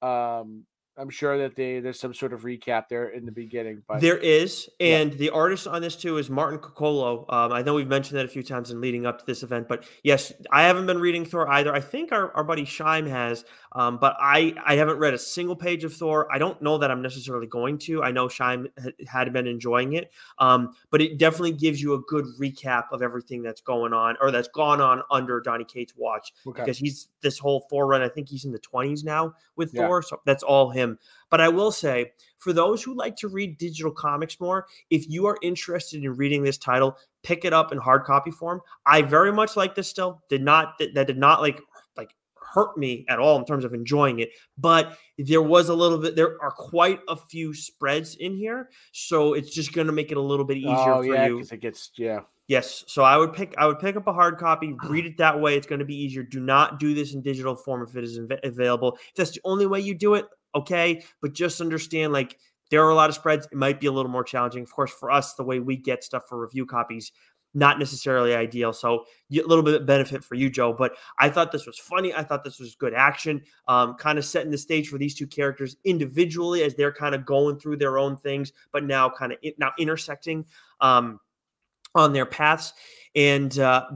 um, 0.00 0.64
I'm 0.96 1.10
sure 1.10 1.38
that 1.38 1.56
they 1.56 1.80
there's 1.80 1.98
some 1.98 2.12
sort 2.12 2.32
of 2.32 2.42
recap 2.42 2.84
there 2.88 3.08
in 3.08 3.24
the 3.24 3.32
beginning. 3.32 3.82
But 3.88 4.00
there 4.00 4.18
is, 4.18 4.68
and 4.78 5.12
yeah. 5.12 5.18
the 5.18 5.30
artist 5.30 5.66
on 5.66 5.80
this 5.80 5.96
too 5.96 6.18
is 6.18 6.28
Martin 6.28 6.58
Coccolo. 6.58 7.24
Um, 7.28 7.52
I 7.52 7.62
know 7.62 7.74
we've 7.74 7.88
mentioned 7.88 8.18
that 8.18 8.26
a 8.26 8.28
few 8.28 8.42
times 8.42 8.70
in 8.70 8.80
leading 8.80 9.06
up 9.06 9.18
to 9.18 9.24
this 9.26 9.42
event, 9.42 9.68
but 9.68 9.84
yes, 10.02 10.32
I 10.50 10.62
haven't 10.62 10.86
been 10.86 10.98
reading 10.98 11.24
Thor 11.24 11.50
either. 11.50 11.74
I 11.74 11.80
think 11.80 12.12
our, 12.12 12.34
our 12.36 12.44
buddy 12.44 12.64
Shime 12.64 13.06
has, 13.06 13.44
um, 13.74 13.98
but 13.98 14.16
I 14.20 14.54
I 14.64 14.76
haven't 14.76 14.98
read 14.98 15.14
a 15.14 15.18
single 15.18 15.56
page 15.56 15.84
of 15.84 15.94
Thor. 15.94 16.28
I 16.30 16.38
don't 16.38 16.60
know 16.60 16.78
that 16.78 16.90
I'm 16.90 17.02
necessarily 17.02 17.46
going 17.46 17.78
to. 17.78 18.02
I 18.02 18.10
know 18.10 18.28
Shime 18.28 18.68
had 19.06 19.32
been 19.32 19.46
enjoying 19.46 19.94
it, 19.94 20.10
um, 20.38 20.74
but 20.90 21.00
it 21.00 21.18
definitely 21.18 21.52
gives 21.52 21.80
you 21.80 21.94
a 21.94 22.00
good 22.02 22.26
recap 22.40 22.84
of 22.92 23.02
everything 23.02 23.42
that's 23.42 23.60
going 23.60 23.92
on 23.92 24.16
or 24.20 24.30
that's 24.30 24.48
gone 24.48 24.80
on 24.80 25.02
under 25.10 25.40
Donny 25.40 25.64
Cates' 25.64 25.94
watch 25.96 26.32
okay. 26.46 26.62
because 26.62 26.78
he's 26.78 27.08
this 27.22 27.38
whole 27.38 27.66
Thor 27.70 27.86
run. 27.86 28.02
I 28.02 28.08
think 28.08 28.28
he's 28.28 28.44
in 28.44 28.52
the 28.52 28.58
20s 28.58 29.04
now 29.04 29.34
with 29.56 29.72
yeah. 29.72 29.86
Thor, 29.86 30.02
so 30.02 30.20
that's 30.26 30.42
all 30.42 30.70
him. 30.70 30.98
But 31.30 31.40
I 31.40 31.48
will 31.48 31.72
say, 31.72 32.12
for 32.36 32.52
those 32.52 32.82
who 32.82 32.94
like 32.94 33.16
to 33.16 33.28
read 33.28 33.56
digital 33.56 33.90
comics 33.90 34.38
more, 34.38 34.66
if 34.90 35.08
you 35.08 35.26
are 35.26 35.38
interested 35.42 36.04
in 36.04 36.12
reading 36.14 36.42
this 36.42 36.58
title, 36.58 36.98
pick 37.22 37.44
it 37.44 37.52
up 37.52 37.72
in 37.72 37.78
hard 37.78 38.04
copy 38.04 38.30
form. 38.30 38.60
I 38.84 39.00
very 39.02 39.32
much 39.32 39.56
like 39.56 39.74
this 39.74 39.88
still. 39.88 40.22
Did 40.28 40.42
not 40.42 40.74
that 40.78 41.06
did 41.06 41.16
not 41.16 41.40
like 41.40 41.60
hurt 42.52 42.76
me 42.76 43.04
at 43.08 43.18
all 43.18 43.38
in 43.38 43.44
terms 43.44 43.64
of 43.64 43.74
enjoying 43.74 44.20
it. 44.20 44.30
But 44.58 44.96
there 45.18 45.42
was 45.42 45.68
a 45.68 45.74
little 45.74 45.98
bit, 45.98 46.16
there 46.16 46.40
are 46.42 46.50
quite 46.50 47.00
a 47.08 47.16
few 47.16 47.54
spreads 47.54 48.16
in 48.16 48.36
here. 48.36 48.70
So 48.92 49.34
it's 49.34 49.54
just 49.54 49.72
going 49.72 49.86
to 49.86 49.92
make 49.92 50.10
it 50.10 50.16
a 50.16 50.22
little 50.22 50.44
bit 50.44 50.58
easier 50.58 50.92
oh, 50.92 51.02
for 51.02 51.14
yeah, 51.14 51.26
you. 51.26 51.36
Because 51.36 51.52
it 51.52 51.60
gets, 51.60 51.90
yeah. 51.96 52.20
Yes. 52.48 52.84
So 52.86 53.02
I 53.02 53.16
would 53.16 53.32
pick, 53.32 53.54
I 53.56 53.66
would 53.66 53.78
pick 53.78 53.96
up 53.96 54.06
a 54.06 54.12
hard 54.12 54.38
copy, 54.38 54.74
read 54.88 55.06
it 55.06 55.18
that 55.18 55.40
way. 55.40 55.56
It's 55.56 55.66
going 55.66 55.78
to 55.78 55.84
be 55.84 55.96
easier. 55.96 56.22
Do 56.22 56.40
not 56.40 56.78
do 56.78 56.94
this 56.94 57.14
in 57.14 57.22
digital 57.22 57.54
form 57.54 57.82
if 57.82 57.96
it 57.96 58.04
is 58.04 58.18
available. 58.42 58.98
If 59.08 59.14
that's 59.16 59.30
the 59.32 59.40
only 59.44 59.66
way 59.66 59.80
you 59.80 59.94
do 59.94 60.14
it, 60.14 60.26
okay, 60.54 61.02
but 61.20 61.32
just 61.32 61.60
understand 61.60 62.12
like 62.12 62.38
there 62.72 62.84
are 62.84 62.90
a 62.90 62.94
lot 62.94 63.10
of 63.10 63.14
spreads. 63.14 63.46
It 63.52 63.56
might 63.56 63.80
be 63.80 63.86
a 63.86 63.92
little 63.92 64.10
more 64.10 64.24
challenging. 64.24 64.62
Of 64.62 64.72
course, 64.72 64.90
for 64.90 65.10
us, 65.10 65.34
the 65.34 65.44
way 65.44 65.60
we 65.60 65.76
get 65.76 66.02
stuff 66.02 66.22
for 66.26 66.40
review 66.40 66.64
copies, 66.64 67.12
not 67.54 67.78
necessarily 67.78 68.34
ideal. 68.34 68.72
So 68.72 69.04
a 69.32 69.42
little 69.42 69.62
bit 69.62 69.74
of 69.74 69.86
benefit 69.86 70.24
for 70.24 70.34
you, 70.34 70.50
Joe. 70.50 70.72
But 70.72 70.96
I 71.18 71.28
thought 71.28 71.52
this 71.52 71.66
was 71.66 71.78
funny. 71.78 72.14
I 72.14 72.22
thought 72.22 72.44
this 72.44 72.58
was 72.58 72.74
good 72.74 72.94
action, 72.94 73.42
um, 73.68 73.94
kind 73.94 74.18
of 74.18 74.24
setting 74.24 74.50
the 74.50 74.58
stage 74.58 74.88
for 74.88 74.98
these 74.98 75.14
two 75.14 75.26
characters 75.26 75.76
individually 75.84 76.62
as 76.62 76.74
they're 76.74 76.92
kind 76.92 77.14
of 77.14 77.26
going 77.26 77.58
through 77.58 77.76
their 77.76 77.98
own 77.98 78.16
things, 78.16 78.52
but 78.72 78.84
now 78.84 79.08
kind 79.08 79.32
of 79.32 79.38
now 79.58 79.72
intersecting 79.78 80.44
um, 80.80 81.20
on 81.94 82.12
their 82.12 82.26
paths. 82.26 82.72
And 83.14 83.58
uh, 83.58 83.86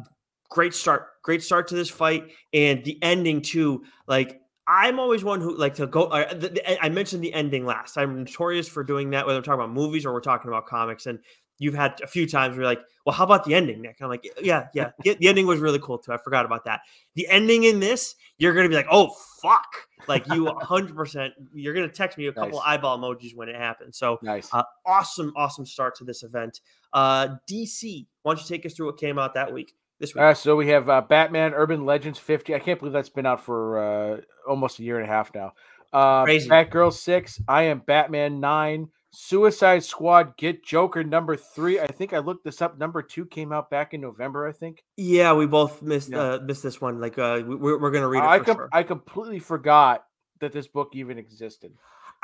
great 0.51 0.75
start, 0.75 1.23
great 1.23 1.43
start 1.43 1.69
to 1.69 1.75
this 1.75 1.91
fight, 1.91 2.31
and 2.53 2.85
the 2.85 2.99
ending 3.03 3.41
too. 3.41 3.85
Like 4.07 4.41
I'm 4.67 4.99
always 4.99 5.23
one 5.23 5.41
who 5.41 5.57
like 5.57 5.75
to 5.77 5.87
go. 5.87 6.05
Uh, 6.05 6.35
the, 6.35 6.49
the, 6.49 6.85
I 6.85 6.89
mentioned 6.89 7.23
the 7.23 7.33
ending 7.33 7.65
last. 7.65 7.97
I'm 7.97 8.25
notorious 8.25 8.69
for 8.69 8.83
doing 8.83 9.11
that, 9.11 9.27
whether 9.27 9.39
we're 9.39 9.45
talking 9.45 9.61
about 9.61 9.73
movies 9.73 10.05
or 10.05 10.13
we're 10.13 10.21
talking 10.21 10.49
about 10.49 10.67
comics. 10.67 11.07
And 11.07 11.21
you've 11.59 11.75
had 11.75 12.01
a 12.03 12.07
few 12.07 12.27
times 12.29 12.53
where 12.53 12.63
you're 12.63 12.71
like, 12.71 12.83
well, 13.05 13.15
how 13.15 13.25
about 13.25 13.45
the 13.45 13.55
ending, 13.55 13.81
Nick? 13.83 13.97
I'm 14.01 14.09
like, 14.09 14.27
yeah, 14.43 14.67
yeah, 14.75 14.91
the, 15.03 15.15
the 15.15 15.29
ending 15.29 15.47
was 15.47 15.61
really 15.61 15.79
cool 15.79 15.99
too. 15.99 16.13
I 16.13 16.17
forgot 16.17 16.45
about 16.45 16.65
that. 16.65 16.81
The 17.15 17.29
ending 17.29 17.65
in 17.65 17.81
this, 17.81 18.17
you're 18.39 18.55
gonna 18.55 18.69
be 18.69 18.75
like, 18.75 18.89
oh 18.91 19.15
fuck, 19.41 19.89
like 20.09 20.27
you 20.29 20.45
100. 20.45 20.95
percent 20.97 21.35
You're 21.55 21.75
gonna 21.75 21.89
text 21.89 22.19
me 22.19 22.27
a 22.27 22.33
couple 22.33 22.59
Nice. 22.59 22.63
eyeball 22.67 22.99
emojis 22.99 23.35
when 23.37 23.49
it 23.49 23.57
happens. 23.57 23.97
So 23.97 24.19
Nice. 24.23 24.53
uh, 24.53 24.65
awesome, 24.85 25.33
awesome 25.37 25.67
start 25.67 25.95
to 25.97 26.05
this 26.05 26.23
event. 26.23 26.61
Uh, 26.93 27.37
DC, 27.51 28.07
why 28.23 28.35
don't 28.35 28.43
you 28.43 28.49
take 28.57 28.67
us 28.67 28.75
through 28.75 28.87
what 28.87 28.99
came 28.99 29.19
out 29.19 29.35
that 29.35 29.53
week? 29.53 29.73
This 29.99 30.15
week, 30.15 30.21
right, 30.23 30.37
so 30.37 30.57
we 30.57 30.69
have 30.69 30.91
uh, 30.91 31.01
Batman 31.01 31.55
Urban 31.55 31.87
Legends 31.87 32.19
50. 32.19 32.55
I 32.55 32.59
can't 32.59 32.79
believe 32.79 32.93
that's 32.93 33.09
been 33.09 33.25
out 33.25 33.43
for 33.43 33.79
uh, 33.79 34.21
almost 34.47 34.79
a 34.79 34.83
year 34.83 34.99
and 34.99 35.09
a 35.09 35.11
half 35.11 35.35
now. 35.35 35.53
Uh, 35.91 36.25
Crazy. 36.25 36.51
Batgirl 36.51 36.93
6, 36.93 37.41
I 37.49 37.63
Am 37.63 37.79
Batman 37.79 38.39
9, 38.39 38.89
Suicide 39.19 39.83
Squad 39.83 40.37
Get 40.37 40.63
Joker 40.63 41.03
number 41.03 41.37
3. 41.37 41.81
I 41.81 41.87
think 41.87 42.13
I 42.13 42.19
looked 42.19 42.45
this 42.45 42.61
up. 42.61 42.79
Number 42.79 43.01
2 43.01 43.25
came 43.27 43.51
out 43.51 43.71
back 43.71 43.95
in 43.95 44.01
November, 44.03 44.47
I 44.47 44.53
think. 44.53 44.85
yeah, 44.99 45.33
we 45.33 45.47
both 45.47 45.81
missed 45.81 46.11
Yeah. 46.11 46.21
uh, 46.35 46.39
missed 46.45 46.63
this 46.63 46.83
one. 46.83 47.01
Like, 47.01 47.19
uh, 47.19 47.41
we, 47.47 47.57
we're, 47.57 47.79
we're 47.81 47.91
gonna 47.91 48.09
read 48.09 48.23
it 48.23 48.27
I, 48.29 48.39
for 48.39 48.45
com- 48.45 48.57
sure. 48.57 48.69
I 48.73 48.83
completely 48.83 49.39
forgot 49.39 50.05
that 50.41 50.53
this 50.53 50.69
book 50.69 50.91
even 50.93 51.17
existed. 51.17 51.73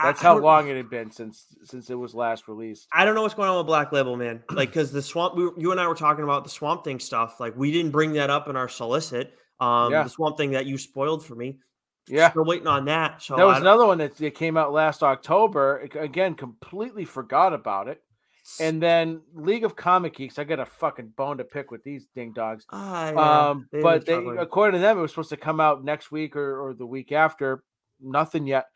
That's 0.02 0.20
I 0.20 0.22
how 0.22 0.34
don't- 0.34 0.42
long 0.42 0.68
it 0.68 0.76
had 0.76 0.90
been 0.90 1.10
since 1.10 1.46
since 1.64 1.88
it 1.88 1.94
was 1.94 2.14
last 2.14 2.46
released. 2.46 2.88
I 2.92 3.06
don't 3.06 3.14
know 3.14 3.22
what's 3.22 3.32
going 3.34 3.48
on 3.48 3.56
with 3.56 3.66
Black 3.66 3.90
Label, 3.90 4.16
man. 4.16 4.42
Like, 4.52 4.68
because 4.68 4.92
the 4.92 5.00
swamp, 5.02 5.34
we, 5.34 5.48
you 5.56 5.70
and 5.72 5.80
I 5.80 5.88
were 5.88 5.94
talking 5.94 6.24
about 6.24 6.44
the 6.44 6.50
Swamp 6.50 6.84
Thing 6.84 7.00
stuff. 7.00 7.40
Like, 7.40 7.56
we 7.56 7.72
didn't 7.72 7.92
bring 7.92 8.12
that 8.14 8.28
up 8.28 8.48
in 8.48 8.56
our 8.56 8.68
solicit. 8.68 9.32
Um, 9.60 9.92
Yeah. 9.92 10.02
the 10.02 10.10
Swamp 10.10 10.36
Thing 10.36 10.50
that 10.50 10.66
you 10.66 10.76
spoiled 10.76 11.24
for 11.24 11.34
me. 11.36 11.58
Yeah. 12.08 12.30
still 12.30 12.44
waiting 12.44 12.66
on 12.66 12.84
that. 12.86 13.22
So 13.22 13.36
that 13.36 13.44
was 13.46 13.58
another 13.60 13.86
one 13.86 13.98
that 13.98 14.16
that 14.16 14.34
came 14.34 14.56
out 14.56 14.72
last 14.72 15.02
October. 15.02 15.88
Again, 15.98 16.34
completely 16.34 17.04
forgot 17.04 17.52
about 17.52 17.88
it. 17.88 18.02
And 18.58 18.82
then 18.82 19.20
League 19.34 19.64
of 19.64 19.76
Comic 19.76 20.16
Geeks, 20.16 20.36
I 20.38 20.42
got 20.44 20.58
a 20.58 20.66
fucking 20.66 21.12
bone 21.16 21.38
to 21.38 21.44
pick 21.44 21.70
with 21.70 21.84
these 21.84 22.08
ding 22.14 22.32
dogs. 22.32 22.66
Ah, 22.70 23.10
yeah, 23.10 23.48
um, 23.50 23.68
they've 23.70 23.82
but 23.82 24.04
they, 24.04 24.14
according 24.14 24.80
to 24.80 24.82
them, 24.82 24.98
it 24.98 25.00
was 25.00 25.12
supposed 25.12 25.30
to 25.30 25.36
come 25.36 25.60
out 25.60 25.84
next 25.84 26.10
week 26.10 26.34
or, 26.34 26.60
or 26.68 26.74
the 26.74 26.84
week 26.86 27.12
after. 27.12 27.62
Nothing 28.00 28.48
yet. 28.48 28.66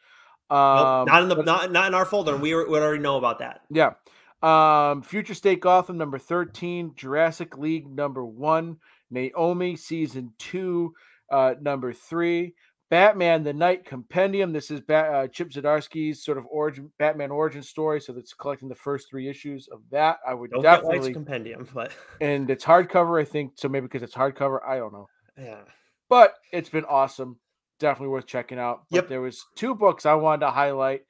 Nope, 0.49 0.57
Um, 0.59 1.07
not 1.07 1.23
in 1.25 1.29
the 1.29 1.35
but- 1.35 1.45
not, 1.47 1.73
not 1.73 1.89
in 1.89 1.95
our 1.95 2.05
folder. 2.05 2.35
and 2.35 2.41
We, 2.43 2.55
were, 2.55 2.69
we 2.71 2.79
already 2.79 3.03
know 3.03 3.17
about 3.17 3.41
that. 3.41 3.63
yeah. 3.69 3.95
Um, 4.41 5.03
Future 5.03 5.35
State 5.35 5.61
Gotham 5.61 5.99
number 5.99 6.19
thirteen, 6.19 6.93
Jurassic 6.95 7.59
League 7.59 7.89
number 7.89 8.25
one, 8.25 8.77
Naomi 9.11 9.75
season 9.75 10.33
two, 10.39 10.93
uh, 11.33 11.55
number 11.61 11.93
three. 11.93 12.55
Batman: 12.91 13.43
The 13.43 13.53
Knight 13.53 13.85
Compendium. 13.85 14.53
This 14.53 14.71
is 14.71 14.81
ba- 14.81 14.95
uh, 15.13 15.29
Chip 15.29 15.51
Zdarsky's 15.51 16.25
sort 16.25 16.39
of 16.39 16.47
origin, 16.47 16.91
Batman 16.99 17.31
origin 17.31 17.63
story. 17.63 18.01
So 18.01 18.13
that's 18.13 18.33
collecting 18.35 18.69
the 18.69 18.75
first 18.75 19.11
three 19.11 19.29
issues 19.29 19.69
of 19.69 19.81
that. 19.91 20.19
I 20.27 20.35
would 20.35 20.51
Don't 20.51 20.63
definitely, 20.63 21.13
compendium, 21.13 21.69
but 21.75 21.93
and 22.21 22.49
it's 22.51 22.65
hardcover. 22.65 23.21
I 23.21 23.25
think 23.25 23.53
so. 23.57 23.69
Maybe 23.69 23.87
because 23.87 24.03
it's 24.03 24.15
hardcover. 24.15 24.59
I 24.67 24.77
don't 24.77 24.93
know. 24.93 25.09
yeah. 25.37 25.61
but 26.09 26.35
it's 26.53 26.69
been 26.69 26.85
awesome. 26.85 27.39
Definitely 27.81 28.09
worth 28.09 28.27
checking 28.27 28.59
out. 28.59 28.85
But 28.91 28.97
Yep. 28.97 29.09
there 29.09 29.21
was 29.21 29.45
two 29.57 29.75
books 29.75 30.07
I 30.07 30.15
wanted 30.15 30.47
to 30.47 30.51
highlight 30.51 31.03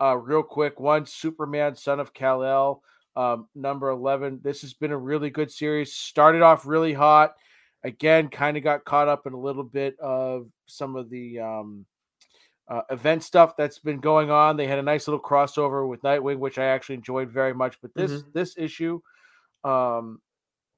uh, 0.00 0.16
real 0.16 0.42
quick. 0.42 0.80
One, 0.80 1.04
Superman, 1.04 1.74
Son 1.76 2.00
of 2.00 2.14
Kal 2.14 2.42
El, 2.44 2.82
um, 3.16 3.48
number 3.54 3.90
eleven. 3.90 4.40
This 4.42 4.62
has 4.62 4.72
been 4.72 4.92
a 4.92 4.96
really 4.96 5.30
good 5.30 5.50
series. 5.50 5.94
Started 5.94 6.42
off 6.42 6.64
really 6.66 6.92
hot. 6.94 7.34
Again, 7.84 8.28
kind 8.28 8.56
of 8.56 8.64
got 8.64 8.84
caught 8.84 9.08
up 9.08 9.26
in 9.26 9.34
a 9.34 9.38
little 9.38 9.62
bit 9.64 9.98
of 10.00 10.48
some 10.66 10.96
of 10.96 11.10
the 11.10 11.38
um, 11.38 11.86
uh, 12.68 12.80
event 12.90 13.22
stuff 13.22 13.56
that's 13.56 13.78
been 13.78 14.00
going 14.00 14.30
on. 14.30 14.56
They 14.56 14.66
had 14.66 14.78
a 14.78 14.82
nice 14.82 15.06
little 15.06 15.20
crossover 15.20 15.88
with 15.88 16.02
Nightwing, 16.02 16.38
which 16.38 16.58
I 16.58 16.64
actually 16.64 16.96
enjoyed 16.96 17.30
very 17.30 17.52
much. 17.54 17.76
But 17.82 17.92
this 17.94 18.10
this 18.32 18.54
issue, 18.56 19.00
um, 19.64 20.20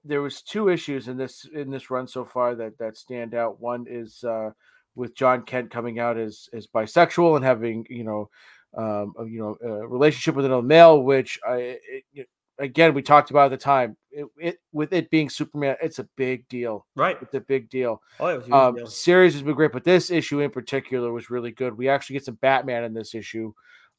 there 0.05 0.23
was 0.23 0.43
two 0.43 0.69
issues 0.69 1.09
in 1.09 1.17
this 1.17 1.47
in 1.55 1.71
this 1.71 1.91
run 1.91 2.09
so 2.09 2.25
far 2.25 2.55
that 2.57 2.77
that 2.79 2.97
stand 2.97 3.35
out. 3.35 3.61
One 3.61 3.87
is 3.89 4.25
uh, 4.25 4.51
with 4.97 5.15
Jon 5.15 5.43
Kent 5.43 5.71
coming 5.71 5.99
out 6.01 6.19
as 6.19 6.49
as 6.53 6.67
bisexual 6.67 7.37
and 7.37 7.45
having 7.45 7.87
you 7.89 8.05
know 8.05 8.31
um, 8.77 9.15
a, 9.19 9.25
you 9.27 9.39
know 9.39 9.57
a 9.63 9.87
relationship 9.87 10.35
with 10.35 10.45
another 10.45 10.67
male, 10.67 11.01
which 11.03 11.39
I 11.47 11.79
it- 12.15 12.29
again 12.59 12.95
we 12.95 13.03
talked 13.03 13.31
about 13.31 13.53
at 13.53 13.59
the 13.59 13.65
time. 13.65 13.97
It, 14.17 14.27
it 14.39 14.59
with 14.73 14.95
it 14.95 15.11
being 15.11 15.29
Superman, 15.29 15.77
it's 15.83 15.99
a 15.99 16.09
big 16.17 16.49
deal. 16.49 16.87
Right. 16.97 17.19
It's 17.21 17.35
a 17.35 17.41
big 17.41 17.69
deal. 17.69 18.01
Oh, 18.19 18.29
it 18.29 18.39
was 18.39 18.51
Um, 18.51 18.75
deal. 18.77 18.87
series 18.87 19.35
has 19.35 19.43
been 19.43 19.55
great, 19.55 19.73
but 19.73 19.85
this 19.85 20.11
issue 20.11 20.41
in 20.41 20.51
particular 20.51 21.13
was 21.13 21.29
really 21.29 21.51
good. 21.53 21.77
We 21.77 21.91
actually 21.91 22.15
get 22.15 22.25
some 22.25 22.37
Batman 22.37 22.85
in 22.85 22.95
this 22.95 23.15
issue, 23.15 23.53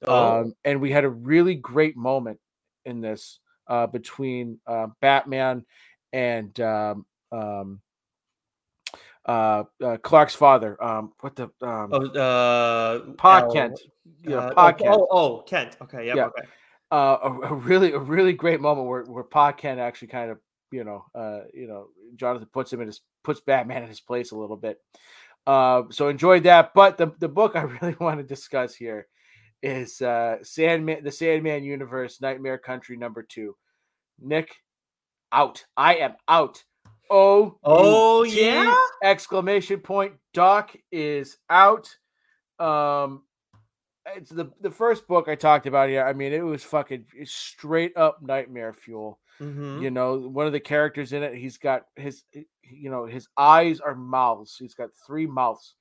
Oh, 0.07 0.41
um, 0.41 0.55
and 0.65 0.81
we 0.81 0.91
had 0.91 1.03
a 1.03 1.09
really 1.09 1.53
great 1.53 1.95
moment 1.95 2.39
in 2.85 2.99
this 2.99 3.39
uh, 3.67 3.85
between 3.85 4.59
uh, 4.65 4.87
Batman 5.01 5.63
and 6.13 6.59
um, 6.61 7.05
um, 7.31 7.81
uh, 9.25 9.65
uh, 9.83 9.97
Clark's 9.97 10.33
father. 10.33 10.81
Um, 10.83 11.13
what 11.19 11.35
the 11.35 11.43
um, 11.61 11.89
oh, 11.91 12.05
uh, 12.07 13.13
Al- 13.23 13.51
Kent? 13.51 13.79
Yeah, 14.23 14.37
uh, 14.37 14.53
oh, 14.57 14.73
Kent. 14.73 14.81
oh, 14.89 15.07
oh, 15.11 15.37
Kent. 15.41 15.77
Okay. 15.81 16.07
Yep, 16.07 16.15
Yeah. 16.15 16.25
Okay. 16.25 16.47
Uh, 16.91 17.17
a, 17.23 17.31
a 17.47 17.53
really 17.53 17.93
a 17.93 17.99
really 17.99 18.33
great 18.33 18.61
moment 18.61 18.87
where 18.87 19.03
where 19.03 19.23
Pa 19.23 19.51
Kent 19.51 19.79
actually 19.79 20.09
kind 20.09 20.31
of 20.31 20.39
you 20.71 20.83
know 20.83 21.05
uh, 21.15 21.41
you 21.53 21.67
know 21.67 21.87
Jonathan 22.15 22.49
puts 22.51 22.71
him 22.71 22.81
in 22.81 22.87
his 22.87 23.01
puts 23.23 23.41
Batman 23.41 23.83
in 23.83 23.89
his 23.89 24.01
place 24.01 24.31
a 24.31 24.37
little 24.37 24.57
bit. 24.57 24.79
Uh, 25.45 25.83
so 25.91 26.09
enjoyed 26.09 26.43
that. 26.43 26.73
But 26.73 26.97
the 26.97 27.13
the 27.19 27.29
book 27.29 27.55
I 27.55 27.61
really 27.81 27.95
want 27.99 28.19
to 28.19 28.23
discuss 28.23 28.75
here 28.75 29.07
is 29.61 30.01
uh, 30.01 30.37
Sandman, 30.43 31.03
the 31.03 31.11
Sandman 31.11 31.63
universe, 31.63 32.21
Nightmare 32.21 32.57
Country 32.57 32.97
number 32.97 33.23
two. 33.23 33.55
Nick, 34.19 34.55
out. 35.31 35.65
I 35.75 35.95
am 35.95 36.13
out. 36.27 36.63
Oh, 37.09 37.57
Oh, 37.63 38.23
yeah? 38.23 38.75
Exclamation 39.03 39.79
point. 39.79 40.13
Doc 40.33 40.75
is 40.91 41.37
out. 41.49 41.89
Um, 42.59 43.23
it's 44.15 44.29
the 44.29 44.51
the 44.61 44.71
first 44.71 45.07
book 45.07 45.27
I 45.27 45.35
talked 45.35 45.65
about 45.67 45.89
here. 45.89 46.05
I 46.05 46.13
mean, 46.13 46.33
it 46.33 46.43
was 46.43 46.63
fucking 46.63 47.05
straight 47.25 47.95
up 47.97 48.21
nightmare 48.21 48.73
fuel. 48.73 49.19
Mhm. 49.39 49.81
You 49.81 49.91
know, 49.91 50.17
one 50.17 50.47
of 50.47 50.53
the 50.53 50.59
characters 50.59 51.13
in 51.13 51.21
it, 51.23 51.35
he's 51.35 51.57
got 51.57 51.85
his, 51.95 52.23
you 52.63 52.89
know, 52.89 53.05
his 53.05 53.27
eyes 53.37 53.79
are 53.79 53.93
mouths. 53.95 54.57
He's 54.57 54.73
got 54.73 54.89
three 55.05 55.27
mouths, 55.27 55.75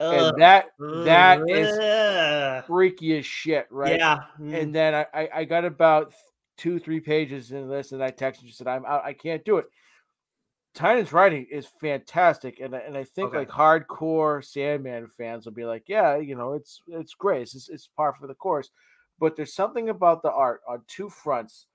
Ugh. 0.00 0.14
and 0.32 0.42
that 0.42 0.66
that 0.78 1.42
is 1.48 1.76
Ugh. 1.78 2.64
freaky 2.66 3.18
as 3.18 3.26
shit, 3.26 3.66
right? 3.70 3.98
Yeah. 3.98 4.24
mm. 4.40 4.54
And 4.54 4.74
then 4.74 4.94
I, 4.94 5.06
I 5.12 5.28
I 5.34 5.44
got 5.44 5.64
about 5.64 6.14
two 6.56 6.78
three 6.78 7.00
pages 7.00 7.52
in 7.52 7.68
this, 7.68 7.92
and 7.92 8.02
I 8.02 8.10
texted 8.10 8.44
you 8.44 8.52
said 8.52 8.66
I'm 8.66 8.86
out. 8.86 9.04
I 9.04 9.12
can't 9.12 9.44
do 9.44 9.58
it. 9.58 9.66
Tynion's 10.76 11.12
writing 11.12 11.46
is 11.50 11.66
fantastic, 11.66 12.60
and 12.60 12.76
I- 12.76 12.80
and 12.80 12.96
I 12.96 13.04
think 13.04 13.28
Okay. 13.30 13.38
like 13.38 13.48
hardcore 13.48 14.44
Sandman 14.44 15.08
fans 15.08 15.46
will 15.46 15.52
be 15.54 15.64
like, 15.64 15.84
yeah, 15.88 16.16
you 16.16 16.36
know, 16.36 16.52
it's 16.52 16.82
it's 16.86 17.14
great, 17.14 17.42
it's 17.42 17.68
it's- 17.68 17.88
par 17.96 18.12
for 18.14 18.26
the 18.26 18.34
course. 18.34 18.70
But 19.18 19.34
there's 19.36 19.54
something 19.54 19.88
about 19.88 20.22
the 20.22 20.30
art 20.30 20.60
on 20.68 20.84
two 20.86 21.08
fronts 21.08 21.66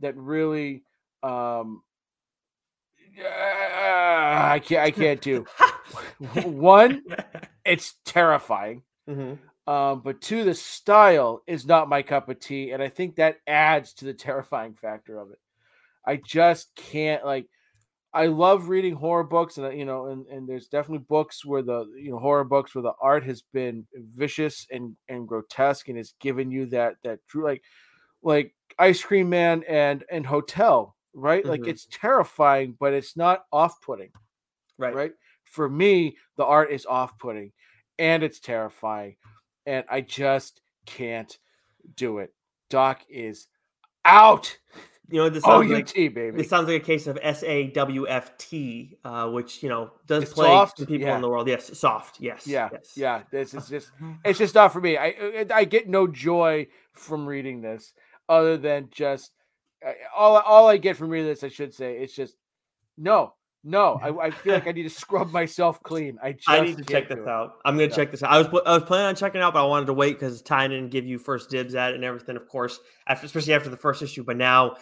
that 0.00 0.14
really, 0.16 0.84
um, 1.22 1.82
I 3.18 4.60
can't 4.64 4.82
I 4.82 4.90
can't 4.90 5.20
do. 5.20 5.46
One, 6.44 7.02
it's 7.64 7.94
terrifying. 8.04 8.82
Mhm. 9.08 9.38
Um, 9.66 10.00
but 10.00 10.20
two, 10.20 10.44
the 10.44 10.54
style 10.54 11.42
is 11.46 11.64
not 11.66 11.88
my 11.88 12.02
cup 12.02 12.28
of 12.28 12.40
tea, 12.40 12.72
and 12.72 12.82
I 12.82 12.88
think 12.88 13.16
that 13.16 13.38
adds 13.46 13.94
to 13.94 14.04
the 14.04 14.14
terrifying 14.14 14.74
factor 14.74 15.18
of 15.18 15.30
it. 15.30 15.38
I 16.04 16.16
just 16.16 16.74
can't 16.74 17.24
like. 17.24 17.48
I 18.14 18.26
love 18.26 18.68
reading 18.68 18.94
horror 18.94 19.24
books, 19.24 19.56
and 19.58 19.78
you 19.78 19.84
know, 19.84 20.06
and, 20.06 20.26
and 20.26 20.48
there's 20.48 20.68
definitely 20.68 21.04
books 21.08 21.44
where 21.44 21.62
the 21.62 21.86
you 21.96 22.10
know 22.10 22.18
horror 22.18 22.44
books 22.44 22.74
where 22.74 22.82
the 22.82 22.92
art 23.00 23.24
has 23.24 23.42
been 23.52 23.86
vicious 23.94 24.66
and 24.70 24.96
and 25.08 25.26
grotesque, 25.26 25.88
and 25.88 25.96
has 25.96 26.14
given 26.20 26.50
you 26.50 26.66
that 26.66 26.96
that 27.04 27.20
true 27.28 27.44
like 27.44 27.62
like 28.22 28.54
Ice 28.78 29.02
Cream 29.02 29.30
Man 29.30 29.64
and 29.68 30.04
and 30.10 30.26
Hotel, 30.26 30.96
right? 31.14 31.46
Like 31.46 31.62
Mhm. 31.62 31.68
it's 31.70 31.86
terrifying, 31.90 32.76
but 32.78 32.92
it's 32.94 33.16
not 33.16 33.44
off 33.52 33.80
putting 33.82 34.10
Right. 34.78 34.94
right? 34.94 35.12
For 35.44 35.68
me, 35.68 36.16
the 36.36 36.44
art 36.44 36.70
is 36.72 36.86
off 36.86 37.18
putting 37.18 37.52
and 37.98 38.22
it's 38.22 38.40
terrifying. 38.40 39.16
And 39.66 39.84
I 39.90 40.00
just 40.00 40.60
can't 40.86 41.36
do 41.96 42.18
it. 42.18 42.34
Doc 42.70 43.02
is 43.08 43.48
out. 44.04 44.56
You 45.10 45.18
know, 45.20 45.28
this 45.28 45.42
Oh, 45.44 45.60
sounds 45.60 45.70
like 45.70 45.92
baby. 45.94 46.30
this 46.30 46.48
sounds 46.48 46.68
like 46.68 46.80
a 46.82 46.84
case 46.84 47.06
of 47.06 47.18
SAWFT, 47.22 48.96
uh, 49.04 49.28
which 49.30 49.62
you 49.62 49.68
know 49.68 49.90
does 50.06 50.24
It's 50.24 50.34
soft? 50.34 50.78
some 50.78 50.86
people 50.86 51.06
Yeah. 51.08 51.16
in 51.16 51.22
the 51.22 51.28
world. 51.28 51.48
Yes, 51.48 51.76
soft. 51.78 52.20
Yes. 52.20 52.46
yeah, 52.46 52.68
Yes. 52.72 52.92
yeah. 52.96 53.22
This 53.30 53.54
is 53.54 53.68
just 53.68 53.90
it's 54.24 54.38
just 54.38 54.54
not 54.54 54.72
for 54.72 54.80
me. 54.80 54.96
I 54.96 55.06
I- 55.06 55.46
I 55.54 55.64
get 55.64 55.88
no 55.88 56.06
joy 56.06 56.68
from 56.92 57.26
reading 57.26 57.60
this 57.60 57.92
other 58.28 58.56
than 58.56 58.88
just 58.90 59.32
all 60.16 60.38
all 60.38 60.68
I 60.68 60.76
get 60.76 60.96
from 60.96 61.10
reading 61.10 61.26
this, 61.28 61.44
I 61.44 61.48
should 61.48 61.74
say, 61.74 61.98
it's 61.98 62.14
just 62.14 62.36
no, 62.96 63.34
no. 63.64 63.98
I, 64.02 64.26
I 64.26 64.30
feel 64.30 64.54
like 64.54 64.66
I 64.68 64.72
need 64.72 64.82
to 64.84 64.90
scrub 64.90 65.30
myself 65.32 65.82
clean. 65.82 66.18
I 66.22 66.32
just 66.32 66.48
I 66.48 66.60
need 66.60 66.76
to 66.78 66.84
check 66.84 67.08
this 67.08 67.18
it. 67.18 67.28
out. 67.28 67.54
I'm 67.64 67.74
gonna 67.74 67.88
Yeah. 67.88 67.94
check 67.96 68.10
this 68.12 68.22
out. 68.22 68.30
I 68.30 68.38
was 68.38 68.46
I 68.64 68.74
was 68.74 68.84
planning 68.84 69.06
on 69.06 69.16
checking 69.16 69.40
it 69.40 69.44
out, 69.44 69.54
but 69.54 69.64
I 69.64 69.66
wanted 69.66 69.86
to 69.86 69.92
wait 69.94 70.12
because 70.14 70.40
Tynan 70.42 70.88
give 70.88 71.04
you 71.04 71.18
first 71.18 71.50
dibs 71.50 71.74
at 71.74 71.90
it 71.92 71.94
and 71.96 72.04
everything. 72.04 72.36
Of 72.36 72.46
course, 72.48 72.78
after 73.08 73.26
especially 73.26 73.54
after 73.54 73.70
the 73.70 73.76
first 73.76 74.02
issue. 74.02 74.22
But 74.24 74.36
now, 74.36 74.76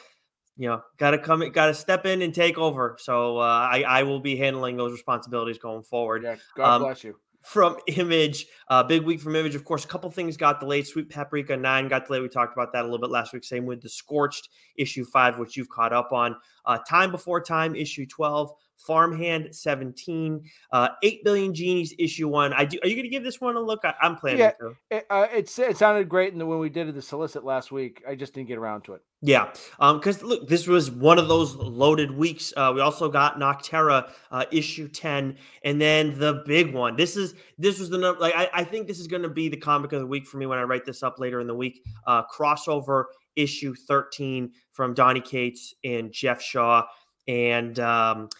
you 0.57 0.69
know, 0.69 0.83
got 0.99 1.13
to 1.13 1.19
come, 1.19 1.49
got 1.53 1.67
to 1.67 1.75
step 1.75 2.07
in 2.07 2.23
and 2.23 2.35
take 2.35 2.59
over. 2.59 2.97
So 3.01 3.39
uh, 3.39 3.43
I, 3.73 3.85
I 3.87 4.03
will 4.03 4.21
be 4.21 4.37
handling 4.37 4.77
those 4.77 4.93
responsibilities 4.93 5.59
going 5.59 5.83
forward. 5.83 6.23
Yeah, 6.23 6.37
God 6.57 6.75
Um, 6.77 6.83
bless 6.83 7.05
you. 7.05 7.17
From 7.43 7.77
Image, 7.87 8.47
uh, 8.69 8.83
big 8.83 9.03
week 9.03 9.21
from 9.21 9.35
Image. 9.37 9.55
Of 9.55 9.65
course, 9.65 9.85
a 9.85 9.89
couple 9.89 10.11
things 10.11 10.37
got 10.37 10.61
delayed. 10.61 10.87
Sweet 10.87 11.09
Paprika 11.09 11.57
9 11.57 11.89
got 11.89 12.07
delayed. 12.07 12.23
We 12.23 12.29
talked 12.29 12.53
about 12.53 12.73
that 12.75 12.83
a 12.83 12.85
little 12.85 12.99
bit 12.99 13.11
last 13.11 13.33
week. 13.33 13.45
Same 13.45 13.65
with 13.65 13.81
The 13.81 13.89
Scorched, 13.89 14.51
issue 14.77 15.05
5, 15.07 15.39
which 15.39 15.57
you've 15.57 15.71
caught 15.71 15.95
up 15.95 16.13
on. 16.13 16.37
Uh, 16.67 16.79
Time 16.87 17.11
Before 17.11 17.41
Time, 17.41 17.75
issue 17.75 18.05
12. 18.07 18.53
Farmhand 18.87 19.55
17. 19.55 20.43
Uh, 20.73 20.89
8 21.03 21.25
Billion 21.25 21.55
Genies, 21.55 21.95
issue 21.99 22.29
1. 22.29 22.53
I 22.53 22.65
do, 22.65 22.79
are 22.83 22.89
you 22.89 22.95
going 22.97 23.05
to 23.05 23.11
give 23.11 23.23
this 23.23 23.41
one 23.41 23.57
a 23.57 23.61
look? 23.61 23.81
I, 23.85 23.95
I'm 24.01 24.17
planning 24.17 24.41
Yeah. 24.41 24.51
to. 24.53 24.77
It, 24.91 25.07
uh, 25.11 25.27
it's 25.33 25.59
it 25.59 25.77
sounded 25.77 26.09
great 26.09 26.37
the, 26.37 26.47
when 26.47 26.59
we 26.59 26.69
did 26.71 26.95
the 26.95 27.03
solicit 27.03 27.45
last 27.45 27.71
week. 27.73 28.03
I 28.09 28.15
just 28.15 28.35
didn't 28.35 28.49
get 28.49 28.59
around 28.59 28.83
to 28.85 28.95
it. 28.95 29.03
Yeah, 29.23 29.53
um, 29.81 29.99
because 29.99 30.23
look, 30.23 30.49
this 30.49 30.67
was 30.67 30.91
one 30.91 31.19
of 31.19 31.29
those 31.29 31.55
loaded 31.55 32.11
weeks. 32.11 32.55
Uh, 32.57 32.73
we 32.75 32.81
also 32.81 33.11
got 33.11 33.39
Nocterra 33.39 34.11
uh, 34.31 34.47
issue 34.51 34.89
ten, 34.89 35.37
and 35.63 35.79
then 35.79 36.19
the 36.19 36.43
big 36.47 36.73
one. 36.73 36.97
This 36.97 37.19
is 37.19 37.35
this 37.59 37.79
was 37.79 37.91
the 37.91 37.99
number. 37.99 38.19
Like 38.19 38.35
I, 38.35 38.49
I 38.55 38.65
think 38.65 38.87
this 38.87 38.99
is 38.99 39.07
going 39.07 39.23
to 39.23 39.29
be 39.29 39.51
the 39.51 39.59
comic 39.59 39.93
of 39.93 40.01
the 40.01 40.07
week 40.07 40.27
for 40.27 40.39
me 40.39 40.47
when 40.47 40.59
I 40.59 40.63
write 40.63 40.87
this 40.87 41.03
up 41.03 41.19
later 41.19 41.39
in 41.41 41.47
the 41.47 41.55
week. 41.55 41.85
Uh, 42.07 42.23
crossover 42.35 43.05
issue 43.37 43.75
thirteen 43.75 44.53
from 44.73 44.95
Donny 44.95 45.21
Cates 45.21 45.75
and 45.85 46.11
Geoff 46.11 46.41
Shaw, 46.41 46.87
and 47.29 47.79
um, 47.79 48.31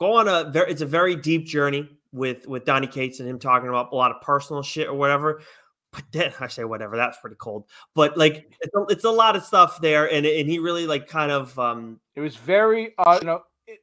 go 0.00 0.14
on 0.14 0.26
a 0.26 0.50
very. 0.50 0.70
It's 0.72 0.80
a 0.80 0.86
very 0.86 1.14
deep 1.14 1.46
journey 1.46 1.88
with 2.10 2.48
with 2.48 2.64
Donny 2.64 2.88
Cates 2.88 3.20
and 3.20 3.28
him 3.28 3.38
talking 3.38 3.68
about 3.68 3.92
a 3.92 3.94
lot 3.94 4.10
of 4.10 4.20
personal 4.22 4.62
shit 4.62 4.88
or 4.88 4.94
whatever. 4.94 5.42
But 5.92 6.04
then 6.10 6.32
I 6.40 6.48
say 6.48 6.64
whatever. 6.64 6.96
That's 6.96 7.18
pretty 7.18 7.36
cold. 7.36 7.68
But 7.94 8.16
like 8.16 8.52
it's 8.60 8.74
a, 8.74 8.80
it's 8.88 9.04
a 9.04 9.10
lot 9.10 9.36
of 9.36 9.44
stuff 9.44 9.80
there, 9.80 10.10
and 10.10 10.26
and 10.26 10.48
he 10.48 10.58
really 10.58 10.86
like 10.86 11.06
kind 11.06 11.30
of 11.30 11.56
um 11.58 12.00
It 12.16 12.20
was 12.20 12.34
very, 12.36 12.94
uh, 12.98 13.18
you 13.20 13.26
know, 13.26 13.42
it, 13.68 13.78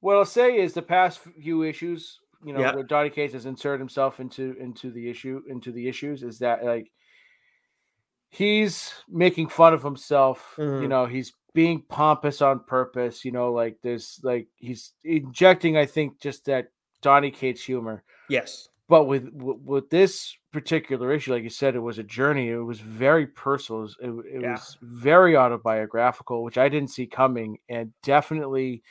what 0.00 0.16
I'll 0.16 0.24
say 0.24 0.58
is 0.58 0.72
the 0.72 0.82
past 0.82 1.18
few 1.20 1.64
issues, 1.64 2.20
you 2.44 2.52
know, 2.52 2.60
Yeah. 2.60 2.74
where 2.74 2.84
Donny 2.84 3.10
Cates 3.10 3.34
has 3.34 3.44
inserted 3.46 3.80
himself 3.80 4.20
into 4.20 4.54
into 4.60 4.90
the 4.90 5.10
issue 5.10 5.42
into 5.48 5.72
the 5.72 5.88
issues 5.88 6.22
is 6.22 6.38
that 6.38 6.64
like 6.64 6.90
he's 8.30 8.92
making 9.08 9.48
fun 9.48 9.74
of 9.74 9.82
himself. 9.82 10.54
You 10.58 10.64
Mhm. 10.64 10.88
know, 10.88 11.06
he's 11.06 11.32
being 11.56 11.82
pompous 11.88 12.42
on 12.42 12.60
purpose. 12.60 13.24
You 13.24 13.32
know, 13.32 13.50
like 13.52 13.78
there's 13.82 14.20
like 14.22 14.46
he's 14.56 14.92
injecting, 15.02 15.76
I 15.76 15.86
think, 15.86 16.20
just 16.20 16.44
that 16.44 16.68
Donny 17.00 17.30
Cates 17.32 17.64
humor. 17.64 18.04
yes 18.28 18.68
But 18.88 19.04
with 19.06 19.30
with 19.32 19.90
this 19.90 20.36
particular 20.52 21.12
issue, 21.12 21.32
like 21.32 21.42
you 21.42 21.50
said, 21.50 21.74
it 21.74 21.80
was 21.80 21.98
a 21.98 22.02
journey. 22.04 22.50
It 22.50 22.56
was 22.58 22.78
very 22.80 23.26
personal. 23.26 23.84
It, 23.84 23.94
it, 24.00 24.10
it 24.36 24.42
Yeah. 24.42 24.52
was 24.52 24.76
very 24.82 25.36
autobiographical, 25.36 26.44
which 26.44 26.58
I 26.58 26.68
didn't 26.68 26.90
see 26.90 27.06
coming, 27.06 27.58
and 27.68 27.92
definitely, 28.02 28.82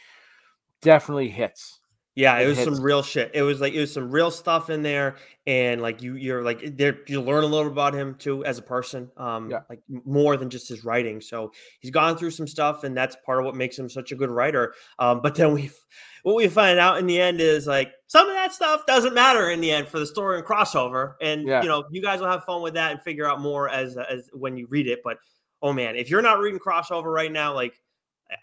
definitely 0.81 1.29
hits. 1.29 1.79
Yeah 2.15 2.37
it 2.39 2.45
It 2.45 2.47
was 2.47 2.57
hits. 2.57 2.75
some 2.75 2.83
real 2.83 3.03
shit 3.03 3.31
it 3.33 3.41
was 3.41 3.59
like 3.61 3.73
it 3.73 3.79
was 3.79 3.93
some 3.93 4.09
real 4.09 4.31
stuff 4.31 4.69
in 4.69 4.81
there 4.83 5.17
and 5.45 5.81
like 5.81 6.01
you 6.01 6.15
you're 6.15 6.43
like 6.43 6.75
there 6.77 6.97
you 7.07 7.21
learn 7.21 7.43
a 7.43 7.47
little 7.47 7.71
about 7.71 7.93
him 7.93 8.15
too 8.15 8.43
as 8.45 8.57
a 8.57 8.61
person 8.61 9.11
um 9.17 9.49
Yeah. 9.51 9.59
like 9.69 9.81
more 10.05 10.37
than 10.37 10.49
just 10.49 10.67
his 10.69 10.83
writing 10.85 11.19
so 11.21 11.51
he's 11.81 11.91
gone 11.91 12.17
through 12.17 12.31
some 12.31 12.47
stuff 12.47 12.83
and 12.83 12.95
that's 12.95 13.15
part 13.25 13.39
of 13.39 13.45
what 13.45 13.55
makes 13.55 13.77
him 13.77 13.89
such 13.89 14.11
a 14.11 14.15
good 14.15 14.29
writer 14.29 14.73
um 14.99 15.21
but 15.21 15.35
then 15.35 15.53
we 15.53 15.69
what 16.23 16.35
we 16.35 16.47
find 16.47 16.79
out 16.79 16.97
in 16.97 17.05
the 17.05 17.19
end 17.19 17.39
is 17.41 17.67
like 17.67 17.91
some 18.07 18.27
of 18.29 18.33
that 18.35 18.53
stuff 18.53 18.85
doesn't 18.87 19.13
matter 19.13 19.49
in 19.51 19.59
the 19.61 19.71
end 19.71 19.87
for 19.87 19.99
the 19.99 20.05
story 20.05 20.37
and 20.37 20.47
crossover 20.47 21.15
and 21.21 21.47
Yeah. 21.47 21.61
you 21.61 21.67
know 21.67 21.83
you 21.91 22.01
guys 22.01 22.19
will 22.21 22.29
have 22.29 22.43
fun 22.45 22.61
with 22.61 22.73
that 22.75 22.91
and 22.91 23.01
figure 23.01 23.29
out 23.29 23.41
more 23.41 23.69
as 23.69 23.97
as 23.97 24.29
when 24.33 24.55
you 24.57 24.67
read 24.69 24.87
it 24.87 24.99
but 25.03 25.17
oh 25.61 25.73
man 25.73 25.95
if 25.95 26.09
you're 26.09 26.21
not 26.21 26.39
reading 26.39 26.59
crossover 26.59 27.13
right 27.13 27.31
now 27.31 27.53
like 27.53 27.73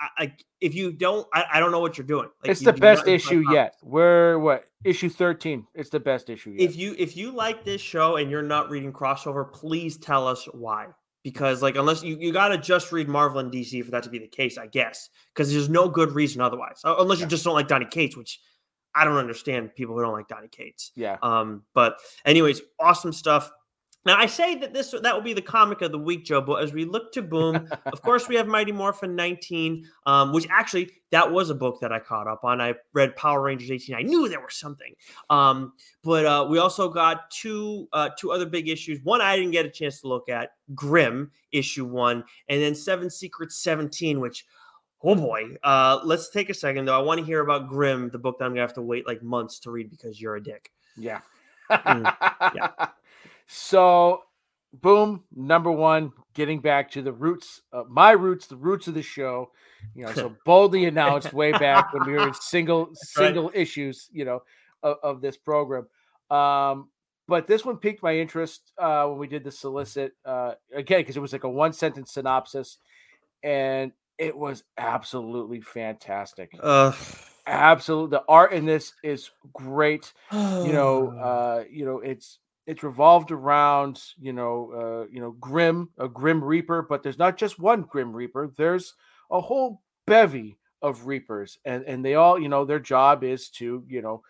I, 0.01 0.23
I 0.25 0.33
if 0.61 0.75
you 0.75 0.93
don't 0.93 1.27
I, 1.35 1.45
I 1.55 1.61
don't 1.61 1.73
know 1.73 1.81
what 1.81 1.99
you're 1.99 2.07
doing 2.07 2.29
like 2.43 2.51
it's 2.51 2.61
you 2.61 2.67
the 2.67 2.73
best 2.73 3.07
issue 3.09 3.43
yet. 3.51 3.75
We're 3.83 4.39
what 4.39 4.65
issue 4.85 5.09
thirteen? 5.09 5.67
It's 5.75 5.91
the 5.91 6.01
best 6.01 6.31
issue 6.31 6.51
yet. 6.51 6.71
if 6.71 6.77
you 6.77 6.95
if 6.99 7.17
you 7.17 7.33
like 7.33 7.65
this 7.65 7.81
show 7.81 8.17
and 8.17 8.31
you're 8.31 8.43
not 8.43 8.71
reading 8.71 8.93
crossover 8.93 9.53
please 9.53 9.97
tell 9.97 10.27
us 10.29 10.47
why 10.53 10.87
because 11.25 11.63
like 11.63 11.77
unless 11.77 12.03
you, 12.03 12.17
you 12.19 12.33
got 12.33 12.49
to 12.49 12.59
just 12.59 12.91
read 12.93 13.09
marvel 13.09 13.39
and 13.41 13.53
dc 13.53 13.85
for 13.85 13.91
that 13.93 14.03
to 14.05 14.11
be 14.11 14.19
the 14.19 14.27
case 14.29 14.59
i 14.59 14.67
guess 14.67 15.09
because 15.35 15.53
there's 15.53 15.69
no 15.69 15.89
good 15.89 16.13
reason 16.13 16.41
otherwise 16.41 16.81
Uh, 16.85 16.97
unless 16.99 17.19
you 17.19 17.25
Yeah. 17.27 17.29
just 17.31 17.45
don't 17.45 17.55
like 17.55 17.69
donny 17.69 17.87
cates 17.87 18.17
which 18.17 18.41
i 18.95 19.05
don't 19.05 19.17
understand 19.17 19.75
people 19.75 19.95
who 19.95 20.03
don't 20.03 20.13
like 20.13 20.27
donny 20.29 20.49
cates 20.49 20.91
yeah, 20.97 21.17
um 21.23 21.63
but 21.75 21.97
anyways 22.25 22.61
awesome 22.81 23.13
stuff 23.13 23.51
now 24.05 24.17
i 24.19 24.27
say 24.27 24.55
that 24.55 24.73
this 24.75 24.95
that 25.03 25.15
will 25.15 25.23
be 25.23 25.33
the 25.33 25.43
comic 25.43 25.81
of 25.83 25.93
the 25.93 25.99
week 25.99 26.25
joe 26.25 26.41
but 26.41 26.63
as 26.63 26.73
we 26.73 26.85
look 26.85 27.13
to 27.13 27.23
boom 27.23 27.69
of 27.87 28.03
course 28.03 28.29
we 28.29 28.35
have 28.35 28.47
mighty 28.47 28.73
morphin 28.73 29.15
19 29.15 29.87
um 30.07 30.33
which 30.33 30.47
actually 30.51 30.91
that 31.11 31.31
was 31.31 31.51
a 31.51 31.55
book 31.55 31.79
that 31.81 31.93
i 31.93 31.99
caught 31.99 32.27
up 32.27 32.43
on. 32.43 32.61
I 32.61 32.75
read 32.95 33.15
power 33.17 33.43
rangers 33.43 33.71
18 33.71 33.95
i 33.95 34.01
knew 34.03 34.29
there 34.29 34.41
was 34.41 34.55
something. 34.57 34.95
Um 35.29 35.75
but 36.03 36.25
uh 36.25 36.47
we 36.49 36.59
also 36.59 36.89
got 36.89 37.31
two 37.31 37.87
uh 37.93 38.09
two 38.19 38.33
other 38.33 38.47
big 38.47 38.69
issues. 38.69 38.99
One 39.05 39.21
i 39.21 39.37
didn't 39.37 39.53
get 39.53 39.67
a 39.67 39.71
chance 39.71 40.01
to 40.01 40.09
look 40.09 40.29
at 40.29 40.53
grim 40.75 41.31
issue 41.53 41.85
one 41.85 42.25
and 42.49 42.63
then 42.63 42.75
seven 42.75 43.11
secrets 43.11 43.59
17 43.59 44.21
which 44.21 44.47
oh 45.03 45.15
boy 45.15 45.55
uh 45.63 46.01
let's 46.03 46.31
take 46.31 46.49
a 46.49 46.55
second 46.55 46.87
though. 46.87 46.99
I 46.99 47.03
want 47.03 47.21
to 47.21 47.27
hear 47.27 47.41
about 47.43 47.69
grim 47.69 48.09
the 48.09 48.19
book 48.19 48.39
that 48.39 48.47
i'm 48.47 48.53
gonna 48.53 48.63
have 48.63 48.75
to 48.75 48.83
wait 48.83 49.07
like 49.07 49.23
months 49.23 49.59
to 49.61 49.71
read 49.71 49.91
because 49.91 50.19
you're 50.21 50.37
a 50.37 50.43
dick. 50.43 50.73
Yeah, 50.97 51.21
Mm, 51.71 52.05
yeah. 52.55 52.71
So, 53.55 54.23
boom, 54.73 55.25
number 55.31 55.71
one, 55.71 56.15
getting 56.33 56.61
back 56.61 56.91
to 56.93 57.03
the 57.03 57.13
roots, 57.13 57.61
uh, 57.71 57.83
my 57.87 58.13
roots, 58.13 58.47
the 58.47 58.57
roots 58.57 58.89
of 58.89 58.95
the 58.95 59.03
show. 59.03 59.51
You 59.95 60.07
know, 60.07 60.13
so 60.15 60.35
boldly 60.47 60.87
announced 60.87 61.35
way 61.35 61.53
back 61.53 61.93
when 61.93 62.07
we 62.07 62.15
were 62.15 62.29
in 62.29 62.35
single 62.41 62.87
right. 62.87 62.97
single 62.97 63.51
issues, 63.53 64.09
you 64.11 64.25
know, 64.25 64.43
of, 64.83 64.97
of 65.03 65.21
this 65.21 65.37
program. 65.37 65.87
Um, 66.31 66.89
but 67.29 67.47
this 67.47 67.63
one 67.63 67.77
piqued 67.77 68.03
my 68.03 68.17
interest 68.17 68.73
uh, 68.79 69.05
when 69.05 69.19
we 69.19 69.27
did 69.27 69.45
the 69.45 69.51
solicit 69.51 70.15
uh, 70.25 70.55
again 70.75 71.01
because 71.01 71.19
it 71.19 71.21
was 71.21 71.35
like 71.35 71.45
a 71.45 71.51
one 71.51 71.75
sentence 71.75 72.13
synopsis, 72.15 72.79
and 73.43 73.93
it 74.17 74.35
was 74.35 74.65
absolutely 74.79 75.61
fantastic. 75.61 76.53
uh 76.59 76.93
Absolutely, 77.45 78.17
the 78.17 78.25
art 78.29 78.53
in 78.53 78.65
this 78.65 78.95
is 79.03 79.31
great 79.53 80.13
you 80.33 80.73
know 80.73 81.09
uh 81.23 81.65
you 81.69 81.85
know 81.85 81.99
it's 81.99 82.39
it's 82.67 82.83
revolved 82.83 83.31
around 83.31 84.03
you 84.21 84.33
know 84.33 84.71
uh 84.73 85.13
you 85.13 85.21
know 85.21 85.33
grim 85.33 85.89
a 85.99 86.09
grim 86.09 86.43
reaper 86.43 86.83
but 86.83 87.03
there's 87.03 87.19
not 87.19 87.37
just 87.37 87.59
one 87.59 87.83
grim 87.83 88.15
reaper 88.15 88.53
there's 88.57 88.95
a 89.31 89.41
whole 89.41 89.83
bevy 90.07 90.57
of 90.81 91.07
reapers 91.07 91.59
and 91.65 91.85
and 91.85 92.05
they 92.05 92.15
all 92.15 92.39
you 92.39 92.49
know 92.49 92.65
their 92.65 92.81
job 92.81 93.25
is 93.25 93.49
to 93.49 93.85
you 93.89 94.03
know 94.03 94.23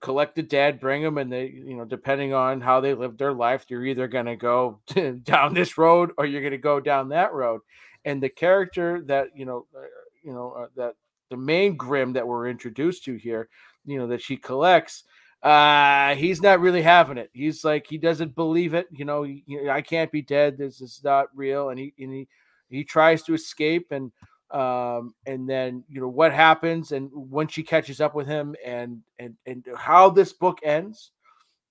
collect 0.00 0.36
the 0.36 0.42
dead 0.42 0.78
bring 0.78 1.02
them 1.02 1.18
and 1.18 1.32
they 1.32 1.46
you 1.46 1.76
know 1.76 1.84
depending 1.84 2.32
on 2.32 2.60
how 2.60 2.80
they 2.80 2.94
live 2.94 3.16
their 3.18 3.32
life 3.32 3.64
you're 3.68 3.84
either 3.84 4.06
going 4.06 4.26
to 4.26 4.36
go 4.36 4.80
down 5.22 5.54
this 5.54 5.76
road 5.76 6.12
or 6.18 6.26
you're 6.26 6.40
going 6.40 6.52
to 6.52 6.58
go 6.58 6.78
down 6.78 7.08
that 7.08 7.32
road 7.32 7.60
and 8.04 8.22
the 8.22 8.28
character 8.28 9.02
that 9.06 9.28
you 9.34 9.44
know 9.44 9.66
uh, 9.76 9.86
you 10.22 10.32
know 10.32 10.52
uh, 10.52 10.66
that 10.76 10.94
the 11.30 11.36
main 11.36 11.76
grim 11.76 12.12
that 12.12 12.26
we're 12.26 12.48
introduced 12.48 13.04
to 13.04 13.16
here 13.16 13.48
you 13.84 13.98
know 13.98 14.06
that 14.06 14.22
she 14.22 14.36
collects 14.36 15.04
uh 15.42 16.14
he's 16.16 16.42
not 16.42 16.60
really 16.60 16.82
having 16.82 17.16
it. 17.18 17.30
He's 17.32 17.64
like 17.64 17.86
he 17.86 17.96
doesn't 17.98 18.34
believe 18.34 18.74
it 18.74 18.88
you 18.90 19.04
know 19.04 19.22
he, 19.22 19.44
he- 19.46 19.68
i 19.70 19.80
can't 19.82 20.10
be 20.10 20.22
dead. 20.22 20.58
This 20.58 20.80
is 20.80 21.00
not 21.04 21.28
real. 21.34 21.70
And 21.70 21.78
he 21.78 21.94
and 21.98 22.12
he 22.12 22.28
he 22.68 22.84
tries 22.84 23.22
to 23.24 23.34
escape 23.34 23.92
and 23.92 24.10
um 24.50 25.14
and 25.26 25.48
then 25.48 25.84
you 25.88 26.00
know 26.00 26.08
what 26.08 26.32
happens? 26.32 26.92
And 26.92 27.10
when 27.12 27.48
she 27.48 27.62
catches 27.62 28.00
up 28.00 28.14
with 28.14 28.26
him 28.26 28.56
and 28.64 29.00
and 29.18 29.36
and 29.46 29.64
how 29.76 30.10
this 30.10 30.32
book 30.32 30.58
ends 30.64 31.12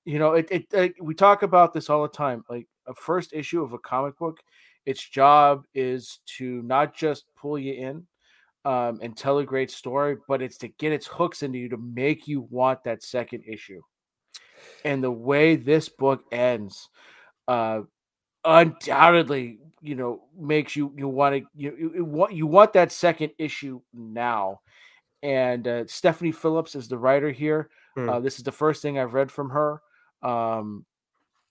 you 0.06 0.20
know 0.20 0.34
it, 0.34 0.48
it, 0.52 0.74
it 0.74 0.94
we 1.04 1.14
talk 1.14 1.44
about 1.44 1.74
this 1.74 1.90
all 1.90 2.04
the 2.04 2.08
time. 2.10 2.44
Like 2.50 2.68
a 2.88 2.94
first 2.96 3.34
issue 3.34 3.64
of 3.64 3.74
a 3.74 3.80
comic 3.80 4.18
book 4.18 4.40
its 4.86 5.04
job 5.08 5.66
is 5.76 6.20
to 6.38 6.62
not 6.64 6.96
just 6.96 7.26
pull 7.36 7.60
you 7.60 7.74
in 7.74 8.06
um, 8.68 9.00
and 9.02 9.16
tell 9.16 9.38
a 9.38 9.46
great 9.46 9.72
story, 9.72 10.18
but 10.28 10.42
it's 10.42 10.58
to 10.58 10.68
get 10.68 10.92
its 10.92 11.08
hooks 11.08 11.42
into 11.42 11.58
you 11.58 11.70
to 11.70 11.78
make 11.78 12.28
you 12.28 12.42
want 12.50 12.84
that 12.84 13.02
second 13.02 13.44
issue. 13.48 13.82
And 14.84 15.02
the 15.02 15.12
way 15.12 15.56
this 15.56 15.88
book 15.88 16.26
ends, 16.34 16.90
uh, 17.48 17.84
undoubtedly, 18.44 19.60
you 19.82 19.96
know, 19.96 20.24
makes 20.38 20.76
you 20.76 20.94
you 20.98 21.08
want 21.08 21.36
to 21.36 21.46
you, 21.56 21.92
you 21.96 22.04
want 22.04 22.34
you 22.34 22.46
want 22.46 22.74
that 22.74 22.92
second 22.92 23.32
issue 23.38 23.80
now. 23.94 24.60
And 25.24 25.66
uh, 25.66 25.88
Stephanie 25.88 26.34
Phillips 26.34 26.76
is 26.76 26.90
the 26.90 26.98
writer 26.98 27.32
here. 27.32 27.70
Hmm. 27.96 28.10
Uh, 28.10 28.20
this 28.20 28.38
is 28.38 28.44
the 28.44 28.52
first 28.52 28.82
thing 28.82 29.00
I've 29.00 29.14
read 29.14 29.32
from 29.32 29.50
her. 29.52 29.82
Um, 30.22 30.86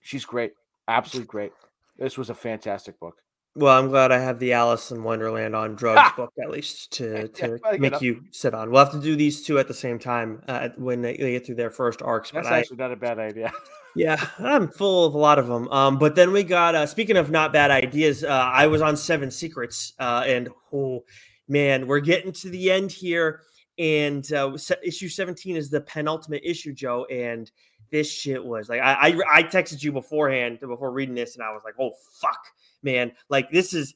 she's 0.01 0.23
great, 0.23 0.53
absolutely 0.87 1.27
great. 1.27 1.51
This 1.97 2.15
was 2.15 2.29
a 2.29 2.35
fantastic 2.35 2.99
book. 2.99 3.17
Well, 3.57 3.75
I'm 3.75 3.87
glad 3.89 4.11
I 4.11 4.19
have 4.19 4.37
the 4.37 4.53
Alice 4.53 4.91
in 4.91 5.03
Wonderland 5.03 5.55
on 5.55 5.73
drugs 5.73 6.15
book 6.15 6.31
at 6.39 6.51
least 6.51 6.91
to, 6.93 7.27
to 7.29 7.57
I 7.65 7.71
get 7.71 7.79
make 7.79 8.01
you 8.01 8.23
sit 8.29 8.53
on. 8.53 8.69
We'll 8.69 8.85
have 8.85 8.93
to 8.93 9.01
do 9.01 9.15
these 9.15 9.41
two 9.41 9.57
at 9.57 9.67
the 9.67 9.73
same 9.73 9.97
time 9.97 10.43
uh, 10.47 10.69
when 10.77 11.01
they, 11.01 11.17
they 11.17 11.31
get 11.31 11.47
through 11.47 11.55
their 11.55 11.71
first 11.71 12.03
arcs. 12.03 12.29
But 12.29 12.43
That's 12.43 12.53
I, 12.53 12.59
actually 12.59 12.77
not 12.77 12.91
a 12.91 12.95
bad 12.95 13.17
idea. 13.17 13.51
yeah, 13.95 14.23
I'm 14.37 14.67
full 14.67 15.05
of 15.05 15.15
a 15.15 15.17
lot 15.17 15.39
of 15.39 15.47
them. 15.47 15.67
Um, 15.69 15.97
but 15.97 16.13
then 16.13 16.31
we 16.31 16.43
got 16.43 16.75
uh, 16.75 16.85
speaking 16.85 17.17
of 17.17 17.31
not 17.31 17.51
bad 17.51 17.71
ideas, 17.71 18.23
uh, 18.23 18.27
I 18.27 18.67
was 18.67 18.83
on 18.83 18.95
Seven 18.95 19.31
Secrets, 19.31 19.93
uh, 19.97 20.23
and 20.27 20.49
oh, 20.71 21.03
man, 21.47 21.87
we're 21.87 21.99
getting 21.99 22.31
to 22.33 22.49
the 22.51 22.69
end 22.69 22.91
here. 22.91 23.41
And 23.79 24.31
uh, 24.31 24.55
issue 24.83 25.09
17 25.09 25.55
is 25.55 25.71
the 25.71 25.81
penultimate 25.81 26.43
issue, 26.43 26.73
Joe. 26.73 27.05
And 27.05 27.49
this 27.91 28.11
shit 28.11 28.43
was 28.43 28.69
like, 28.69 28.81
I, 28.81 28.93
I, 28.93 29.39
I 29.39 29.43
texted 29.43 29.83
you 29.83 29.91
beforehand 29.91 30.59
before 30.59 30.91
reading 30.91 31.15
this, 31.15 31.35
and 31.35 31.43
I 31.43 31.51
was 31.51 31.61
like, 31.63 31.75
oh, 31.79 31.91
fuck, 32.21 32.39
man. 32.83 33.11
Like, 33.29 33.51
this 33.51 33.73
is 33.73 33.93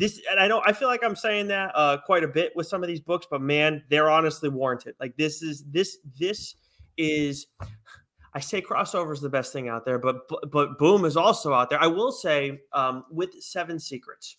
this 0.00 0.20
and 0.30 0.40
i 0.40 0.48
know 0.48 0.62
i 0.64 0.72
feel 0.72 0.88
like 0.88 1.04
i'm 1.04 1.14
saying 1.14 1.46
that 1.46 1.70
uh, 1.74 1.98
quite 2.06 2.24
a 2.24 2.28
bit 2.28 2.52
with 2.56 2.66
some 2.66 2.82
of 2.82 2.88
these 2.88 3.00
books 3.00 3.26
but 3.30 3.40
man 3.40 3.82
they're 3.90 4.10
honestly 4.10 4.48
warranted 4.48 4.94
like 4.98 5.16
this 5.16 5.42
is 5.42 5.64
this 5.64 5.98
this 6.18 6.54
is 6.96 7.48
i 8.34 8.40
say 8.40 8.62
crossover 8.62 9.12
is 9.12 9.20
the 9.20 9.28
best 9.28 9.52
thing 9.52 9.68
out 9.68 9.84
there 9.84 9.98
but 9.98 10.22
but 10.50 10.78
boom 10.78 11.04
is 11.04 11.16
also 11.16 11.52
out 11.52 11.68
there 11.68 11.82
i 11.82 11.86
will 11.86 12.12
say 12.12 12.60
um, 12.72 13.04
with 13.10 13.30
seven 13.42 13.78
secrets 13.78 14.36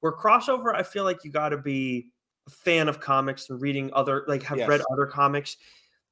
where 0.00 0.12
crossover 0.12 0.74
i 0.74 0.82
feel 0.82 1.04
like 1.04 1.24
you 1.24 1.30
got 1.30 1.48
to 1.50 1.58
be 1.58 2.10
a 2.46 2.50
fan 2.50 2.88
of 2.88 3.00
comics 3.00 3.50
and 3.50 3.62
reading 3.62 3.90
other 3.94 4.24
like 4.28 4.42
have 4.42 4.58
yes. 4.58 4.68
read 4.68 4.82
other 4.92 5.06
comics 5.06 5.56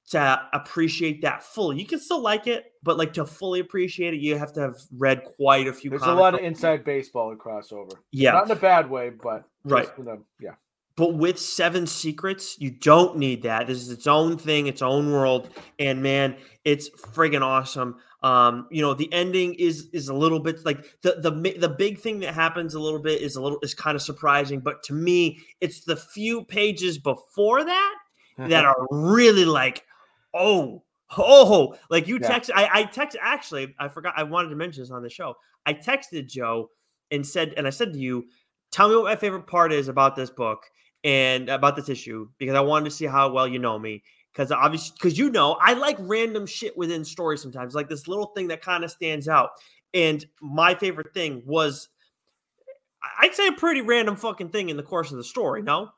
to 0.08 0.48
appreciate 0.52 1.22
that 1.22 1.42
fully. 1.42 1.78
You 1.78 1.86
can 1.86 1.98
still 1.98 2.20
like 2.20 2.46
it, 2.46 2.72
but 2.82 2.96
like 2.96 3.12
to 3.14 3.26
fully 3.26 3.60
appreciate 3.60 4.14
it, 4.14 4.20
you 4.20 4.38
have 4.38 4.52
to 4.52 4.60
have 4.60 4.76
read 4.96 5.24
quite 5.24 5.66
a 5.66 5.72
few. 5.72 5.90
There's 5.90 6.02
a 6.02 6.14
lot 6.14 6.34
of 6.34 6.40
inside 6.40 6.84
baseball 6.84 7.30
and 7.30 7.40
crossover. 7.40 7.92
Yeah, 8.12 8.32
not 8.32 8.46
in 8.46 8.52
a 8.52 8.56
bad 8.56 8.88
way, 8.88 9.10
but 9.10 9.44
right. 9.64 9.88
Yeah. 10.40 10.52
But 10.96 11.12
with 11.12 11.38
Seven 11.38 11.86
Secrets, 11.86 12.58
you 12.58 12.70
don't 12.70 13.18
need 13.18 13.42
that. 13.42 13.66
This 13.66 13.82
is 13.82 13.90
its 13.90 14.06
own 14.06 14.38
thing, 14.38 14.66
its 14.66 14.80
own 14.80 15.12
world, 15.12 15.50
and 15.78 16.02
man, 16.02 16.36
it's 16.64 16.88
friggin' 16.88 17.42
awesome. 17.42 17.96
Um, 18.22 18.66
you 18.70 18.80
know, 18.80 18.94
the 18.94 19.12
ending 19.12 19.54
is 19.54 19.88
is 19.92 20.08
a 20.08 20.14
little 20.14 20.40
bit 20.40 20.64
like 20.64 20.84
the 21.02 21.16
the 21.20 21.58
the 21.58 21.68
big 21.68 21.98
thing 21.98 22.20
that 22.20 22.32
happens 22.32 22.74
a 22.74 22.80
little 22.80 22.98
bit 22.98 23.20
is 23.20 23.36
a 23.36 23.42
little 23.42 23.58
is 23.60 23.74
kind 23.74 23.94
of 23.94 24.02
surprising, 24.02 24.60
but 24.60 24.82
to 24.84 24.94
me, 24.94 25.38
it's 25.60 25.80
the 25.84 25.96
few 25.96 26.44
pages 26.44 26.96
before 26.96 27.64
that 27.64 27.94
that 28.38 28.64
are 28.64 28.86
really 28.90 29.44
like, 29.44 29.84
oh, 30.36 30.82
oh, 31.16 31.76
like 31.90 32.06
you 32.06 32.18
yeah. 32.20 32.28
text. 32.28 32.50
I, 32.54 32.68
I 32.72 32.84
text 32.84 33.16
actually. 33.20 33.74
I 33.78 33.88
forgot. 33.88 34.14
I 34.16 34.22
wanted 34.24 34.50
to 34.50 34.56
mention 34.56 34.82
this 34.82 34.90
on 34.90 35.02
the 35.02 35.10
show. 35.10 35.34
I 35.64 35.74
texted 35.74 36.28
Joe 36.28 36.70
and 37.10 37.26
said, 37.26 37.54
and 37.56 37.66
I 37.66 37.70
said 37.70 37.92
to 37.92 37.98
you, 37.98 38.26
tell 38.70 38.88
me 38.88 38.96
what 38.96 39.04
my 39.04 39.16
favorite 39.16 39.46
part 39.46 39.72
is 39.72 39.88
about 39.88 40.16
this 40.16 40.30
book 40.30 40.64
and 41.04 41.48
about 41.48 41.76
this 41.76 41.88
issue 41.88 42.28
because 42.38 42.54
I 42.54 42.60
wanted 42.60 42.86
to 42.86 42.90
see 42.90 43.06
how 43.06 43.30
well 43.30 43.46
you 43.46 43.58
know 43.58 43.78
me. 43.78 44.02
Because 44.32 44.52
obviously, 44.52 44.94
because 44.98 45.16
you 45.16 45.30
know, 45.30 45.56
I 45.60 45.72
like 45.72 45.96
random 45.98 46.46
shit 46.46 46.76
within 46.76 47.04
stories 47.04 47.40
sometimes, 47.40 47.74
like 47.74 47.88
this 47.88 48.06
little 48.06 48.26
thing 48.36 48.48
that 48.48 48.60
kind 48.60 48.84
of 48.84 48.90
stands 48.90 49.28
out. 49.28 49.50
And 49.94 50.26
my 50.42 50.74
favorite 50.74 51.14
thing 51.14 51.42
was, 51.46 51.88
I'd 53.18 53.34
say, 53.34 53.46
a 53.46 53.52
pretty 53.52 53.80
random 53.80 54.14
fucking 54.16 54.50
thing 54.50 54.68
in 54.68 54.76
the 54.76 54.82
course 54.82 55.10
of 55.10 55.16
the 55.16 55.24
story. 55.24 55.62
No, 55.62 55.88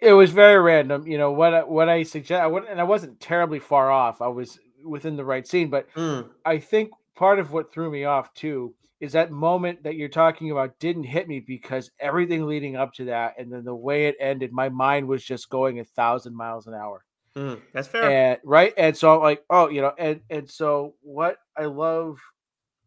it 0.00 0.12
was 0.12 0.30
very 0.30 0.60
random. 0.60 1.06
You 1.06 1.18
know 1.18 1.32
what? 1.32 1.68
What 1.68 1.88
I 1.88 2.02
suggest, 2.02 2.52
and 2.68 2.80
I 2.80 2.84
wasn't 2.84 3.20
terribly 3.20 3.58
far 3.58 3.90
off. 3.90 4.20
I 4.20 4.28
was 4.28 4.58
within 4.84 5.16
the 5.16 5.24
right 5.24 5.46
scene, 5.46 5.68
but 5.68 5.92
mm. 5.94 6.28
I 6.44 6.58
think 6.58 6.90
part 7.14 7.38
of 7.38 7.52
what 7.52 7.72
threw 7.72 7.90
me 7.90 8.04
off 8.04 8.32
too 8.34 8.74
is 9.00 9.12
that 9.12 9.30
moment 9.30 9.82
that 9.82 9.96
you're 9.96 10.08
talking 10.08 10.50
about 10.50 10.78
didn't 10.78 11.04
hit 11.04 11.28
me 11.28 11.40
because 11.40 11.90
everything 12.00 12.46
leading 12.46 12.76
up 12.76 12.94
to 12.94 13.04
that 13.04 13.34
and 13.38 13.52
then 13.52 13.64
the 13.64 13.74
way 13.74 14.06
it 14.06 14.16
ended, 14.18 14.52
my 14.52 14.68
mind 14.68 15.06
was 15.06 15.22
just 15.22 15.50
going 15.50 15.80
a 15.80 15.84
thousand 15.84 16.34
miles 16.34 16.66
an 16.66 16.74
hour. 16.74 17.04
Mm, 17.36 17.60
that's 17.74 17.88
fair. 17.88 18.10
And 18.10 18.40
right. 18.42 18.72
And 18.78 18.96
so 18.96 19.14
I'm 19.14 19.22
like, 19.22 19.44
oh, 19.50 19.68
you 19.68 19.82
know, 19.82 19.92
and 19.98 20.20
and 20.30 20.48
so 20.48 20.94
what 21.02 21.36
I 21.56 21.66
love 21.66 22.18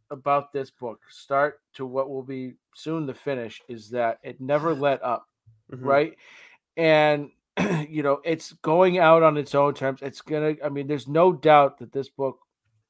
about 0.10 0.52
this 0.52 0.72
book, 0.72 1.02
start 1.10 1.60
to 1.76 1.86
what 1.86 2.10
will 2.10 2.24
be 2.24 2.56
soon 2.74 3.06
the 3.06 3.14
finish, 3.14 3.62
is 3.70 3.90
that 3.92 4.18
it 4.24 4.42
never 4.42 4.74
let 4.74 5.04
up. 5.04 5.28
Mm-hmm. 5.72 5.86
Right. 5.86 6.18
And 6.80 7.32
you 7.90 8.04
know, 8.04 8.22
it's 8.24 8.54
going 8.62 9.00
out 9.00 9.22
on 9.22 9.36
its 9.36 9.54
own 9.54 9.74
terms. 9.74 10.00
It's 10.02 10.22
gonna, 10.22 10.56
I 10.64 10.70
mean, 10.70 10.88
there's 10.88 11.08
no 11.08 11.34
doubt 11.34 11.80
that 11.80 11.92
this 11.92 12.10
book, 12.10 12.40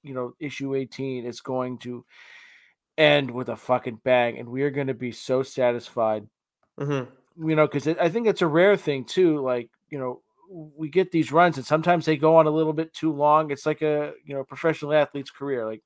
you 0.04 0.14
know, 0.14 0.36
issue 0.40 0.76
18 0.76 1.26
is 1.26 1.42
going 1.42 1.80
to 1.80 2.06
end 2.98 3.32
with 3.32 3.50
a 3.50 3.56
fucking 3.56 4.00
bang, 4.04 4.38
and 4.38 4.48
we 4.48 4.62
are 4.62 4.70
going 4.70 4.88
to 4.88 4.94
be 4.94 5.12
so 5.12 5.42
satisfied. 5.42 6.28
Mm-hmm. 6.80 7.48
You 7.50 7.56
know, 7.56 7.66
because 7.66 7.88
I 7.88 8.10
think 8.10 8.28
it's 8.28 8.44
a 8.44 8.48
rare 8.48 8.78
thing 8.78 9.06
too. 9.06 9.40
Like, 9.42 9.70
you 9.90 9.98
know, 9.98 10.22
we 10.50 10.90
get 10.90 11.12
these 11.12 11.32
runs, 11.32 11.58
and 11.58 11.66
sometimes 11.66 12.06
they 12.06 12.18
go 12.18 12.36
on 12.36 12.46
a 12.46 12.52
little 12.52 12.74
bit 12.74 12.94
too 12.94 13.12
long. 13.12 13.50
It's 13.50 13.66
like 13.66 13.82
a 13.82 14.14
you 14.24 14.36
know 14.36 14.44
professional 14.44 14.94
athlete's 14.94 15.32
career. 15.32 15.66
Like, 15.66 15.82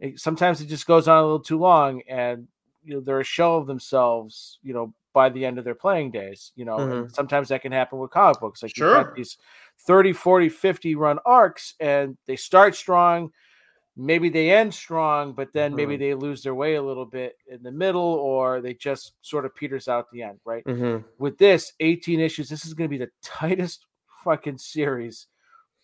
it, 0.00 0.20
sometimes 0.20 0.60
it 0.60 0.66
just 0.66 0.86
goes 0.86 1.08
on 1.08 1.18
a 1.18 1.22
little 1.22 1.40
too 1.40 1.58
long, 1.58 2.02
and 2.08 2.48
you 2.84 2.94
know 2.94 3.00
they're 3.00 3.20
a 3.20 3.24
shell 3.24 3.56
of 3.56 3.66
themselves. 3.66 4.58
You 4.62 4.74
know, 4.74 4.94
by 5.12 5.28
the 5.28 5.44
end 5.44 5.58
of 5.58 5.64
their 5.64 5.74
playing 5.74 6.10
days. 6.10 6.52
You 6.56 6.64
know, 6.64 6.76
mm-hmm. 6.76 7.08
sometimes 7.12 7.48
that 7.48 7.62
can 7.62 7.72
happen 7.72 7.98
with 7.98 8.10
comic 8.10 8.40
books. 8.40 8.62
Like, 8.62 8.74
sure. 8.74 8.96
you've 8.96 9.06
got 9.06 9.14
these 9.14 9.38
30, 9.86 10.12
40, 10.12 10.48
50 10.48 10.94
run 10.94 11.18
arcs, 11.24 11.74
and 11.80 12.16
they 12.26 12.36
start 12.36 12.74
strong 12.74 13.30
maybe 13.96 14.28
they 14.28 14.50
end 14.50 14.72
strong, 14.72 15.32
but 15.32 15.52
then 15.52 15.74
maybe 15.74 15.94
mm-hmm. 15.94 16.02
they 16.02 16.14
lose 16.14 16.42
their 16.42 16.54
way 16.54 16.74
a 16.74 16.82
little 16.82 17.04
bit 17.04 17.36
in 17.46 17.62
the 17.62 17.70
middle, 17.70 18.00
or 18.00 18.60
they 18.60 18.74
just 18.74 19.12
sort 19.20 19.44
of 19.44 19.54
peters 19.54 19.88
out 19.88 20.10
the 20.10 20.22
end, 20.22 20.38
right? 20.44 20.64
Mm-hmm. 20.64 21.06
With 21.18 21.38
this 21.38 21.72
18 21.80 22.20
issues, 22.20 22.48
this 22.48 22.64
is 22.64 22.74
going 22.74 22.88
to 22.88 22.98
be 22.98 23.04
the 23.04 23.10
tightest 23.22 23.86
fucking 24.24 24.58
series 24.58 25.26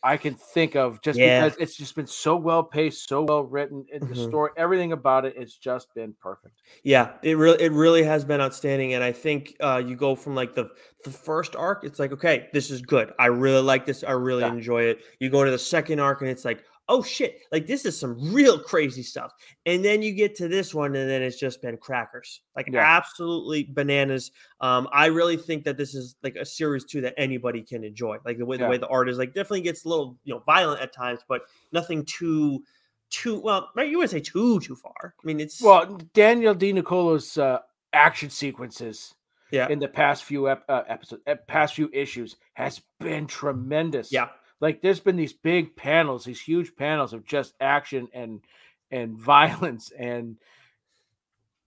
I 0.08 0.16
can 0.16 0.34
think 0.34 0.74
of 0.74 1.02
just 1.02 1.18
yeah. 1.18 1.44
because 1.44 1.58
it's 1.60 1.76
just 1.76 1.94
been 1.94 2.06
so 2.06 2.34
well 2.34 2.62
paced, 2.62 3.06
so 3.06 3.24
well 3.24 3.42
written, 3.42 3.84
and 3.92 4.02
mm-hmm. 4.02 4.14
the 4.14 4.24
story, 4.24 4.50
everything 4.56 4.92
about 4.92 5.26
it, 5.26 5.34
it's 5.36 5.54
just 5.54 5.94
been 5.94 6.14
perfect. 6.18 6.62
Yeah, 6.82 7.12
it 7.22 7.36
really, 7.36 7.62
it 7.62 7.72
really 7.72 8.02
has 8.04 8.24
been 8.24 8.40
outstanding, 8.40 8.94
and 8.94 9.04
I 9.04 9.12
think 9.12 9.54
uh, 9.60 9.82
you 9.84 9.96
go 9.96 10.14
from 10.14 10.34
like 10.34 10.54
the 10.54 10.70
the 11.04 11.10
first 11.10 11.54
arc, 11.56 11.84
it's 11.84 11.98
like 11.98 12.12
okay, 12.12 12.48
this 12.54 12.70
is 12.70 12.80
good. 12.80 13.12
I 13.18 13.26
really 13.26 13.60
like 13.60 13.84
this. 13.84 14.02
I 14.02 14.12
really 14.12 14.44
yeah. 14.44 14.52
enjoy 14.52 14.84
it. 14.84 15.00
You 15.20 15.28
go 15.28 15.44
to 15.44 15.50
the 15.50 15.58
second 15.58 16.00
arc, 16.00 16.22
and 16.22 16.30
it's 16.30 16.44
like 16.46 16.64
oh 16.88 17.02
shit, 17.02 17.40
like 17.52 17.66
this 17.66 17.84
is 17.84 17.98
some 17.98 18.32
real 18.32 18.58
crazy 18.58 19.02
stuff. 19.02 19.32
And 19.66 19.84
then 19.84 20.02
you 20.02 20.12
get 20.12 20.34
to 20.36 20.48
this 20.48 20.74
one, 20.74 20.96
and 20.96 21.08
then 21.08 21.22
it's 21.22 21.38
just 21.38 21.60
been 21.60 21.76
crackers, 21.76 22.40
like 22.56 22.68
yeah. 22.70 22.80
absolutely 22.80 23.64
bananas. 23.64 24.30
Um, 24.60 24.88
I 24.92 25.06
really 25.06 25.36
think 25.36 25.64
that 25.64 25.76
this 25.76 25.94
is 25.94 26.16
like 26.22 26.36
a 26.36 26.44
series 26.44 26.84
two 26.84 27.00
that 27.02 27.14
anybody 27.16 27.62
can 27.62 27.84
enjoy. 27.84 28.18
Like 28.24 28.38
the 28.38 28.46
way 28.46 28.56
yeah. 28.56 28.64
the 28.64 28.70
way 28.70 28.78
the 28.78 28.88
art 28.88 29.08
is, 29.08 29.18
like 29.18 29.34
definitely 29.34 29.62
gets 29.62 29.84
a 29.84 29.88
little 29.88 30.18
you 30.24 30.34
know 30.34 30.42
violent 30.46 30.80
at 30.80 30.92
times, 30.92 31.20
but 31.28 31.42
nothing 31.72 32.04
too 32.04 32.62
too 33.10 33.40
well. 33.40 33.70
You 33.76 33.98
wouldn't 33.98 34.10
say 34.10 34.20
too 34.20 34.60
too 34.60 34.76
far. 34.76 35.14
I 35.22 35.26
mean, 35.26 35.40
it's 35.40 35.60
well 35.60 35.98
Daniele 36.14 36.54
Di 36.54 36.72
Nicuolo's 36.72 37.38
uh, 37.38 37.58
action 37.92 38.30
sequences. 38.30 39.14
Yeah. 39.50 39.66
in 39.70 39.78
the 39.78 39.88
past 39.88 40.24
few 40.24 40.50
ep- 40.50 40.66
uh, 40.68 40.82
episodes, 40.86 41.22
past 41.46 41.72
few 41.72 41.88
issues, 41.90 42.36
has 42.52 42.82
been 43.00 43.26
tremendous. 43.26 44.12
Yeah, 44.12 44.28
like 44.60 44.80
there's 44.80 45.00
been 45.00 45.16
these 45.16 45.32
big 45.32 45.76
panels, 45.76 46.24
these 46.24 46.40
huge 46.40 46.74
panels 46.76 47.12
of 47.12 47.24
just 47.24 47.54
action 47.60 48.08
and 48.12 48.40
and 48.90 49.18
violence 49.18 49.92
and 49.96 50.36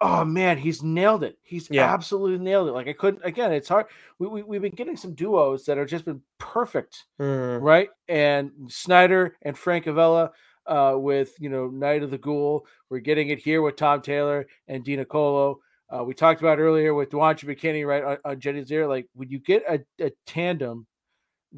oh 0.02 0.26
man, 0.26 0.58
he's 0.58 0.82
nailed 0.82 1.24
it. 1.24 1.38
He's 1.44 1.70
yeah. 1.70 1.94
absolutely 1.94 2.44
nailed 2.44 2.68
it. 2.68 2.72
Like 2.74 2.88
I 2.88 2.94
couldn't 2.94 3.24
again, 3.24 3.54
it's 3.54 3.70
hard. 3.70 3.86
We, 4.20 4.28
we 4.28 4.44
we've 4.44 4.62
been 4.62 4.72
getting 4.74 4.98
some 4.98 5.14
duos 5.14 5.66
that 5.66 5.78
are 5.78 5.86
just 5.86 6.06
been 6.06 6.22
perfect, 6.40 7.06
mm. 7.20 7.62
right? 7.62 7.90
And 8.08 8.52
Snyder 8.68 9.38
and 9.44 9.56
Francavilla 9.56 10.32
uh, 10.66 10.96
with 10.98 11.40
you 11.40 11.50
know 11.50 11.68
Night 11.68 12.04
of 12.04 12.12
the 12.12 12.18
Ghoul. 12.18 12.66
We're 12.90 13.00
getting 13.00 13.30
it 13.30 13.40
here 13.40 13.62
with 13.62 13.76
Tom 13.76 14.02
Taylor 14.02 14.48
and 14.68 14.84
Di 14.84 14.98
Nicuolo. 14.98 15.58
Uh, 15.90 16.04
we 16.04 16.14
talked 16.14 16.42
about 16.42 16.60
earlier 16.60 16.94
with 16.94 17.10
Dwancha 17.10 17.46
McKinney, 17.46 17.86
right 17.86 18.04
on, 18.04 18.18
on 18.24 18.40
Jenny 18.40 18.64
Zero. 18.64 18.88
Like 18.88 19.08
when 19.14 19.30
you 19.30 19.40
get 19.40 19.64
a, 19.68 19.82
a 20.04 20.12
tandem 20.26 20.88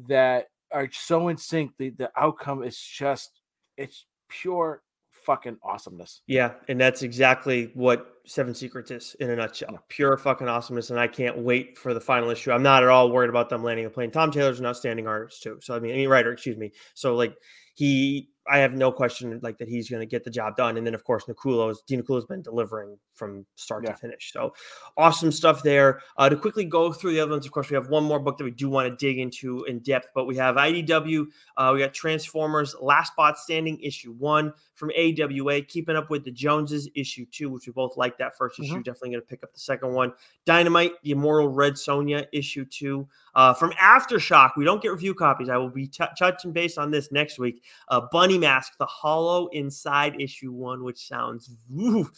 that 0.08 0.48
are 0.74 0.88
so 0.92 1.28
in 1.28 1.38
sync. 1.38 1.76
The 1.78 1.90
the 1.90 2.10
outcome 2.16 2.62
is 2.62 2.78
just 2.78 3.40
it's 3.76 4.06
pure 4.28 4.82
fucking 5.10 5.56
awesomeness. 5.62 6.20
Yeah, 6.26 6.52
and 6.68 6.80
that's 6.80 7.02
exactly 7.02 7.70
what 7.74 8.13
Seven 8.26 8.54
Secrets 8.54 8.90
is 8.90 9.16
in 9.20 9.30
a 9.30 9.36
nutshell. 9.36 9.70
Yeah. 9.72 9.78
Pure 9.88 10.18
fucking 10.18 10.48
awesomeness, 10.48 10.90
and 10.90 10.98
I 10.98 11.06
can't 11.06 11.38
wait 11.38 11.76
for 11.76 11.92
the 11.92 12.00
final 12.00 12.30
issue. 12.30 12.52
I'm 12.52 12.62
not 12.62 12.82
at 12.82 12.88
all 12.88 13.10
worried 13.10 13.30
about 13.30 13.50
them 13.50 13.62
landing 13.62 13.86
a 13.86 13.90
plane. 13.90 14.10
Tom 14.10 14.30
Taylor's 14.30 14.60
an 14.60 14.66
outstanding 14.66 15.06
artist 15.06 15.42
too. 15.42 15.58
So 15.60 15.74
I 15.74 15.80
mean, 15.80 15.92
I 15.92 15.96
mean 15.96 16.08
writer, 16.08 16.32
excuse 16.32 16.56
me. 16.56 16.72
So 16.94 17.14
like 17.14 17.36
he 17.74 18.30
I 18.46 18.58
have 18.58 18.74
no 18.74 18.92
question 18.92 19.38
like 19.42 19.58
that 19.58 19.68
he's 19.68 19.88
going 19.88 20.00
to 20.00 20.06
get 20.06 20.22
the 20.22 20.30
job 20.30 20.56
done. 20.56 20.76
And 20.76 20.86
then 20.86 20.94
of 20.94 21.02
course 21.04 21.24
Nicuolo's 21.24 21.82
Di 21.82 21.96
Nicuolo's 21.96 22.26
been 22.26 22.42
delivering 22.42 22.98
from 23.14 23.46
start 23.54 23.84
yeah. 23.84 23.92
to 23.92 23.96
finish. 23.96 24.32
So 24.32 24.54
awesome 24.96 25.32
stuff 25.32 25.62
there. 25.62 26.00
Uh, 26.18 26.28
to 26.28 26.36
quickly 26.36 26.64
go 26.64 26.92
through 26.92 27.12
the 27.12 27.20
other 27.20 27.30
ones, 27.30 27.46
of 27.46 27.52
course, 27.52 27.70
we 27.70 27.74
have 27.74 27.88
one 27.88 28.04
more 28.04 28.18
book 28.18 28.36
that 28.38 28.44
we 28.44 28.50
do 28.50 28.68
want 28.68 28.88
to 28.88 28.96
dig 28.96 29.18
into 29.18 29.64
in 29.64 29.78
depth, 29.78 30.08
but 30.14 30.26
we 30.26 30.36
have 30.36 30.56
IDW. 30.56 31.26
Uh, 31.56 31.70
we 31.72 31.80
got 31.80 31.94
Transformers 31.94 32.74
Last 32.80 33.16
Bot 33.16 33.38
Standing 33.38 33.80
issue 33.80 34.12
one 34.12 34.52
from 34.74 34.90
AWA, 34.90 35.62
keeping 35.62 35.96
up 35.96 36.10
with 36.10 36.24
the 36.24 36.32
Joneses 36.32 36.88
issue 36.94 37.24
two, 37.30 37.48
which 37.48 37.66
we 37.66 37.72
both 37.72 37.96
like 37.96 38.13
that 38.18 38.38
1st 38.38 38.60
issue. 38.60 38.62
Mm-hmm. 38.62 38.82
Definitely 38.82 39.10
going 39.10 39.20
to 39.20 39.26
pick 39.26 39.42
up 39.42 39.52
the 39.52 39.60
second 39.60 39.92
one. 39.92 40.12
Dynamite, 40.44 40.92
the 41.02 41.12
Immortal 41.12 41.48
Red 41.48 41.74
Sonja, 41.74 42.26
issue 42.32 42.64
two. 42.64 43.06
Uh, 43.34 43.54
from 43.54 43.72
Aftershock, 43.72 44.52
we 44.56 44.64
don't 44.64 44.82
get 44.82 44.92
review 44.92 45.14
copies. 45.14 45.48
I 45.48 45.56
will 45.56 45.70
be 45.70 45.86
t- 45.86 46.04
touching 46.18 46.52
base 46.52 46.78
on 46.78 46.90
this 46.90 47.10
next 47.10 47.38
week. 47.38 47.62
Uh, 47.88 48.02
Bunny 48.12 48.38
Mask, 48.38 48.72
the 48.78 48.86
Hollow 48.86 49.48
Inside 49.48 50.20
issue 50.20 50.52
one, 50.52 50.84
which 50.84 51.06
sounds, 51.06 51.50
woo, 51.68 52.08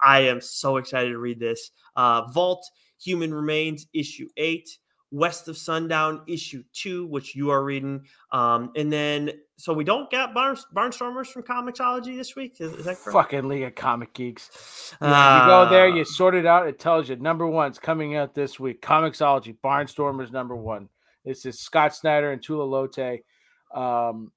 I 0.00 0.20
am 0.20 0.40
so 0.40 0.76
excited 0.76 1.10
to 1.10 1.18
read 1.18 1.40
this. 1.40 1.70
Uh, 1.94 2.26
Vault, 2.32 2.70
Human 3.02 3.32
Remains 3.32 3.86
issue 3.92 4.28
eight. 4.36 4.78
West 5.10 5.48
of 5.48 5.56
Sundown 5.56 6.22
issue 6.26 6.62
two, 6.72 7.06
which 7.06 7.34
you 7.34 7.50
are 7.50 7.62
reading. 7.62 8.06
Um, 8.32 8.72
and 8.76 8.92
then, 8.92 9.32
so 9.56 9.72
we 9.72 9.84
don't 9.84 10.10
get 10.10 10.34
Barn, 10.34 10.56
Barnstormers 10.74 11.26
from 11.28 11.42
Comixology 11.42 12.16
this 12.16 12.34
week. 12.34 12.60
Is, 12.60 12.72
is 12.72 12.84
that 12.84 12.98
correct? 12.98 13.12
Fucking 13.12 13.48
League 13.48 13.62
of 13.62 13.74
Comic 13.74 14.14
Geeks. 14.14 14.94
Yeah, 15.00 15.42
you 15.42 15.48
go 15.48 15.70
there, 15.70 15.88
you 15.88 16.02
ah. 16.02 16.04
sort 16.04 16.34
it 16.34 16.46
out. 16.46 16.66
It 16.66 16.78
tells 16.78 17.08
you 17.08 17.16
number 17.16 17.46
one 17.46 17.66
one's 17.66 17.78
coming 17.78 18.14
out 18.16 18.34
this 18.34 18.60
week. 18.60 18.80
Comixology, 18.80 19.56
Barnstormers 19.64 20.30
number 20.30 20.54
one. 20.54 20.88
This 21.24 21.44
is 21.44 21.58
Scott 21.58 21.94
Snyder 21.94 22.30
and 22.30 22.40
Tula 22.40 22.64
Lotay. 22.64 23.20
Um, 23.74 24.30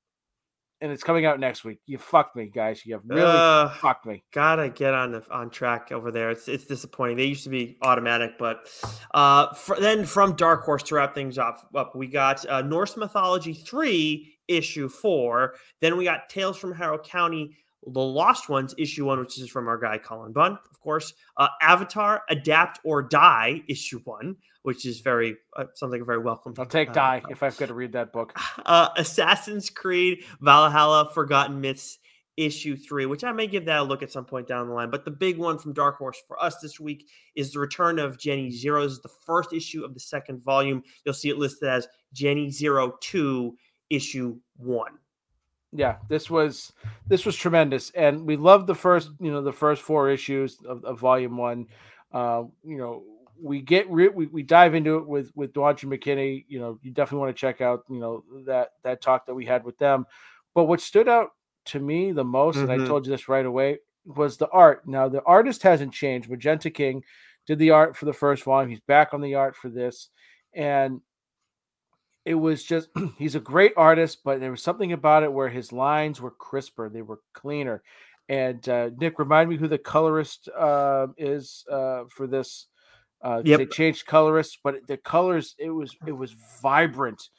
and 0.82 0.91
it's 0.91 1.03
coming 1.03 1.25
out 1.25 1.39
next 1.39 1.63
week. 1.63 1.80
You 1.86 1.97
fucked 1.97 2.36
me, 2.36 2.47
guys. 2.47 2.86
You 2.86 2.93
have 2.93 3.03
really 3.05 3.21
uh, 3.21 3.69
fucked 3.69 4.05
me. 4.05 4.23
Gotta 4.34 4.69
get 4.69 4.93
on 4.93 5.11
the 5.11 5.23
on 5.32 5.49
track 5.49 5.91
over 5.91 6.11
there. 6.11 6.30
It's 6.30 6.47
it's 6.47 6.65
disappointing. 6.65 7.17
They 7.17 7.25
used 7.25 7.43
to 7.43 7.49
be 7.49 7.77
automatic, 7.82 8.38
but 8.38 8.65
uh, 9.13 9.53
for, 9.53 9.80
then 9.80 10.05
from 10.05 10.36
Dark 10.36 10.63
Horse 10.63 10.84
to 10.84 10.95
wrap 10.95 11.13
things 11.13 11.38
up, 11.38 11.69
up 11.75 11.95
we 11.95 12.07
got 12.07 12.45
uh, 12.47 12.61
Norse 12.61 12.95
Mythology 12.97 13.53
three 13.53 14.38
issue 14.47 14.89
four. 14.89 15.55
Then 15.82 15.97
we 15.97 16.05
got 16.05 16.30
Tales 16.30 16.57
from 16.57 16.73
Harrow 16.73 16.97
County, 16.97 17.55
the 17.86 18.01
Lost 18.01 18.49
Ones 18.49 18.75
issue 18.77 19.05
one, 19.05 19.19
which 19.19 19.39
is 19.39 19.49
from 19.49 19.67
our 19.67 19.77
guy 19.77 19.97
Cullen 19.97 20.34
Bunn, 20.34 20.53
of 20.69 20.80
course. 20.80 21.13
Uh, 21.38 21.47
Avatar 21.61 22.23
Adapt 22.30 22.80
or 22.84 23.01
Die 23.01 23.61
issue 23.67 23.99
one 24.03 24.36
which 24.63 24.86
is 24.86 24.99
very 24.99 25.36
uh, 25.55 25.65
sounds 25.73 25.91
like 25.91 26.01
a 26.01 26.05
very 26.05 26.19
welcome. 26.19 26.53
I'll 26.57 26.65
take 26.65 26.89
uh, 26.89 26.93
die 26.93 27.21
if 27.30 27.43
I've 27.43 27.57
got 27.57 27.67
to 27.67 27.73
read 27.73 27.93
that 27.93 28.13
book. 28.13 28.38
Uh, 28.65 28.89
Assassin's 28.97 29.69
Creed 29.69 30.23
Valhalla 30.41 31.09
Forgotten 31.13 31.59
Myths 31.59 31.97
issue 32.38 32.75
three, 32.75 33.05
which 33.05 33.23
I 33.23 33.32
may 33.32 33.47
give 33.47 33.65
that 33.65 33.80
a 33.80 33.84
look 33.84 34.03
at 34.03 34.11
some 34.11 34.25
point 34.25 34.47
down 34.47 34.67
the 34.67 34.73
line. 34.73 34.91
But 34.91 35.05
the 35.05 35.11
big 35.11 35.38
one 35.38 35.57
from 35.57 35.73
Dark 35.73 35.97
Horse 35.97 36.21
for 36.27 36.41
us 36.43 36.57
this 36.61 36.80
week 36.80 37.07
is 37.36 37.51
the 37.51 37.59
return 37.59 37.97
of 37.97 38.19
Jenny 38.19 38.51
Zero. 38.51 38.84
This 38.84 38.93
is 38.93 39.01
the 39.01 39.09
first 39.25 39.53
issue 39.53 39.84
of 39.84 39.93
the 39.93 39.99
second 39.99 40.43
volume. 40.43 40.84
You'll 41.03 41.15
see 41.15 41.30
it 41.30 41.38
listed 41.38 41.67
as 41.67 41.88
Jenny 42.13 42.51
Zero 42.51 42.93
Two 43.01 43.55
issue 43.89 44.38
one. 44.57 44.98
Yeah, 45.72 45.97
this 46.07 46.30
was 46.30 46.74
this 47.07 47.26
was 47.26 47.36
tremendous, 47.36 47.91
and 47.91 48.26
we 48.26 48.38
loved 48.38 48.67
the 48.67 48.76
first 48.76 49.11
you 49.20 49.32
know 49.32 49.41
the 49.41 49.53
first 49.53 49.82
four 49.84 50.09
issues 50.09 50.57
of, 50.65 50.84
of 50.84 50.99
volume 50.99 51.38
one. 51.38 51.67
Uh, 52.11 52.43
you 52.63 52.78
know 52.78 53.03
we 53.41 53.61
get 53.61 53.89
re- 53.89 54.09
we, 54.09 54.28
we 54.28 54.43
dive 54.43 54.76
into 54.76 54.97
it 54.97 55.07
with 55.07 55.32
with 55.36 55.53
Dwayne 55.53 55.78
McKinney. 55.86 56.45
You 56.47 56.59
know, 56.59 56.80
you 56.82 56.91
definitely 56.91 57.26
want 57.26 57.36
to 57.36 57.39
check 57.39 57.61
out 57.61 57.84
you 57.89 57.99
know 57.99 58.24
that 58.45 58.74
that 58.84 59.01
talk 59.01 59.26
that 59.26 59.34
we 59.34 59.45
had 59.45 59.63
with 59.63 59.78
them. 59.78 60.05
But 60.53 60.65
what 60.65 60.82
stood 60.82 61.07
out 61.07 61.32
to 61.65 61.80
me 61.80 62.11
the 62.11 62.24
most, 62.24 62.55
mm-hmm. 62.55 62.63
and 62.63 62.72
I 62.72 62.78
mm-hmm. 62.78 62.88
told 62.88 63.05
you 63.05 63.11
this 63.11 63.30
right 63.30 63.45
away, 63.45 63.80
was 64.05 64.38
the 64.38 64.49
art. 64.49 64.88
Now 64.88 65.07
the 65.07 65.24
artist 65.24 65.63
hasn't 65.63 65.93
changed. 65.93 66.30
Magenta 66.30 66.70
King 66.70 67.03
did 67.45 67.59
the 67.59 67.72
art 67.72 67.95
for 67.95 68.05
the 68.05 68.13
first 68.13 68.43
volume. 68.43 68.70
He's 68.70 68.82
back 68.82 69.13
on 69.13 69.22
the 69.22 69.36
art 69.36 69.55
for 69.55 69.70
this, 69.70 70.09
and 70.53 71.01
it 72.26 72.36
was 72.36 72.63
just 72.63 72.89
he's 73.17 73.36
a 73.36 73.39
great 73.39 73.74
artist, 73.78 74.20
but 74.24 74.39
there 74.39 74.51
was 74.51 74.63
something 74.63 74.93
about 74.93 75.24
it 75.24 75.32
where 75.32 75.49
his 75.49 75.72
lines 75.72 76.22
were 76.22 76.32
crisper, 76.32 76.89
they 76.89 77.01
were 77.01 77.20
cleaner. 77.34 77.84
And 78.28 78.67
uh, 78.70 78.91
Nick, 78.95 79.17
remind 79.17 79.49
me 79.49 79.57
who 79.57 79.67
the 79.67 79.80
colorist 79.80 80.49
uh, 80.55 81.07
is 81.17 81.65
uh, 81.72 82.03
for 82.09 82.28
this 82.28 82.67
uh, 83.22 83.41
yep. 83.43 83.59
They 83.59 83.65
changed 83.65 84.05
colorists, 84.05 84.57
but 84.63 84.88
the 84.88 84.97
colors 84.97 85.55
it 85.57 85.70
was 85.70 85.95
it 86.07 86.11
was 86.11 86.36
vibrant. 86.61 87.30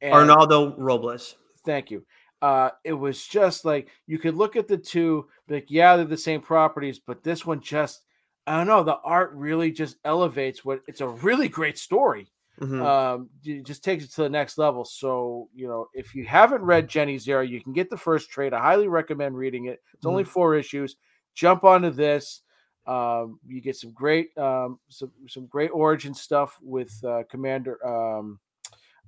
And, 0.00 0.12
Arnaldo 0.12 0.74
Robles. 0.76 1.36
Thank 1.64 1.90
you. 1.90 2.04
Uh, 2.40 2.70
it 2.82 2.92
was 2.92 3.24
just 3.24 3.64
like 3.64 3.88
you 4.06 4.18
could 4.18 4.34
look 4.34 4.56
at 4.56 4.66
the 4.66 4.76
two, 4.76 5.28
like 5.48 5.66
yeah, 5.68 5.96
they're 5.96 6.04
the 6.06 6.16
same 6.16 6.40
properties, 6.40 6.98
but 6.98 7.22
this 7.22 7.46
one 7.46 7.60
just 7.60 8.02
I 8.48 8.56
don't 8.56 8.66
know. 8.66 8.82
The 8.82 8.98
art 9.04 9.32
really 9.34 9.70
just 9.70 9.96
elevates 10.04 10.64
what 10.64 10.80
it's 10.88 11.00
a 11.00 11.08
really 11.08 11.48
great 11.48 11.78
story. 11.78 12.31
Mm-hmm. 12.60 12.82
Um, 12.82 13.30
it 13.44 13.64
just 13.64 13.82
takes 13.82 14.04
it 14.04 14.12
to 14.12 14.22
the 14.22 14.28
next 14.28 14.58
level. 14.58 14.84
So 14.84 15.48
you 15.54 15.66
know, 15.66 15.88
if 15.94 16.14
you 16.14 16.24
haven't 16.24 16.62
read 16.62 16.88
Jenny 16.88 17.18
Zero, 17.18 17.42
you 17.42 17.62
can 17.62 17.72
get 17.72 17.90
the 17.90 17.96
first 17.96 18.30
trade. 18.30 18.52
I 18.52 18.60
highly 18.60 18.88
recommend 18.88 19.36
reading 19.36 19.66
it. 19.66 19.80
It's 19.94 20.00
mm-hmm. 20.00 20.08
only 20.08 20.24
four 20.24 20.54
issues. 20.54 20.96
Jump 21.34 21.64
onto 21.64 21.90
this. 21.90 22.42
Um, 22.86 23.38
you 23.46 23.60
get 23.60 23.76
some 23.76 23.92
great 23.92 24.36
um, 24.36 24.78
some 24.88 25.12
some 25.28 25.46
great 25.46 25.70
origin 25.72 26.14
stuff 26.14 26.58
with 26.62 26.92
uh, 27.04 27.22
Commander 27.30 27.84
um, 27.86 28.38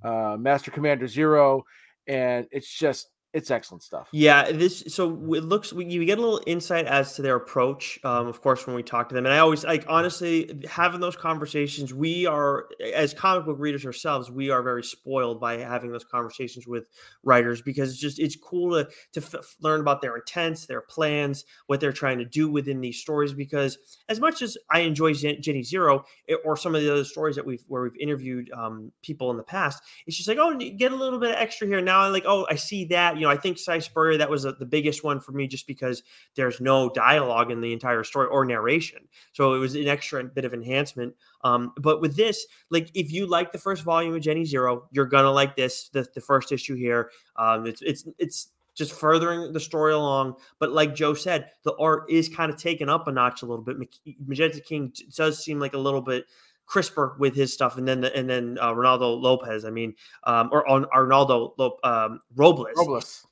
uh, 0.03 0.37
Master 0.39 0.71
Commander 0.71 1.07
Zero, 1.07 1.65
and 2.07 2.47
it's 2.51 2.73
just 2.73 3.09
it's 3.35 3.51
excellent 3.51 3.83
stuff. 3.83 4.07
Yeah, 4.13 4.49
this 4.49 4.85
so 4.87 5.11
it 5.33 5.43
looks 5.43 5.73
you 5.73 6.05
get 6.05 6.17
a 6.17 6.21
little 6.21 6.41
insight 6.47 6.85
as 6.85 7.15
to 7.15 7.21
their 7.21 7.35
approach. 7.35 7.99
Um, 8.05 8.27
of 8.27 8.41
course, 8.41 8.65
when 8.65 8.77
we 8.77 8.81
talk 8.81 9.09
to 9.09 9.15
them, 9.15 9.25
and 9.25 9.33
I 9.33 9.39
always 9.39 9.65
like 9.65 9.83
honestly 9.89 10.63
having 10.69 11.01
those 11.01 11.17
conversations. 11.17 11.93
We 11.93 12.25
are 12.25 12.67
as 12.93 13.13
comic 13.13 13.45
book 13.45 13.57
readers 13.59 13.85
ourselves, 13.85 14.31
we 14.31 14.51
are 14.51 14.63
very 14.63 14.83
spoiled 14.83 15.41
by 15.41 15.57
having 15.57 15.91
those 15.91 16.05
conversations 16.05 16.65
with 16.65 16.85
writers 17.23 17.61
because 17.61 17.91
it's 17.91 17.99
just 17.99 18.19
it's 18.19 18.37
cool 18.37 18.71
to 18.71 18.89
to 19.11 19.19
f- 19.19 19.55
learn 19.59 19.81
about 19.81 20.01
their 20.01 20.15
intents, 20.15 20.65
their 20.65 20.81
plans, 20.81 21.43
what 21.67 21.81
they're 21.81 21.91
trying 21.91 22.19
to 22.19 22.25
do 22.25 22.49
within 22.49 22.79
these 22.79 23.01
stories. 23.01 23.33
Because 23.33 23.77
as 24.07 24.21
much 24.21 24.41
as 24.43 24.57
I 24.71 24.79
enjoy 24.79 25.13
Jenny 25.13 25.63
Zero 25.63 26.05
it, 26.27 26.39
or 26.45 26.55
some 26.55 26.73
of 26.73 26.81
the 26.81 26.89
other 26.89 27.03
stories 27.03 27.35
that 27.35 27.45
we've 27.45 27.65
where 27.67 27.83
we've 27.83 27.99
interviewed 27.99 28.49
um, 28.53 28.93
people 29.01 29.29
in 29.31 29.35
the 29.35 29.43
past, 29.43 29.83
it's 30.07 30.15
just 30.15 30.29
like 30.29 30.37
oh, 30.39 30.57
get 30.57 30.93
a 30.93 30.95
little 30.95 31.19
bit 31.19 31.35
extra 31.37 31.67
here. 31.67 31.81
Now 31.81 32.09
like 32.09 32.23
oh, 32.25 32.47
I 32.49 32.55
see 32.55 32.85
that 32.85 33.17
you 33.17 33.24
know, 33.25 33.31
I 33.31 33.37
think 33.37 33.57
Si 33.57 33.79
Spurrier, 33.79 34.17
that 34.17 34.29
was 34.29 34.45
a, 34.45 34.53
the 34.53 34.65
biggest 34.65 35.03
one 35.03 35.19
for 35.19 35.31
me 35.31 35.47
just 35.47 35.67
because 35.67 36.03
there's 36.35 36.61
no 36.61 36.89
dialogue 36.89 37.51
in 37.51 37.61
the 37.61 37.73
entire 37.73 38.03
story 38.03 38.27
or 38.27 38.45
narration. 38.45 38.99
So 39.33 39.53
it 39.53 39.59
was 39.59 39.75
an 39.75 39.87
extra 39.87 40.23
bit 40.23 40.45
of 40.45 40.53
enhancement. 40.53 41.13
Um, 41.43 41.73
but 41.77 42.01
with 42.01 42.15
this, 42.15 42.45
like 42.69 42.89
if 42.93 43.11
you 43.11 43.27
like 43.27 43.51
the 43.51 43.57
first 43.57 43.83
volume 43.83 44.15
of 44.15 44.21
Jenny 44.21 44.45
Zero, 44.45 44.87
you're 44.91 45.05
gonna 45.05 45.31
like 45.31 45.55
this, 45.55 45.89
the, 45.89 46.07
the 46.15 46.21
first 46.21 46.51
issue 46.51 46.75
here. 46.75 47.11
Um, 47.35 47.65
it's 47.65 47.81
it's 47.81 48.05
it's 48.17 48.47
just 48.75 48.93
furthering 48.93 49.53
the 49.53 49.59
story 49.59 49.93
along. 49.93 50.35
But 50.59 50.71
like 50.71 50.93
Joe 50.93 51.13
said, 51.13 51.49
the 51.63 51.75
art 51.77 52.09
is 52.09 52.29
kind 52.29 52.51
of 52.51 52.57
taken 52.57 52.89
up 52.89 53.07
a 53.07 53.11
notch 53.11 53.41
a 53.41 53.45
little 53.45 53.63
bit. 53.63 53.77
Magenta 54.25 54.59
King 54.59 54.93
does 55.15 55.43
seem 55.43 55.59
like 55.59 55.73
a 55.73 55.79
little 55.79 56.01
bit 56.01 56.25
crisper 56.65 57.15
with 57.19 57.35
his 57.35 57.53
stuff, 57.53 57.77
and 57.77 57.87
then 57.87 58.01
the, 58.01 58.15
and 58.15 58.29
then 58.29 58.57
uh, 58.61 58.71
Ronaldo 58.71 59.19
Lopez. 59.19 59.65
I 59.65 59.69
mean, 59.69 59.93
um, 60.23 60.49
or 60.51 60.67
on 60.69 60.85
Arnaldo 60.93 61.53
um, 61.83 62.19
Robles. 62.35 62.67
Robles. 62.75 63.27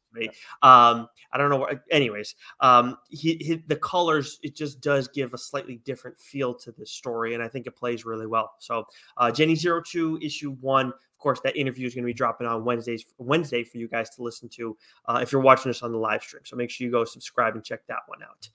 Um, 0.61 1.07
I 1.31 1.37
don't 1.37 1.49
know. 1.49 1.57
What, 1.57 1.81
anyways, 1.89 2.35
um, 2.59 2.97
he, 3.09 3.35
he, 3.35 3.63
the 3.67 3.75
colors 3.75 4.39
it 4.43 4.55
just 4.55 4.79
does 4.79 5.07
give 5.07 5.33
a 5.33 5.37
slightly 5.37 5.77
different 5.85 6.19
feel 6.19 6.53
to 6.55 6.71
this 6.71 6.91
story, 6.91 7.33
and 7.33 7.41
I 7.41 7.47
think 7.47 7.65
it 7.65 7.75
plays 7.75 8.05
really 8.05 8.27
well. 8.27 8.53
So, 8.59 8.85
uh, 9.17 9.31
Jenny 9.31 9.55
Zero 9.55 9.81
Two 9.81 10.19
issue 10.21 10.51
one. 10.61 10.87
Of 10.87 11.17
course, 11.17 11.39
that 11.45 11.55
interview 11.55 11.87
is 11.87 11.95
going 11.95 12.03
to 12.03 12.07
be 12.07 12.13
dropping 12.13 12.47
on 12.47 12.65
Wednesdays 12.65 13.05
Wednesday 13.17 13.63
for 13.63 13.77
you 13.77 13.87
guys 13.87 14.09
to 14.11 14.21
listen 14.21 14.49
to 14.49 14.77
uh, 15.05 15.19
if 15.23 15.31
you're 15.31 15.41
watching 15.41 15.69
this 15.69 15.81
on 15.81 15.91
the 15.91 15.97
live 15.97 16.21
stream. 16.21 16.43
So 16.45 16.57
make 16.57 16.69
sure 16.69 16.85
you 16.85 16.91
go 16.91 17.05
subscribe 17.05 17.55
and 17.55 17.63
check 17.63 17.87
that 17.87 17.99
one 18.07 18.19
out. 18.21 18.49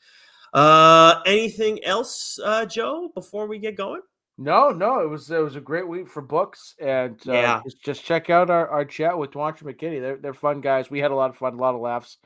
Uh, 0.53 1.23
anything 1.27 1.83
else, 1.83 2.39
uh, 2.45 2.67
Joe, 2.67 3.11
before 3.15 3.47
we 3.47 3.59
get 3.59 3.75
going? 3.75 4.03
No, 4.41 4.71
no, 4.71 5.01
it 5.01 5.09
was 5.09 5.29
it 5.33 5.43
was 5.43 5.57
a 5.57 5.61
great 5.61 5.89
week 5.89 6.07
for 6.07 6.23
books, 6.23 6.77
and 6.81 7.21
uh, 7.27 7.33
yeah, 7.33 7.61
just, 7.65 7.83
just, 7.83 8.05
check 8.05 8.31
out 8.31 8.51
our, 8.51 8.69
our 8.69 8.85
chat 8.85 9.19
with 9.19 9.33
Dwancher 9.33 9.65
McKinney. 9.65 10.01
They're 10.01 10.17
they're 10.17 10.33
fun 10.33 10.61
guys. 10.61 10.89
We 10.89 11.01
had 11.01 11.11
a 11.11 11.17
lot 11.17 11.31
of 11.31 11.37
fun, 11.37 11.55
a 11.55 11.57
lot 11.57 11.75
of 11.75 11.81
laughs, 11.81 12.19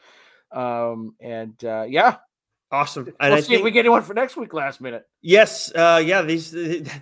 um, 0.52 1.14
and 1.22 1.54
uh, 1.64 1.86
yeah, 1.88 2.16
awesome. 2.70 3.06
And 3.18 3.30
we'll 3.30 3.38
I 3.38 3.40
see 3.40 3.46
think, 3.46 3.60
if 3.60 3.64
we 3.64 3.70
get 3.70 3.80
anyone 3.80 4.02
for 4.02 4.12
next 4.12 4.36
week, 4.36 4.52
last 4.52 4.82
minute. 4.82 5.04
Yes, 5.22 5.72
uh, 5.74 6.02
yeah. 6.04 6.20
These 6.20 6.50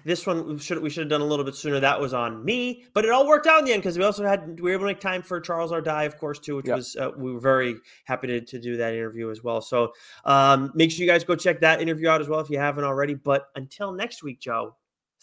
this 0.05 0.29
one 0.29 0.59
should 0.59 0.81
we 0.81 0.91
should 0.91 1.01
have 1.01 1.11
done 1.11 1.23
a 1.23 1.27
little 1.27 1.45
bit 1.45 1.57
sooner. 1.57 1.81
That 1.81 2.01
was 2.01 2.15
on 2.15 2.45
me, 2.45 2.85
but 2.95 3.05
it 3.05 3.11
all 3.11 3.27
worked 3.27 3.49
out 3.49 3.59
in 3.59 3.65
the 3.65 3.73
end 3.73 3.83
because 3.83 3.99
we 3.99 4.05
also 4.05 4.25
had 4.25 4.61
we 4.61 4.71
were 4.71 4.75
able 4.75 4.83
to 4.83 4.93
make 4.93 5.01
time 5.01 5.23
for 5.23 5.41
Charles 5.41 5.73
Ardai, 5.73 6.07
of 6.07 6.19
course, 6.19 6.39
too, 6.39 6.55
which 6.55 6.69
yep. 6.69 6.77
was 6.77 6.95
uh, 6.95 7.11
we 7.17 7.33
were 7.33 7.41
very 7.41 7.75
happy 8.05 8.29
to, 8.29 8.41
to 8.43 8.61
do 8.61 8.77
that 8.77 8.95
interview 8.95 9.29
as 9.29 9.43
well. 9.43 9.61
So 9.61 9.91
um, 10.25 10.71
make 10.77 10.93
sure 10.93 11.05
you 11.05 11.11
guys 11.11 11.25
go 11.25 11.35
check 11.35 11.63
that 11.63 11.83
interview 11.83 12.09
out 12.09 12.21
as 12.21 12.29
well 12.29 12.39
if 12.39 12.49
you 12.49 12.61
haven't 12.61 12.85
already. 12.85 13.15
But 13.15 13.47
until 13.57 13.91
next 13.91 14.23
week, 14.23 14.39
Joe 14.39 14.77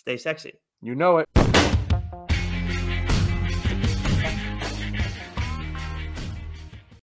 Stay 0.07 0.15
sexy. 0.15 0.53
You 0.81 0.95
know 0.95 1.17
it. 1.17 1.46